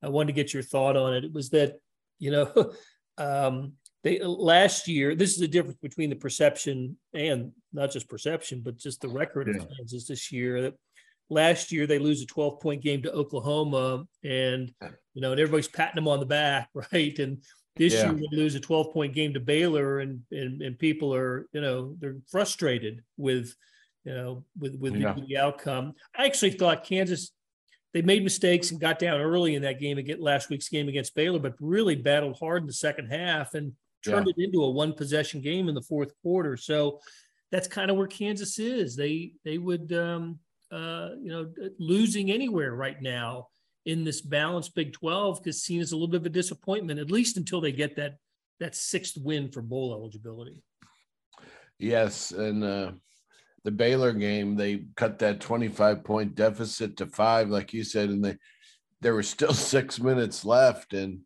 I 0.04 0.10
wanted 0.10 0.28
to 0.28 0.42
get 0.42 0.54
your 0.54 0.64
thought 0.64 0.98
on 0.98 1.14
it. 1.14 1.26
It 1.26 1.34
was 1.34 1.50
that 1.52 1.80
you 2.20 2.32
know 2.32 2.74
um, 3.18 3.74
they 4.04 4.20
last 4.24 4.88
year. 4.88 5.16
This 5.16 5.32
is 5.32 5.40
the 5.40 5.48
difference 5.48 5.78
between 5.82 6.10
the 6.10 6.16
perception 6.16 6.98
and 7.14 7.52
not 7.74 7.92
just 7.92 8.10
perception, 8.10 8.62
but 8.64 8.78
just 8.78 9.02
the 9.02 9.10
record 9.10 9.48
yeah. 9.48 9.62
of 9.62 9.70
Kansas 9.70 10.08
this 10.08 10.32
year. 10.32 10.62
That 10.62 10.74
last 11.30 11.72
year 11.72 11.88
they 11.88 12.00
lose 12.00 12.22
a 12.22 12.26
12 12.26 12.60
point 12.60 12.82
game 12.82 13.02
to 13.04 13.12
Oklahoma, 13.12 14.06
and 14.24 14.72
you 15.14 15.22
know, 15.22 15.32
and 15.32 15.40
everybody's 15.40 15.68
patting 15.68 15.96
them 15.96 16.08
on 16.08 16.20
the 16.20 16.26
back, 16.26 16.70
right? 16.94 17.18
And 17.20 17.44
this 17.76 17.94
yeah. 17.94 18.12
year 18.12 18.22
they 18.32 18.38
lose 18.38 18.56
a 18.56 18.60
12 18.60 18.94
point 18.94 19.14
game 19.14 19.34
to 19.34 19.40
Baylor, 19.40 20.00
and, 20.00 20.22
and 20.32 20.62
and 20.62 20.80
people 20.80 21.14
are 21.14 21.48
you 21.54 21.62
know 21.62 21.96
they're 22.00 22.18
frustrated 22.30 23.04
with 23.18 23.54
you 24.04 24.14
know, 24.14 24.44
with 24.60 24.76
with 24.76 24.96
yeah. 24.96 25.14
the, 25.14 25.22
the, 25.22 25.38
outcome. 25.38 25.94
I 26.18 26.26
actually 26.26 26.52
thought 26.52 26.84
Kansas 26.84 27.32
they 27.94 28.02
made 28.02 28.24
mistakes 28.24 28.72
and 28.72 28.80
got 28.80 29.00
down 29.00 29.20
early 29.20 29.56
in 29.56 29.62
that 29.64 29.80
game 29.80 29.98
against 29.98 30.22
last 30.22 30.50
week's 30.50 30.70
game 30.70 30.88
against 30.88 31.14
Baylor, 31.14 31.40
but 31.40 31.56
really 31.60 31.96
battled 31.96 32.38
hard 32.40 32.64
in 32.64 32.68
the 32.68 32.74
second 32.74 33.08
half 33.08 33.54
and 33.54 33.74
turned 34.04 34.28
yeah. 34.28 34.34
it 34.38 34.46
into 34.46 34.64
a 34.64 34.70
one 34.70 34.94
possession 34.94 35.42
game 35.42 35.68
in 35.68 35.76
the 35.76 35.82
fourth 35.82 36.12
quarter. 36.22 36.56
So 36.56 37.00
that's 37.52 37.68
kind 37.68 37.92
of 37.92 37.98
where 37.98 38.08
Kansas 38.08 38.60
is. 38.60 38.96
They 38.96 39.34
they 39.44 39.58
would 39.58 39.92
um, 39.94 40.40
uh, 40.72 41.10
you 41.22 41.32
know 41.32 41.52
losing 41.80 42.32
anywhere 42.32 42.74
right 42.74 43.02
now 43.02 43.48
in 43.86 44.04
this 44.04 44.22
balanced 44.22 44.76
Big 44.76 44.94
12 44.94 45.46
is 45.48 45.64
seen 45.64 45.82
as 45.82 45.92
a 45.92 45.96
little 45.96 46.08
bit 46.08 46.22
of 46.22 46.26
a 46.28 46.30
disappointment, 46.30 47.00
at 47.00 47.12
least 47.12 47.38
until 47.38 47.62
they 47.62 47.72
get 47.72 47.96
that 47.98 48.18
that 48.60 48.76
sixth 48.76 49.18
win 49.18 49.52
for 49.52 49.62
bowl 49.62 49.94
eligibility. 49.94 50.64
Yes, 51.80 52.32
and 52.32 52.64
uh, 52.64 52.92
the 53.64 53.72
Baylor 53.72 54.12
game, 54.14 54.56
they 54.56 54.86
cut 54.96 55.20
that 55.20 55.40
25 55.40 56.04
point 56.04 56.36
deficit 56.36 56.98
to 56.98 57.06
five, 57.06 57.50
like 57.50 57.74
you 57.74 57.84
said, 57.84 58.10
and 58.10 58.24
they 58.24 58.38
there 59.02 59.14
were 59.14 59.24
still 59.24 59.54
six 59.74 60.00
minutes 60.00 60.46
left. 60.46 60.94
And 60.94 61.22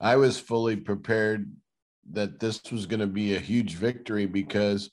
I 0.00 0.16
was 0.16 0.38
fully 0.38 0.76
prepared 0.76 1.50
that 2.12 2.38
this 2.38 2.60
was 2.70 2.86
going 2.86 3.00
to 3.00 3.06
be 3.06 3.34
a 3.34 3.40
huge 3.40 3.74
victory 3.74 4.26
because 4.26 4.90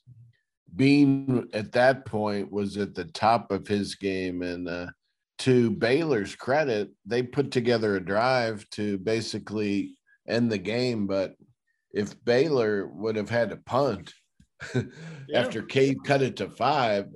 Bean 0.74 1.48
at 1.52 1.72
that 1.72 2.04
point 2.04 2.50
was 2.50 2.76
at 2.76 2.94
the 2.94 3.04
top 3.04 3.52
of 3.52 3.68
his 3.68 3.94
game. 3.94 4.42
And 4.42 4.68
uh, 4.68 4.86
to 5.40 5.70
Baylor's 5.70 6.34
credit, 6.34 6.90
they 7.06 7.22
put 7.22 7.50
together 7.50 7.94
a 7.94 8.04
drive 8.04 8.68
to 8.70 8.98
basically 8.98 9.96
end 10.26 10.50
the 10.50 10.58
game. 10.58 11.06
But 11.06 11.34
if 11.92 12.22
Baylor 12.24 12.88
would 12.88 13.14
have 13.14 13.30
had 13.30 13.50
to 13.50 13.56
punt, 13.56 14.12
after 15.34 15.62
K 15.62 15.94
cut 16.04 16.22
it 16.22 16.36
to 16.36 16.48
five, 16.48 17.06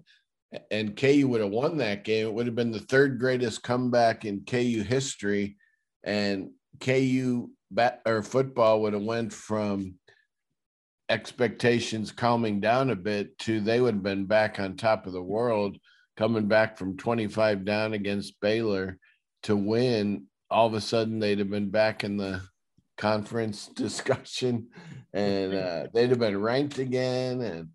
and 0.71 0.97
KU 0.97 1.29
would 1.29 1.41
have 1.41 1.51
won 1.51 1.77
that 1.79 2.05
game. 2.05 2.27
It 2.27 2.35
would 2.35 2.47
have 2.47 2.55
been 2.55 2.73
the 2.73 2.81
third 2.81 3.19
greatest 3.19 3.63
comeback 3.63 4.25
in 4.25 4.45
KU 4.45 4.83
history, 4.83 5.57
and 6.05 6.51
KU 6.81 7.51
bat 7.71 8.01
or 8.07 8.23
football 8.23 8.83
would 8.83 8.95
have 8.95 9.03
went 9.03 9.33
from 9.33 9.95
expectations 11.11 12.13
calming 12.13 12.61
down 12.61 12.91
a 12.91 12.97
bit 12.97 13.39
to 13.39 13.61
they 13.61 13.81
would 13.81 13.95
have 13.95 14.03
been 14.03 14.27
back 14.27 14.59
on 14.59 14.77
top 14.77 15.07
of 15.07 15.13
the 15.13 15.23
world, 15.23 15.79
coming 16.17 16.49
back 16.49 16.77
from 16.77 16.97
25 16.97 17.65
down 17.65 17.93
against 17.95 18.41
Baylor. 18.41 18.99
to 19.45 19.57
win, 19.57 20.27
all 20.51 20.67
of 20.67 20.75
a 20.75 20.81
sudden 20.81 21.19
they'd 21.19 21.39
have 21.39 21.51
been 21.51 21.71
back 21.71 22.05
in 22.05 22.17
the 22.17 22.43
conference 22.99 23.69
discussion 23.75 24.69
and 25.15 25.55
uh, 25.55 25.87
they'd 25.95 26.11
have 26.11 26.19
been 26.19 26.41
ranked 26.41 26.79
again. 26.79 27.41
And 27.41 27.69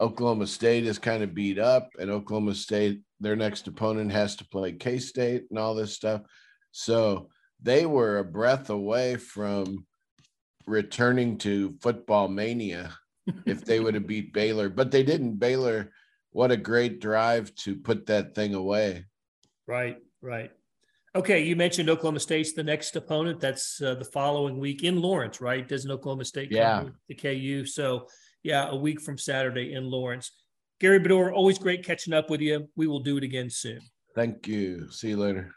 Oklahoma 0.00 0.46
State 0.46 0.86
is 0.86 0.98
kind 0.98 1.22
of 1.22 1.34
beat 1.34 1.58
up, 1.58 1.90
and 1.98 2.10
Oklahoma 2.10 2.54
State, 2.54 3.00
their 3.20 3.36
next 3.36 3.68
opponent 3.68 4.12
has 4.12 4.36
to 4.36 4.48
play 4.48 4.72
K 4.72 4.98
State 4.98 5.44
and 5.50 5.58
all 5.58 5.74
this 5.74 5.94
stuff. 5.94 6.22
So 6.72 7.28
they 7.62 7.84
were 7.84 8.18
a 8.18 8.24
breath 8.24 8.70
away 8.70 9.16
from 9.16 9.86
returning 10.66 11.36
to 11.38 11.74
football 11.80 12.28
mania 12.28 12.96
if 13.44 13.64
they 13.64 13.80
would 13.80 13.94
have 13.94 14.06
beat 14.06 14.32
Baylor, 14.32 14.68
but 14.68 14.90
they 14.90 15.02
didn't. 15.02 15.38
Baylor, 15.38 15.92
what 16.30 16.50
a 16.50 16.56
great 16.56 17.00
drive 17.00 17.54
to 17.56 17.76
put 17.76 18.06
that 18.06 18.34
thing 18.34 18.54
away. 18.54 19.04
Right, 19.66 19.98
right. 20.22 20.50
Okay, 21.16 21.42
you 21.42 21.56
mentioned 21.56 21.90
Oklahoma 21.90 22.20
State's 22.20 22.52
the 22.52 22.62
next 22.62 22.94
opponent. 22.94 23.40
That's 23.40 23.82
uh, 23.82 23.96
the 23.96 24.04
following 24.04 24.58
week 24.58 24.84
in 24.84 25.02
Lawrence, 25.02 25.40
right? 25.40 25.66
Doesn't 25.66 25.90
Oklahoma 25.90 26.24
State 26.24 26.52
yeah. 26.52 26.84
the 27.08 27.14
KU? 27.16 27.66
So, 27.66 28.06
yeah, 28.44 28.68
a 28.68 28.76
week 28.76 29.00
from 29.00 29.18
Saturday 29.18 29.72
in 29.72 29.90
Lawrence. 29.90 30.30
Gary 30.78 31.00
Bedore, 31.00 31.32
always 31.32 31.58
great 31.58 31.84
catching 31.84 32.12
up 32.12 32.30
with 32.30 32.40
you. 32.40 32.68
We 32.76 32.86
will 32.86 33.00
do 33.00 33.16
it 33.16 33.24
again 33.24 33.50
soon. 33.50 33.80
Thank 34.14 34.46
you. 34.46 34.88
See 34.90 35.08
you 35.10 35.16
later. 35.16 35.52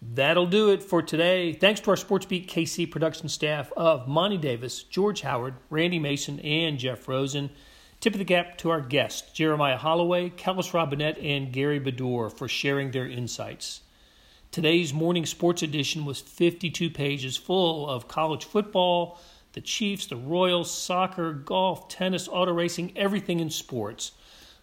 That'll 0.00 0.46
do 0.46 0.70
it 0.70 0.82
for 0.82 1.02
today. 1.02 1.52
Thanks 1.54 1.80
to 1.80 1.90
our 1.90 1.96
Sports 1.96 2.26
Beat 2.26 2.48
KC 2.48 2.88
production 2.88 3.28
staff 3.28 3.72
of 3.76 4.06
Monty 4.06 4.38
Davis, 4.38 4.84
George 4.84 5.22
Howard, 5.22 5.54
Randy 5.70 5.98
Mason, 5.98 6.38
and 6.40 6.78
Jeff 6.78 7.08
Rosen. 7.08 7.50
Tip 8.00 8.12
of 8.12 8.18
the 8.18 8.24
cap 8.24 8.58
to 8.58 8.70
our 8.70 8.80
guests, 8.80 9.32
Jeremiah 9.32 9.76
Holloway, 9.76 10.30
Kellis 10.30 10.70
Robinett, 10.70 11.22
and 11.24 11.52
Gary 11.52 11.80
Bedore 11.80 12.30
for 12.30 12.46
sharing 12.46 12.90
their 12.90 13.08
insights. 13.08 13.80
Today's 14.54 14.94
morning 14.94 15.26
sports 15.26 15.64
edition 15.64 16.04
was 16.04 16.20
52 16.20 16.88
pages 16.88 17.36
full 17.36 17.90
of 17.90 18.06
college 18.06 18.44
football, 18.44 19.18
the 19.52 19.60
Chiefs, 19.60 20.06
the 20.06 20.14
Royals, 20.14 20.70
soccer, 20.70 21.32
golf, 21.32 21.88
tennis, 21.88 22.28
auto 22.28 22.52
racing, 22.52 22.96
everything 22.96 23.40
in 23.40 23.50
sports. 23.50 24.12